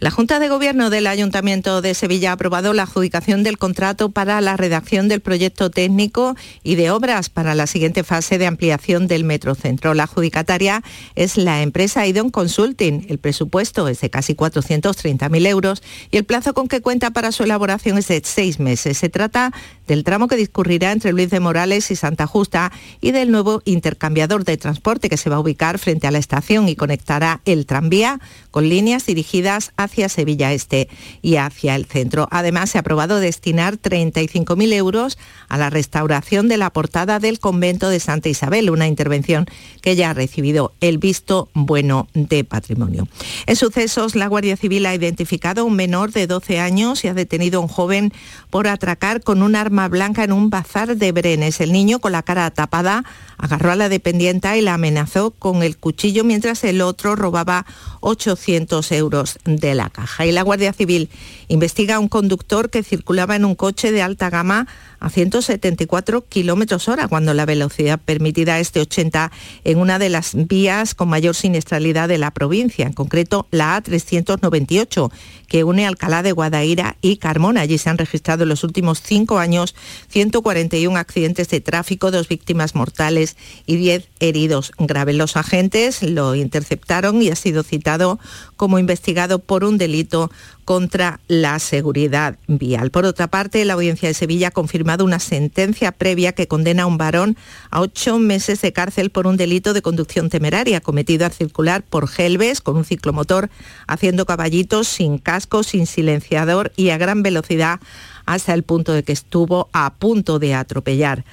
la 0.04 0.10
Junta 0.10 0.38
de 0.38 0.50
Gobierno 0.50 0.90
del 0.90 1.06
Ayuntamiento 1.06 1.80
de 1.80 1.94
Sevilla 1.94 2.28
ha 2.28 2.32
aprobado 2.34 2.74
la 2.74 2.82
adjudicación 2.82 3.42
del 3.42 3.56
contrato 3.56 4.10
para 4.10 4.38
la 4.42 4.54
redacción 4.54 5.08
del 5.08 5.22
proyecto 5.22 5.70
técnico 5.70 6.36
y 6.62 6.74
de 6.74 6.90
obras 6.90 7.30
para 7.30 7.54
la 7.54 7.66
siguiente 7.66 8.04
fase 8.04 8.36
de 8.36 8.46
ampliación 8.46 9.06
del 9.06 9.24
Metrocentro. 9.24 9.94
La 9.94 10.02
adjudicataria 10.02 10.82
es 11.14 11.38
la 11.38 11.62
empresa 11.62 12.06
Idon 12.06 12.28
Consulting. 12.28 13.06
El 13.08 13.16
presupuesto 13.16 13.88
es 13.88 14.02
de 14.02 14.10
casi 14.10 14.34
430.000 14.34 15.46
euros 15.46 15.82
y 16.10 16.18
el 16.18 16.24
plazo 16.24 16.52
con 16.52 16.68
que 16.68 16.82
cuenta 16.82 17.10
para 17.10 17.32
su 17.32 17.44
elaboración 17.44 17.96
es 17.96 18.08
de 18.08 18.20
seis 18.22 18.60
meses. 18.60 18.98
Se 18.98 19.08
trata 19.08 19.54
del 19.86 20.04
tramo 20.04 20.28
que 20.28 20.36
discurrirá 20.36 20.92
entre 20.92 21.12
Luis 21.12 21.30
de 21.30 21.40
Morales 21.40 21.90
y 21.90 21.96
Santa 21.96 22.26
Justa 22.26 22.72
y 23.00 23.12
del 23.12 23.30
nuevo 23.30 23.62
intercambiador 23.64 24.44
de 24.44 24.56
transporte 24.56 25.08
que 25.08 25.16
se 25.16 25.30
va 25.30 25.36
a 25.36 25.40
ubicar 25.40 25.78
frente 25.78 26.06
a 26.06 26.10
la 26.10 26.18
estación 26.18 26.68
y 26.68 26.76
conectará 26.76 27.40
el 27.44 27.66
tranvía 27.66 28.20
con 28.50 28.68
líneas 28.68 29.06
dirigidas 29.06 29.72
hacia 29.76 30.08
Sevilla 30.08 30.52
Este 30.52 30.88
y 31.22 31.36
hacia 31.36 31.74
el 31.74 31.86
centro. 31.86 32.28
Además, 32.30 32.70
se 32.70 32.78
ha 32.78 32.80
aprobado 32.80 33.20
destinar 33.20 33.78
35.000 33.78 34.72
euros 34.72 35.18
a 35.48 35.58
la 35.58 35.70
restauración 35.70 36.48
de 36.48 36.56
la 36.56 36.70
portada 36.70 37.18
del 37.18 37.40
convento 37.40 37.88
de 37.88 38.00
Santa 38.00 38.28
Isabel, 38.28 38.70
una 38.70 38.88
intervención 38.88 39.46
que 39.82 39.96
ya 39.96 40.10
ha 40.10 40.14
recibido 40.14 40.72
el 40.80 40.98
visto 40.98 41.48
bueno 41.52 42.08
de 42.14 42.44
patrimonio. 42.44 43.08
En 43.46 43.56
sucesos, 43.56 44.14
la 44.14 44.28
Guardia 44.28 44.56
Civil 44.56 44.86
ha 44.86 44.94
identificado 44.94 45.62
a 45.62 45.64
un 45.64 45.76
menor 45.76 46.12
de 46.12 46.26
12 46.26 46.60
años 46.60 47.04
y 47.04 47.08
ha 47.08 47.14
detenido 47.14 47.58
a 47.58 47.62
un 47.62 47.68
joven 47.68 48.12
por 48.50 48.68
atracar 48.68 49.22
con 49.22 49.42
un 49.42 49.56
arma 49.56 49.73
blanca 49.88 50.24
en 50.24 50.32
un 50.32 50.50
bazar 50.50 50.96
de 50.96 51.12
Brenes. 51.12 51.60
El 51.60 51.72
niño, 51.72 51.98
con 51.98 52.12
la 52.12 52.22
cara 52.22 52.50
tapada, 52.50 53.04
agarró 53.36 53.72
a 53.72 53.76
la 53.76 53.88
dependienta 53.88 54.56
y 54.56 54.62
la 54.62 54.74
amenazó 54.74 55.30
con 55.32 55.62
el 55.62 55.76
cuchillo 55.76 56.24
mientras 56.24 56.64
el 56.64 56.80
otro 56.80 57.16
robaba 57.16 57.66
800 58.00 58.92
euros 58.92 59.38
de 59.44 59.74
la 59.74 59.90
caja. 59.90 60.26
Y 60.26 60.32
la 60.32 60.42
Guardia 60.42 60.72
Civil 60.72 61.08
investiga 61.48 61.96
a 61.96 61.98
un 61.98 62.08
conductor 62.08 62.70
que 62.70 62.82
circulaba 62.82 63.36
en 63.36 63.44
un 63.44 63.54
coche 63.54 63.92
de 63.92 64.02
alta 64.02 64.30
gama 64.30 64.66
a 65.00 65.10
174 65.10 66.26
kilómetros 66.26 66.88
hora, 66.88 67.08
cuando 67.08 67.34
la 67.34 67.46
velocidad 67.46 68.00
permitida 68.02 68.58
es 68.58 68.72
de 68.72 68.80
80 68.80 69.30
en 69.64 69.78
una 69.78 69.98
de 69.98 70.08
las 70.08 70.32
vías 70.34 70.94
con 70.94 71.08
mayor 71.08 71.34
siniestralidad 71.34 72.08
de 72.08 72.18
la 72.18 72.30
provincia, 72.30 72.86
en 72.86 72.92
concreto 72.92 73.46
la 73.50 73.82
A398, 73.82 75.10
que 75.48 75.64
une 75.64 75.86
Alcalá 75.86 76.22
de 76.22 76.32
Guadaira 76.32 76.96
y 77.00 77.18
Carmona. 77.18 77.62
Allí 77.62 77.78
se 77.78 77.90
han 77.90 77.98
registrado 77.98 78.44
en 78.44 78.48
los 78.48 78.64
últimos 78.64 79.02
cinco 79.02 79.38
años 79.38 79.63
141 80.08 80.98
accidentes 80.98 81.48
de 81.48 81.60
tráfico, 81.60 82.10
dos 82.10 82.28
víctimas 82.28 82.74
mortales 82.74 83.36
y 83.66 83.76
10 83.76 84.08
heridos 84.20 84.72
graves. 84.78 85.14
Los 85.14 85.36
agentes 85.36 86.02
lo 86.02 86.34
interceptaron 86.34 87.22
y 87.22 87.30
ha 87.30 87.36
sido 87.36 87.62
citado 87.62 88.18
como 88.56 88.78
investigado 88.78 89.38
por 89.38 89.64
un 89.64 89.78
delito 89.78 90.30
contra 90.64 91.20
la 91.28 91.58
seguridad 91.58 92.38
vial. 92.46 92.90
Por 92.90 93.04
otra 93.04 93.28
parte, 93.28 93.64
la 93.64 93.74
Audiencia 93.74 94.08
de 94.08 94.14
Sevilla 94.14 94.48
ha 94.48 94.50
confirmado 94.50 95.04
una 95.04 95.18
sentencia 95.18 95.92
previa 95.92 96.32
que 96.32 96.48
condena 96.48 96.84
a 96.84 96.86
un 96.86 96.98
varón 96.98 97.36
a 97.70 97.80
ocho 97.80 98.18
meses 98.18 98.60
de 98.62 98.72
cárcel 98.72 99.10
por 99.10 99.26
un 99.26 99.36
delito 99.36 99.74
de 99.74 99.82
conducción 99.82 100.30
temeraria 100.30 100.80
cometido 100.80 101.26
al 101.26 101.32
circular 101.32 101.82
por 101.82 102.08
Gelbes 102.08 102.60
con 102.60 102.76
un 102.76 102.84
ciclomotor 102.84 103.50
haciendo 103.86 104.26
caballitos 104.26 104.88
sin 104.88 105.18
casco, 105.18 105.62
sin 105.62 105.86
silenciador 105.86 106.72
y 106.76 106.90
a 106.90 106.98
gran 106.98 107.22
velocidad 107.22 107.80
hasta 108.26 108.54
el 108.54 108.62
punto 108.62 108.92
de 108.92 109.02
que 109.02 109.12
estuvo 109.12 109.68
a 109.72 109.94
punto 109.94 110.38
de 110.38 110.54
atropellar 110.54 111.24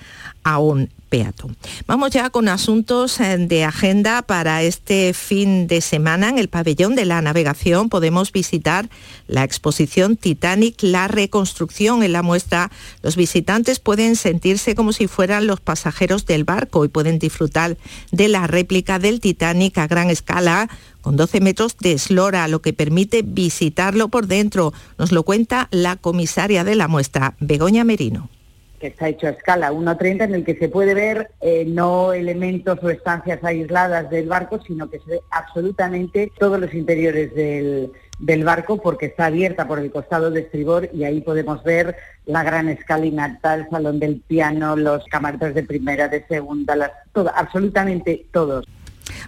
a 0.43 0.59
un 0.59 0.89
Vamos 1.88 2.12
ya 2.12 2.30
con 2.30 2.47
asuntos 2.47 3.20
eh, 3.20 3.38
de 3.38 3.66
agenda 3.66 4.22
para 4.22 4.64
este 4.64 5.14
fin 5.14 5.68
de 5.68 5.82
semana. 5.82 6.30
En 6.30 6.39
el 6.39 6.47
pabellón 6.47 6.95
de 6.95 7.03
la 7.03 7.22
navegación 7.22 7.89
podemos 7.89 8.32
visitar 8.32 8.89
la 9.28 9.43
exposición 9.43 10.16
Titanic, 10.16 10.82
la 10.82 11.09
reconstrucción. 11.09 12.01
En 12.01 12.14
la 12.14 12.24
muestra 12.24 12.72
los 13.01 13.18
visitantes 13.18 13.80
pueden 13.80 14.16
sentirse 14.16 14.74
como 14.74 14.93
si 14.93 15.07
fueran 15.07 15.47
los 15.47 15.59
pasajeros 15.59 16.26
del 16.26 16.45
barco 16.45 16.86
y 16.86 16.88
pueden 16.88 17.20
disfrutar 17.20 17.76
de 18.14 18.30
la 18.30 18.47
réplica 18.47 18.97
del 18.97 19.20
Titanic 19.20 19.78
a 19.80 19.88
gran 19.88 20.09
escala 20.09 20.70
con 21.01 21.18
12 21.18 21.41
metros 21.41 21.76
de 21.78 21.91
eslora, 21.91 22.47
lo 22.47 22.62
que 22.62 22.72
permite 22.72 23.22
visitarlo 23.22 24.07
por 24.07 24.28
dentro. 24.28 24.72
Nos 24.97 25.12
lo 25.12 25.24
cuenta 25.24 25.68
la 25.72 25.97
comisaria 25.97 26.64
de 26.64 26.76
la 26.76 26.88
muestra, 26.88 27.36
Begoña 27.41 27.84
Merino 27.84 28.30
que 28.82 28.88
está 28.88 29.07
hecho 29.07 29.27
a 29.27 29.29
escala 29.29 29.71
1.30 29.71 30.23
en 30.23 30.36
el 30.36 30.43
que 30.43 30.57
se 30.57 30.67
puede 30.67 30.95
ver 30.95 31.29
eh, 31.39 31.65
no 31.67 32.13
elementos 32.13 32.79
o 32.82 32.89
estancias 32.89 33.41
aisladas 33.43 34.09
del 34.09 34.27
barco, 34.27 34.59
sino 34.65 34.89
que 34.89 34.99
se 34.99 35.11
ve 35.11 35.21
absolutamente 35.29 36.32
todos 36.39 36.59
los 36.59 36.73
interiores 36.73 37.34
del, 37.36 37.91
del 38.17 38.43
barco 38.43 38.82
porque 38.82 39.05
está 39.05 39.27
abierta 39.27 39.67
por 39.67 39.77
el 39.77 39.91
costado 39.91 40.32
de 40.32 40.41
estribor 40.41 40.89
y 40.91 41.03
ahí 41.03 41.21
podemos 41.21 41.63
ver 41.63 41.95
la 42.25 42.43
gran 42.43 42.69
escalinata, 42.69 43.53
el 43.53 43.69
salón 43.69 43.99
del 43.99 44.19
piano, 44.21 44.75
los 44.75 45.05
camarotes 45.05 45.53
de 45.53 45.63
primera, 45.63 46.07
de 46.07 46.25
segunda, 46.27 46.91
absolutamente 47.36 48.25
todos. 48.32 48.65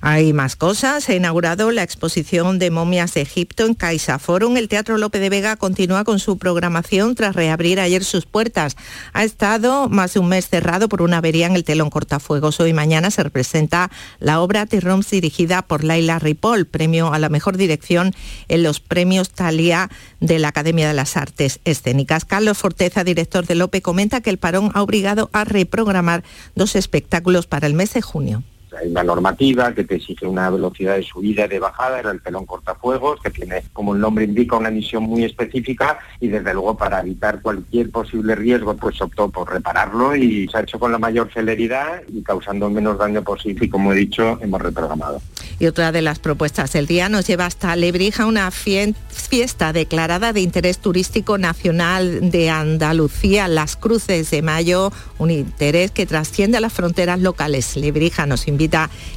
Hay 0.01 0.33
más 0.33 0.55
cosas. 0.55 1.03
Se 1.03 1.13
ha 1.13 1.15
inaugurado 1.15 1.71
la 1.71 1.83
exposición 1.83 2.59
de 2.59 2.71
momias 2.71 3.13
de 3.13 3.21
Egipto 3.21 3.65
en 3.65 3.73
Caixa 3.73 4.19
Forum. 4.19 4.57
El 4.57 4.67
Teatro 4.67 4.97
Lope 4.97 5.19
de 5.19 5.29
Vega 5.29 5.55
continúa 5.55 6.03
con 6.03 6.19
su 6.19 6.37
programación 6.37 7.15
tras 7.15 7.35
reabrir 7.35 7.79
ayer 7.79 8.03
sus 8.03 8.25
puertas. 8.25 8.75
Ha 9.13 9.23
estado 9.23 9.89
más 9.89 10.13
de 10.13 10.19
un 10.19 10.29
mes 10.29 10.49
cerrado 10.49 10.89
por 10.89 11.01
una 11.01 11.17
avería 11.17 11.47
en 11.47 11.55
el 11.55 11.63
telón 11.63 11.89
cortafuegos. 11.89 12.59
Hoy 12.59 12.73
mañana 12.73 13.11
se 13.11 13.23
representa 13.23 13.91
la 14.19 14.41
obra 14.41 14.65
Tirroms 14.65 15.09
dirigida 15.09 15.61
por 15.61 15.83
Laila 15.83 16.19
Ripoll, 16.19 16.65
premio 16.65 17.13
a 17.13 17.19
la 17.19 17.29
mejor 17.29 17.57
dirección 17.57 18.13
en 18.47 18.63
los 18.63 18.79
premios 18.79 19.29
Talia 19.29 19.89
de 20.19 20.39
la 20.39 20.49
Academia 20.49 20.87
de 20.87 20.93
las 20.93 21.17
Artes 21.17 21.59
Escénicas. 21.65 22.25
Carlos 22.25 22.57
Forteza, 22.57 23.03
director 23.03 23.45
de 23.45 23.55
Lope, 23.55 23.81
comenta 23.81 24.21
que 24.21 24.29
el 24.29 24.37
parón 24.37 24.71
ha 24.73 24.81
obligado 24.81 25.29
a 25.33 25.43
reprogramar 25.43 26.23
dos 26.55 26.75
espectáculos 26.75 27.47
para 27.47 27.67
el 27.67 27.73
mes 27.73 27.93
de 27.93 28.01
junio 28.01 28.43
hay 28.79 28.89
una 28.89 29.03
normativa 29.03 29.73
que 29.73 29.83
te 29.83 29.95
exige 29.95 30.25
una 30.25 30.49
velocidad 30.49 30.95
de 30.95 31.03
subida 31.03 31.45
y 31.45 31.49
de 31.49 31.59
bajada, 31.59 31.99
era 31.99 32.11
el 32.11 32.19
pelón 32.19 32.45
cortafuegos, 32.45 33.21
que 33.21 33.29
tiene, 33.29 33.63
como 33.73 33.93
el 33.93 34.01
nombre 34.01 34.25
indica, 34.25 34.57
una 34.57 34.69
emisión 34.69 35.03
muy 35.03 35.23
específica 35.23 35.99
y 36.19 36.27
desde 36.27 36.53
luego 36.53 36.77
para 36.77 37.01
evitar 37.01 37.41
cualquier 37.41 37.91
posible 37.91 38.35
riesgo, 38.35 38.75
pues 38.75 39.01
optó 39.01 39.29
por 39.29 39.51
repararlo 39.51 40.15
y 40.15 40.47
se 40.47 40.57
ha 40.57 40.61
hecho 40.61 40.79
con 40.79 40.91
la 40.91 40.97
mayor 40.97 41.31
celeridad 41.33 42.01
y 42.07 42.21
causando 42.23 42.67
el 42.67 42.73
menos 42.73 42.97
daño 42.97 43.23
posible 43.23 43.65
y 43.65 43.69
como 43.69 43.93
he 43.93 43.95
dicho, 43.95 44.39
hemos 44.41 44.61
reprogramado. 44.61 45.21
Y 45.59 45.67
otra 45.67 45.91
de 45.91 46.01
las 46.01 46.19
propuestas 46.19 46.73
del 46.73 46.87
día 46.87 47.09
nos 47.09 47.27
lleva 47.27 47.45
hasta 47.45 47.75
Lebrija, 47.75 48.25
una 48.25 48.49
fiesta 48.51 49.71
declarada 49.71 50.33
de 50.33 50.41
interés 50.41 50.79
turístico 50.79 51.37
nacional 51.37 52.31
de 52.31 52.49
Andalucía, 52.49 53.47
Las 53.47 53.75
Cruces 53.75 54.31
de 54.31 54.41
Mayo, 54.41 54.91
un 55.19 55.31
interés 55.31 55.91
que 55.91 56.05
trasciende 56.05 56.57
a 56.57 56.61
las 56.61 56.73
fronteras 56.73 57.19
locales. 57.19 57.77
Lebrija 57.77 58.25
nos 58.25 58.47
invita 58.47 58.62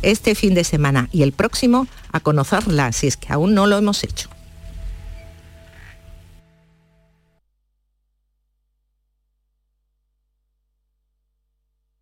este 0.03 0.35
fin 0.35 0.55
de 0.55 0.65
semana 0.65 1.09
y 1.13 1.23
el 1.23 1.33
próximo 1.33 1.87
a 2.13 2.21
conocerla, 2.21 2.93
si 2.93 3.07
es 3.07 3.17
que 3.17 3.33
aún 3.33 3.55
no 3.55 3.67
lo 3.67 3.77
hemos 3.77 4.05
hecho. 4.05 4.29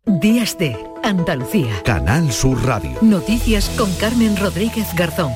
Días 0.05 0.57
de 0.57 0.77
Andalucía. 1.03 1.81
Canal 1.83 2.31
Sur 2.31 2.63
Radio. 2.65 2.97
Noticias 3.01 3.69
con 3.77 3.91
Carmen 3.95 4.37
Rodríguez 4.37 4.87
Garzón. 4.95 5.33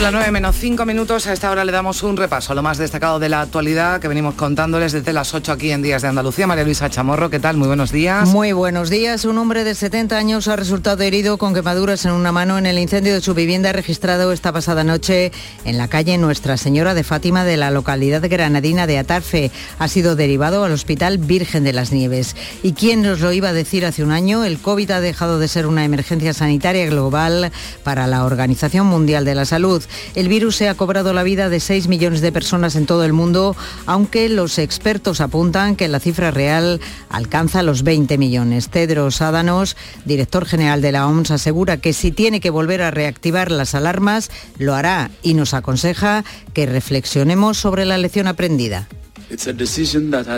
Son 0.00 0.14
las 0.14 0.14
9 0.14 0.32
menos 0.32 0.56
5 0.56 0.86
minutos. 0.86 1.26
A 1.26 1.34
esta 1.34 1.50
hora 1.50 1.62
le 1.62 1.72
damos 1.72 2.02
un 2.02 2.16
repaso 2.16 2.52
a 2.52 2.54
lo 2.54 2.62
más 2.62 2.78
destacado 2.78 3.18
de 3.18 3.28
la 3.28 3.42
actualidad 3.42 4.00
que 4.00 4.08
venimos 4.08 4.34
contándoles 4.34 4.92
desde 4.92 5.12
las 5.12 5.34
8 5.34 5.52
aquí 5.52 5.72
en 5.72 5.82
Días 5.82 6.00
de 6.00 6.08
Andalucía. 6.08 6.46
María 6.46 6.64
Luisa 6.64 6.88
Chamorro, 6.88 7.28
¿qué 7.28 7.38
tal? 7.38 7.58
Muy 7.58 7.66
buenos 7.68 7.92
días. 7.92 8.26
Muy 8.30 8.52
buenos 8.52 8.88
días. 8.88 9.26
Un 9.26 9.36
hombre 9.36 9.62
de 9.62 9.74
70 9.74 10.16
años 10.16 10.48
ha 10.48 10.56
resultado 10.56 11.02
herido 11.02 11.36
con 11.36 11.52
quemaduras 11.52 12.06
en 12.06 12.12
una 12.12 12.32
mano 12.32 12.56
en 12.56 12.64
el 12.64 12.78
incendio 12.78 13.12
de 13.12 13.20
su 13.20 13.34
vivienda 13.34 13.74
registrado 13.74 14.32
esta 14.32 14.54
pasada 14.54 14.84
noche 14.84 15.32
en 15.66 15.76
la 15.76 15.86
calle 15.86 16.16
Nuestra 16.16 16.56
Señora 16.56 16.94
de 16.94 17.04
Fátima 17.04 17.44
de 17.44 17.58
la 17.58 17.70
localidad 17.70 18.26
granadina 18.26 18.86
de 18.86 18.96
Atarfe. 18.96 19.50
Ha 19.78 19.88
sido 19.88 20.16
derivado 20.16 20.64
al 20.64 20.72
Hospital 20.72 21.18
Virgen 21.18 21.62
de 21.62 21.74
las 21.74 21.92
Nieves. 21.92 22.36
¿Y 22.62 22.72
quién 22.72 23.02
nos 23.02 23.20
lo 23.20 23.34
iba 23.34 23.50
a 23.50 23.52
decir 23.52 23.84
hace 23.84 24.02
un 24.02 24.12
año? 24.12 24.44
El 24.44 24.60
COVID 24.60 24.92
ha 24.92 25.00
dejado 25.02 25.38
de 25.38 25.46
ser 25.46 25.66
una 25.66 25.84
emergencia 25.84 26.32
sanitaria 26.32 26.86
global 26.86 27.52
para 27.84 28.06
la 28.06 28.24
Organización 28.24 28.86
Mundial 28.86 29.26
de 29.26 29.34
la 29.34 29.44
Salud. 29.44 29.84
El 30.14 30.28
virus 30.28 30.56
se 30.56 30.68
ha 30.68 30.74
cobrado 30.74 31.12
la 31.12 31.22
vida 31.22 31.48
de 31.48 31.60
6 31.60 31.88
millones 31.88 32.20
de 32.20 32.32
personas 32.32 32.76
en 32.76 32.86
todo 32.86 33.04
el 33.04 33.12
mundo, 33.12 33.56
aunque 33.86 34.28
los 34.28 34.58
expertos 34.58 35.20
apuntan 35.20 35.76
que 35.76 35.88
la 35.88 36.00
cifra 36.00 36.30
real 36.30 36.80
alcanza 37.08 37.62
los 37.62 37.82
20 37.82 38.18
millones. 38.18 38.68
Tedros 38.68 39.22
Ádanos, 39.22 39.76
director 40.04 40.46
general 40.46 40.80
de 40.82 40.92
la 40.92 41.06
OMS, 41.06 41.30
asegura 41.30 41.78
que 41.78 41.92
si 41.92 42.12
tiene 42.12 42.40
que 42.40 42.50
volver 42.50 42.82
a 42.82 42.90
reactivar 42.90 43.50
las 43.50 43.74
alarmas, 43.74 44.30
lo 44.58 44.74
hará 44.74 45.10
y 45.22 45.34
nos 45.34 45.54
aconseja 45.54 46.24
que 46.52 46.66
reflexionemos 46.66 47.58
sobre 47.58 47.84
la 47.84 47.98
lección 47.98 48.26
aprendida. 48.26 48.88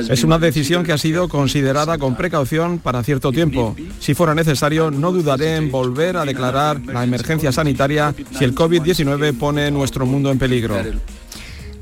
Es 0.09 0.25
una 0.25 0.39
decisión 0.39 0.85
que 0.85 0.93
ha 0.93 0.99
sido 0.99 1.29
considerada 1.29 1.99
con 1.99 2.15
precaución 2.15 2.79
para 2.79 3.03
cierto 3.03 3.33
tiempo. 3.33 3.75
Si 4.01 4.15
fuera 4.15 4.35
necesario, 4.35 4.91
no 4.91 5.13
dudaré 5.13 5.57
en 5.57 5.71
volver 5.71 6.17
a 6.17 6.25
declarar 6.25 6.81
la 6.81 7.05
emergencia 7.05 7.53
sanitaria 7.53 8.15
si 8.37 8.45
el 8.45 8.55
COVID-19 8.55 9.39
pone 9.39 9.71
nuestro 9.71 10.07
mundo 10.07 10.31
en 10.31 10.39
peligro. 10.39 10.77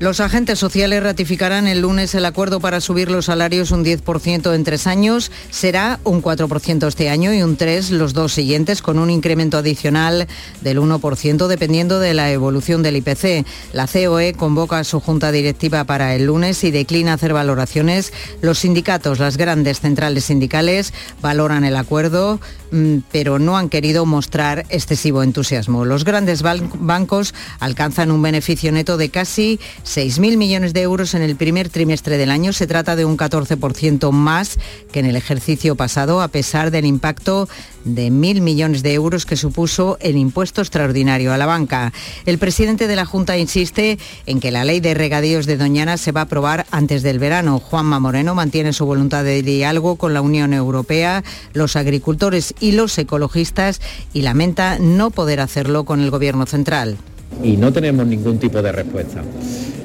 Los 0.01 0.19
agentes 0.19 0.57
sociales 0.57 1.03
ratificarán 1.03 1.67
el 1.67 1.81
lunes 1.81 2.15
el 2.15 2.25
acuerdo 2.25 2.59
para 2.59 2.81
subir 2.81 3.11
los 3.11 3.25
salarios 3.25 3.69
un 3.69 3.85
10% 3.85 4.55
en 4.55 4.63
tres 4.63 4.87
años. 4.87 5.31
Será 5.51 5.99
un 6.03 6.23
4% 6.23 6.87
este 6.87 7.07
año 7.07 7.31
y 7.35 7.43
un 7.43 7.55
3% 7.55 7.91
los 7.91 8.13
dos 8.13 8.33
siguientes, 8.33 8.81
con 8.81 8.97
un 8.97 9.11
incremento 9.11 9.59
adicional 9.59 10.27
del 10.61 10.79
1% 10.79 11.45
dependiendo 11.45 11.99
de 11.99 12.15
la 12.15 12.31
evolución 12.31 12.81
del 12.81 12.95
IPC. 12.95 13.45
La 13.73 13.85
COE 13.85 14.33
convoca 14.33 14.79
a 14.79 14.83
su 14.85 14.99
junta 14.99 15.31
directiva 15.31 15.83
para 15.83 16.15
el 16.15 16.25
lunes 16.25 16.63
y 16.63 16.71
declina 16.71 17.13
hacer 17.13 17.33
valoraciones. 17.33 18.11
Los 18.41 18.57
sindicatos, 18.57 19.19
las 19.19 19.37
grandes 19.37 19.81
centrales 19.81 20.25
sindicales, 20.25 20.95
valoran 21.21 21.63
el 21.63 21.75
acuerdo, 21.75 22.39
mm, 22.71 22.97
pero 23.11 23.37
no 23.37 23.55
han 23.55 23.69
querido 23.69 24.07
mostrar 24.07 24.65
excesivo 24.69 25.21
entusiasmo. 25.21 25.85
Los 25.85 26.05
grandes 26.05 26.41
bancos 26.41 27.35
alcanzan 27.59 28.09
un 28.09 28.23
beneficio 28.23 28.71
neto 28.71 28.97
de 28.97 29.09
casi 29.09 29.59
6.000 29.91 30.37
millones 30.37 30.73
de 30.73 30.83
euros 30.83 31.15
en 31.15 31.21
el 31.21 31.35
primer 31.35 31.67
trimestre 31.67 32.17
del 32.17 32.31
año. 32.31 32.53
Se 32.53 32.65
trata 32.65 32.95
de 32.95 33.03
un 33.03 33.17
14% 33.17 34.11
más 34.11 34.57
que 34.93 35.01
en 35.01 35.05
el 35.05 35.17
ejercicio 35.17 35.75
pasado, 35.75 36.21
a 36.21 36.29
pesar 36.29 36.71
del 36.71 36.85
impacto 36.85 37.49
de 37.83 38.09
1.000 38.09 38.39
millones 38.39 38.83
de 38.83 38.93
euros 38.93 39.25
que 39.25 39.35
supuso 39.35 39.97
el 39.99 40.15
impuesto 40.15 40.61
extraordinario 40.61 41.33
a 41.33 41.37
la 41.37 41.45
banca. 41.45 41.91
El 42.25 42.37
presidente 42.37 42.87
de 42.87 42.95
la 42.95 43.03
Junta 43.03 43.37
insiste 43.37 43.99
en 44.27 44.39
que 44.39 44.51
la 44.51 44.63
ley 44.63 44.79
de 44.79 44.93
regadíos 44.93 45.45
de 45.45 45.57
Doñana 45.57 45.97
se 45.97 46.13
va 46.13 46.21
a 46.21 46.23
aprobar 46.23 46.65
antes 46.71 47.03
del 47.03 47.19
verano. 47.19 47.59
Juanma 47.59 47.99
Moreno 47.99 48.33
mantiene 48.33 48.71
su 48.71 48.85
voluntad 48.85 49.25
de 49.25 49.43
diálogo 49.43 49.97
con 49.97 50.13
la 50.13 50.21
Unión 50.21 50.53
Europea, 50.53 51.21
los 51.51 51.75
agricultores 51.75 52.53
y 52.61 52.71
los 52.71 52.97
ecologistas 52.97 53.81
y 54.13 54.21
lamenta 54.21 54.79
no 54.79 55.11
poder 55.11 55.41
hacerlo 55.41 55.83
con 55.83 55.99
el 55.99 56.11
Gobierno 56.11 56.45
central. 56.45 56.97
Y 57.43 57.57
no 57.57 57.71
tenemos 57.73 58.05
ningún 58.05 58.37
tipo 58.37 58.61
de 58.61 58.71
respuesta. 58.71 59.21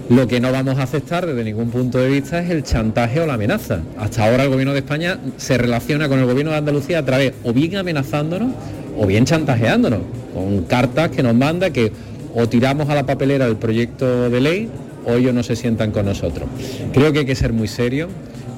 Lo 0.09 0.29
que 0.29 0.39
no 0.39 0.53
vamos 0.53 0.79
a 0.79 0.85
aceptar 0.85 1.27
desde 1.27 1.43
ningún 1.43 1.71
punto 1.71 1.99
de 1.99 2.09
vista 2.09 2.39
es 2.41 2.51
el 2.51 2.63
chantaje 2.63 3.21
o 3.21 3.27
la 3.27 3.35
amenaza. 3.35 3.81
Hasta 3.99 4.25
ahora 4.25 4.45
el 4.45 4.51
gobierno 4.51 4.73
de 4.73 4.79
España 4.79 5.19
se 5.37 5.59
relaciona 5.59 6.09
con 6.09 6.21
el 6.21 6.27
gobierno 6.27 6.53
de 6.53 6.59
Andalucía 6.59 7.01
a 7.01 7.05
través 7.05 7.33
o 7.43 7.53
bien 7.53 7.77
amenazándonos 7.77 8.53
o 8.97 9.07
bien 9.07 9.25
chantajeándonos, 9.25 10.01
con 10.33 10.63
cartas 10.63 11.11
que 11.11 11.23
nos 11.23 11.35
manda 11.35 11.71
que 11.71 11.93
o 12.35 12.49
tiramos 12.49 12.89
a 12.89 12.95
la 12.95 13.05
papelera 13.05 13.47
el 13.47 13.57
proyecto 13.57 14.31
de 14.31 14.41
ley 14.41 14.71
o 15.07 15.15
ellos 15.15 15.35
no 15.35 15.43
se 15.43 15.57
sientan 15.57 15.91
con 15.91 16.07
nosotros. 16.07 16.49
Creo 16.93 17.13
que 17.13 17.21
hay 17.21 17.27
que 17.27 17.35
ser 17.35 17.53
muy 17.53 17.67
serio, 17.67 18.09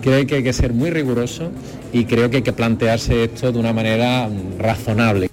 creo 0.03 0.27
que 0.27 0.37
hay 0.37 0.43
que 0.43 0.53
ser 0.53 0.73
muy 0.73 0.91
riguroso 0.91 1.51
y 1.93 2.05
creo 2.05 2.29
que 2.29 2.39
hay 2.39 2.43
que 2.43 2.53
plantearse 2.53 3.25
esto 3.25 3.53
de 3.53 3.59
una 3.59 3.73
manera 3.73 4.29
razonable. 4.59 5.31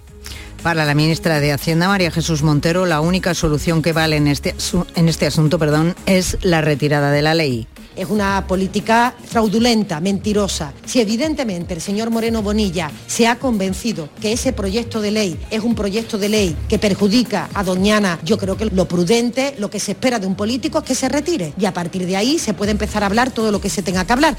Para 0.65 0.83
la 0.83 0.95
ministra 0.95 1.39
de 1.39 1.51
Hacienda, 1.51 1.87
María 1.87 2.09
Jesús 2.09 2.41
Montero, 2.41 2.87
la 2.87 2.99
única 2.99 3.35
solución 3.35 3.83
que 3.83 3.93
vale 3.93 4.15
en 4.15 4.25
este, 4.25 4.55
en 4.95 5.07
este 5.07 5.27
asunto 5.27 5.59
perdón, 5.59 5.95
es 6.07 6.39
la 6.41 6.61
retirada 6.61 7.11
de 7.11 7.21
la 7.21 7.35
ley. 7.35 7.67
Es 7.95 8.09
una 8.09 8.47
política 8.47 9.13
fraudulenta, 9.27 10.01
mentirosa. 10.01 10.73
Si 10.83 10.99
evidentemente 10.99 11.75
el 11.75 11.81
señor 11.81 12.09
Moreno 12.09 12.41
Bonilla 12.41 12.89
se 13.05 13.27
ha 13.27 13.35
convencido 13.35 14.09
que 14.19 14.33
ese 14.33 14.53
proyecto 14.53 15.01
de 15.01 15.11
ley 15.11 15.39
es 15.51 15.61
un 15.61 15.75
proyecto 15.75 16.17
de 16.17 16.29
ley 16.29 16.57
que 16.67 16.79
perjudica 16.79 17.47
a 17.53 17.63
Doñana, 17.63 18.17
yo 18.23 18.39
creo 18.39 18.57
que 18.57 18.65
lo 18.65 18.87
prudente, 18.87 19.53
lo 19.59 19.69
que 19.69 19.79
se 19.79 19.91
espera 19.91 20.17
de 20.17 20.25
un 20.25 20.33
político 20.33 20.79
es 20.79 20.83
que 20.83 20.95
se 20.95 21.09
retire 21.09 21.53
y 21.59 21.65
a 21.65 21.75
partir 21.75 22.07
de 22.07 22.17
ahí 22.17 22.39
se 22.39 22.55
puede 22.55 22.71
empezar 22.71 23.03
a 23.03 23.05
hablar 23.05 23.29
todo 23.29 23.51
lo 23.51 23.61
que 23.61 23.69
se 23.69 23.83
tenga 23.83 24.03
que 24.05 24.13
hablar. 24.13 24.35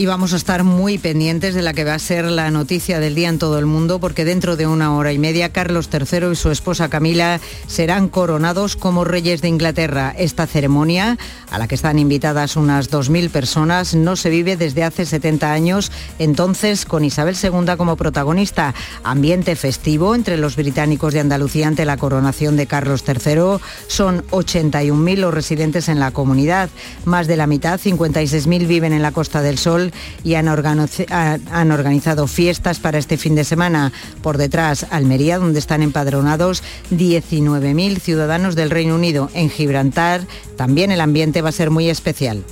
Y 0.00 0.06
vamos 0.06 0.32
a 0.32 0.36
estar 0.36 0.64
muy 0.64 0.96
pendientes 0.96 1.54
de 1.54 1.60
la 1.60 1.74
que 1.74 1.84
va 1.84 1.92
a 1.92 1.98
ser 1.98 2.24
la 2.24 2.50
noticia 2.50 3.00
del 3.00 3.14
día 3.14 3.28
en 3.28 3.38
todo 3.38 3.58
el 3.58 3.66
mundo, 3.66 4.00
porque 4.00 4.24
dentro 4.24 4.56
de 4.56 4.66
una 4.66 4.96
hora 4.96 5.12
y 5.12 5.18
media 5.18 5.52
Carlos 5.52 5.90
III 5.92 6.32
y 6.32 6.36
su 6.36 6.50
esposa 6.50 6.88
Camila 6.88 7.38
serán 7.66 8.08
coronados 8.08 8.76
como 8.76 9.04
reyes 9.04 9.42
de 9.42 9.48
Inglaterra. 9.48 10.14
Esta 10.16 10.46
ceremonia, 10.46 11.18
a 11.50 11.58
la 11.58 11.68
que 11.68 11.74
están 11.74 11.98
invitadas 11.98 12.56
unas 12.56 12.90
2.000 12.90 13.28
personas, 13.28 13.94
no 13.94 14.16
se 14.16 14.30
vive 14.30 14.56
desde 14.56 14.84
hace 14.84 15.04
70 15.04 15.52
años, 15.52 15.92
entonces 16.18 16.86
con 16.86 17.04
Isabel 17.04 17.36
II 17.36 17.76
como 17.76 17.96
protagonista. 17.96 18.74
Ambiente 19.04 19.54
festivo 19.54 20.14
entre 20.14 20.38
los 20.38 20.56
británicos 20.56 21.12
de 21.12 21.20
Andalucía 21.20 21.68
ante 21.68 21.84
la 21.84 21.98
coronación 21.98 22.56
de 22.56 22.66
Carlos 22.66 23.04
III. 23.06 23.60
Son 23.86 24.24
81.000 24.28 25.16
los 25.16 25.34
residentes 25.34 25.90
en 25.90 26.00
la 26.00 26.10
comunidad. 26.10 26.70
Más 27.04 27.26
de 27.26 27.36
la 27.36 27.46
mitad, 27.46 27.78
56.000, 27.78 28.66
viven 28.66 28.94
en 28.94 29.02
la 29.02 29.12
Costa 29.12 29.42
del 29.42 29.58
Sol 29.58 29.89
y 30.24 30.34
han, 30.34 30.48
han 30.48 31.72
organizado 31.72 32.26
fiestas 32.26 32.78
para 32.78 32.98
este 32.98 33.16
fin 33.16 33.34
de 33.34 33.44
semana. 33.44 33.92
Por 34.22 34.38
detrás, 34.38 34.86
Almería, 34.90 35.38
donde 35.38 35.58
están 35.58 35.82
empadronados 35.82 36.62
19.000 36.90 37.98
ciudadanos 37.98 38.56
del 38.56 38.70
Reino 38.70 38.94
Unido. 38.94 39.30
En 39.34 39.50
Gibraltar 39.50 40.22
también 40.56 40.90
el 40.90 41.00
ambiente 41.00 41.42
va 41.42 41.50
a 41.50 41.52
ser 41.52 41.70
muy 41.70 41.88
especial. 41.88 42.44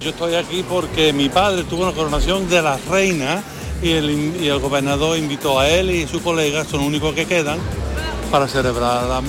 Yo 0.00 0.10
estoy 0.10 0.34
aquí 0.34 0.64
porque 0.68 1.12
mi 1.12 1.28
padre 1.28 1.64
tuvo 1.64 1.84
una 1.84 1.92
coronación 1.92 2.48
de 2.50 2.60
la 2.60 2.76
reina 2.90 3.42
y 3.82 3.92
el, 3.92 4.58
gobernador 4.60 5.18
invitó 5.18 5.58
a 5.58 5.68
él 5.68 5.90
y 5.90 6.06
sus 6.06 6.22
colegas, 6.22 6.68
son 6.68 6.80
los 6.80 6.88
únicos 6.88 7.14
que 7.14 7.26
quedan, 7.26 7.58
para 8.30 8.48
celebrar 8.48 9.04
la, 9.04 9.22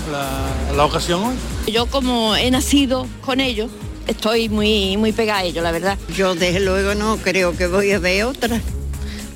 la 0.76 0.86
ocasión 0.86 1.24
hoy. 1.24 1.36
Yo 1.72 1.86
como 1.88 2.36
he 2.36 2.52
nacido 2.52 3.08
con 3.22 3.40
ellos, 3.40 3.70
estoy 4.08 4.50
muy, 4.50 4.98
muy 4.98 5.14
a 5.18 5.44
ello, 5.44 5.62
la 5.62 5.72
verdad. 5.72 5.98
Yo 6.16 6.36
desde 6.36 6.60
luego 6.60 6.96
no 6.96 7.18
creo 7.18 7.56
que 7.56 7.68
voy 7.68 7.92
a 7.92 8.00
ver 8.00 8.26
otra. 8.26 8.62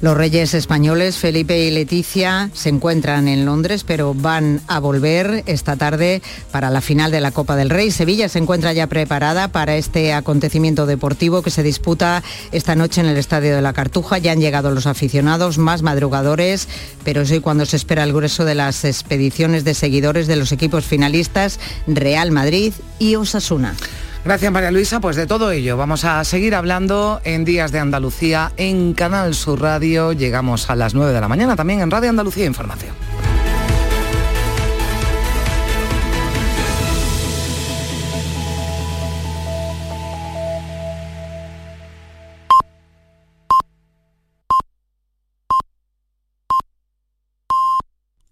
Los 0.02 0.16
reyes 0.16 0.54
españoles 0.54 1.18
Felipe 1.18 1.60
y 1.60 1.72
Leticia 1.72 2.50
se 2.54 2.70
encuentran 2.70 3.28
en 3.28 3.44
Londres, 3.44 3.84
pero 3.84 4.14
van 4.14 4.62
a 4.68 4.80
volver 4.80 5.44
esta 5.46 5.76
tarde 5.76 6.22
para 6.54 6.70
la 6.70 6.80
final 6.80 7.12
de 7.12 7.20
la 7.20 7.32
Copa 7.32 7.58
del 7.58 7.70
Rey. 7.70 7.92
Sevilla 7.92 8.30
se 8.30 8.40
encuentra 8.40 8.72
ya 8.72 8.88
preparada 8.88 9.50
para 9.50 9.76
este 9.76 10.14
acontecimiento 10.14 10.86
deportivo 10.86 11.42
que 11.42 11.50
se 11.50 11.64
disputa 11.64 12.24
esta 12.54 12.76
noche 12.76 13.02
en 13.02 13.08
el 13.08 13.18
Estadio 13.18 13.54
de 13.54 13.62
la 13.62 13.74
Cartuja. 13.74 14.20
Ya 14.20 14.32
han 14.32 14.40
llegado 14.40 14.72
los 14.72 14.88
aficionados, 14.88 15.58
más 15.58 15.82
madrugadores, 15.82 16.70
pero 17.04 17.24
es 17.24 17.32
hoy 17.32 17.42
cuando 17.42 17.66
se 17.66 17.76
espera 17.76 18.06
el 18.06 18.14
grueso 18.14 18.46
de 18.46 18.56
las 18.56 18.86
expediciones 18.86 19.66
de 19.66 19.74
seguidores 19.74 20.28
de 20.28 20.38
los 20.38 20.54
equipos 20.54 20.86
finalistas 20.86 21.60
Real 21.88 22.32
Madrid 22.32 22.72
y 23.00 23.16
Osasuna. 23.16 23.76
Gracias 24.26 24.52
María 24.52 24.72
Luisa, 24.72 25.00
pues 25.00 25.16
de 25.16 25.26
todo 25.26 25.52
ello 25.52 25.78
vamos 25.78 26.04
a 26.04 26.24
seguir 26.26 26.54
hablando 26.54 27.22
en 27.24 27.46
Días 27.46 27.72
de 27.72 27.80
Andalucía 27.80 28.52
en 28.58 28.94
Canal 28.94 29.34
Sur 29.34 29.62
Radio. 29.62 30.12
Llegamos 30.12 30.70
a 30.70 30.76
las 30.76 30.94
9 30.94 31.14
de 31.14 31.22
la 31.22 31.28
mañana 31.28 31.56
también 31.56 31.80
en 31.80 31.90
Radio 31.90 32.10
Andalucía 32.10 32.46
Información. 32.46 32.94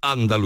Andalucía. 0.01 0.35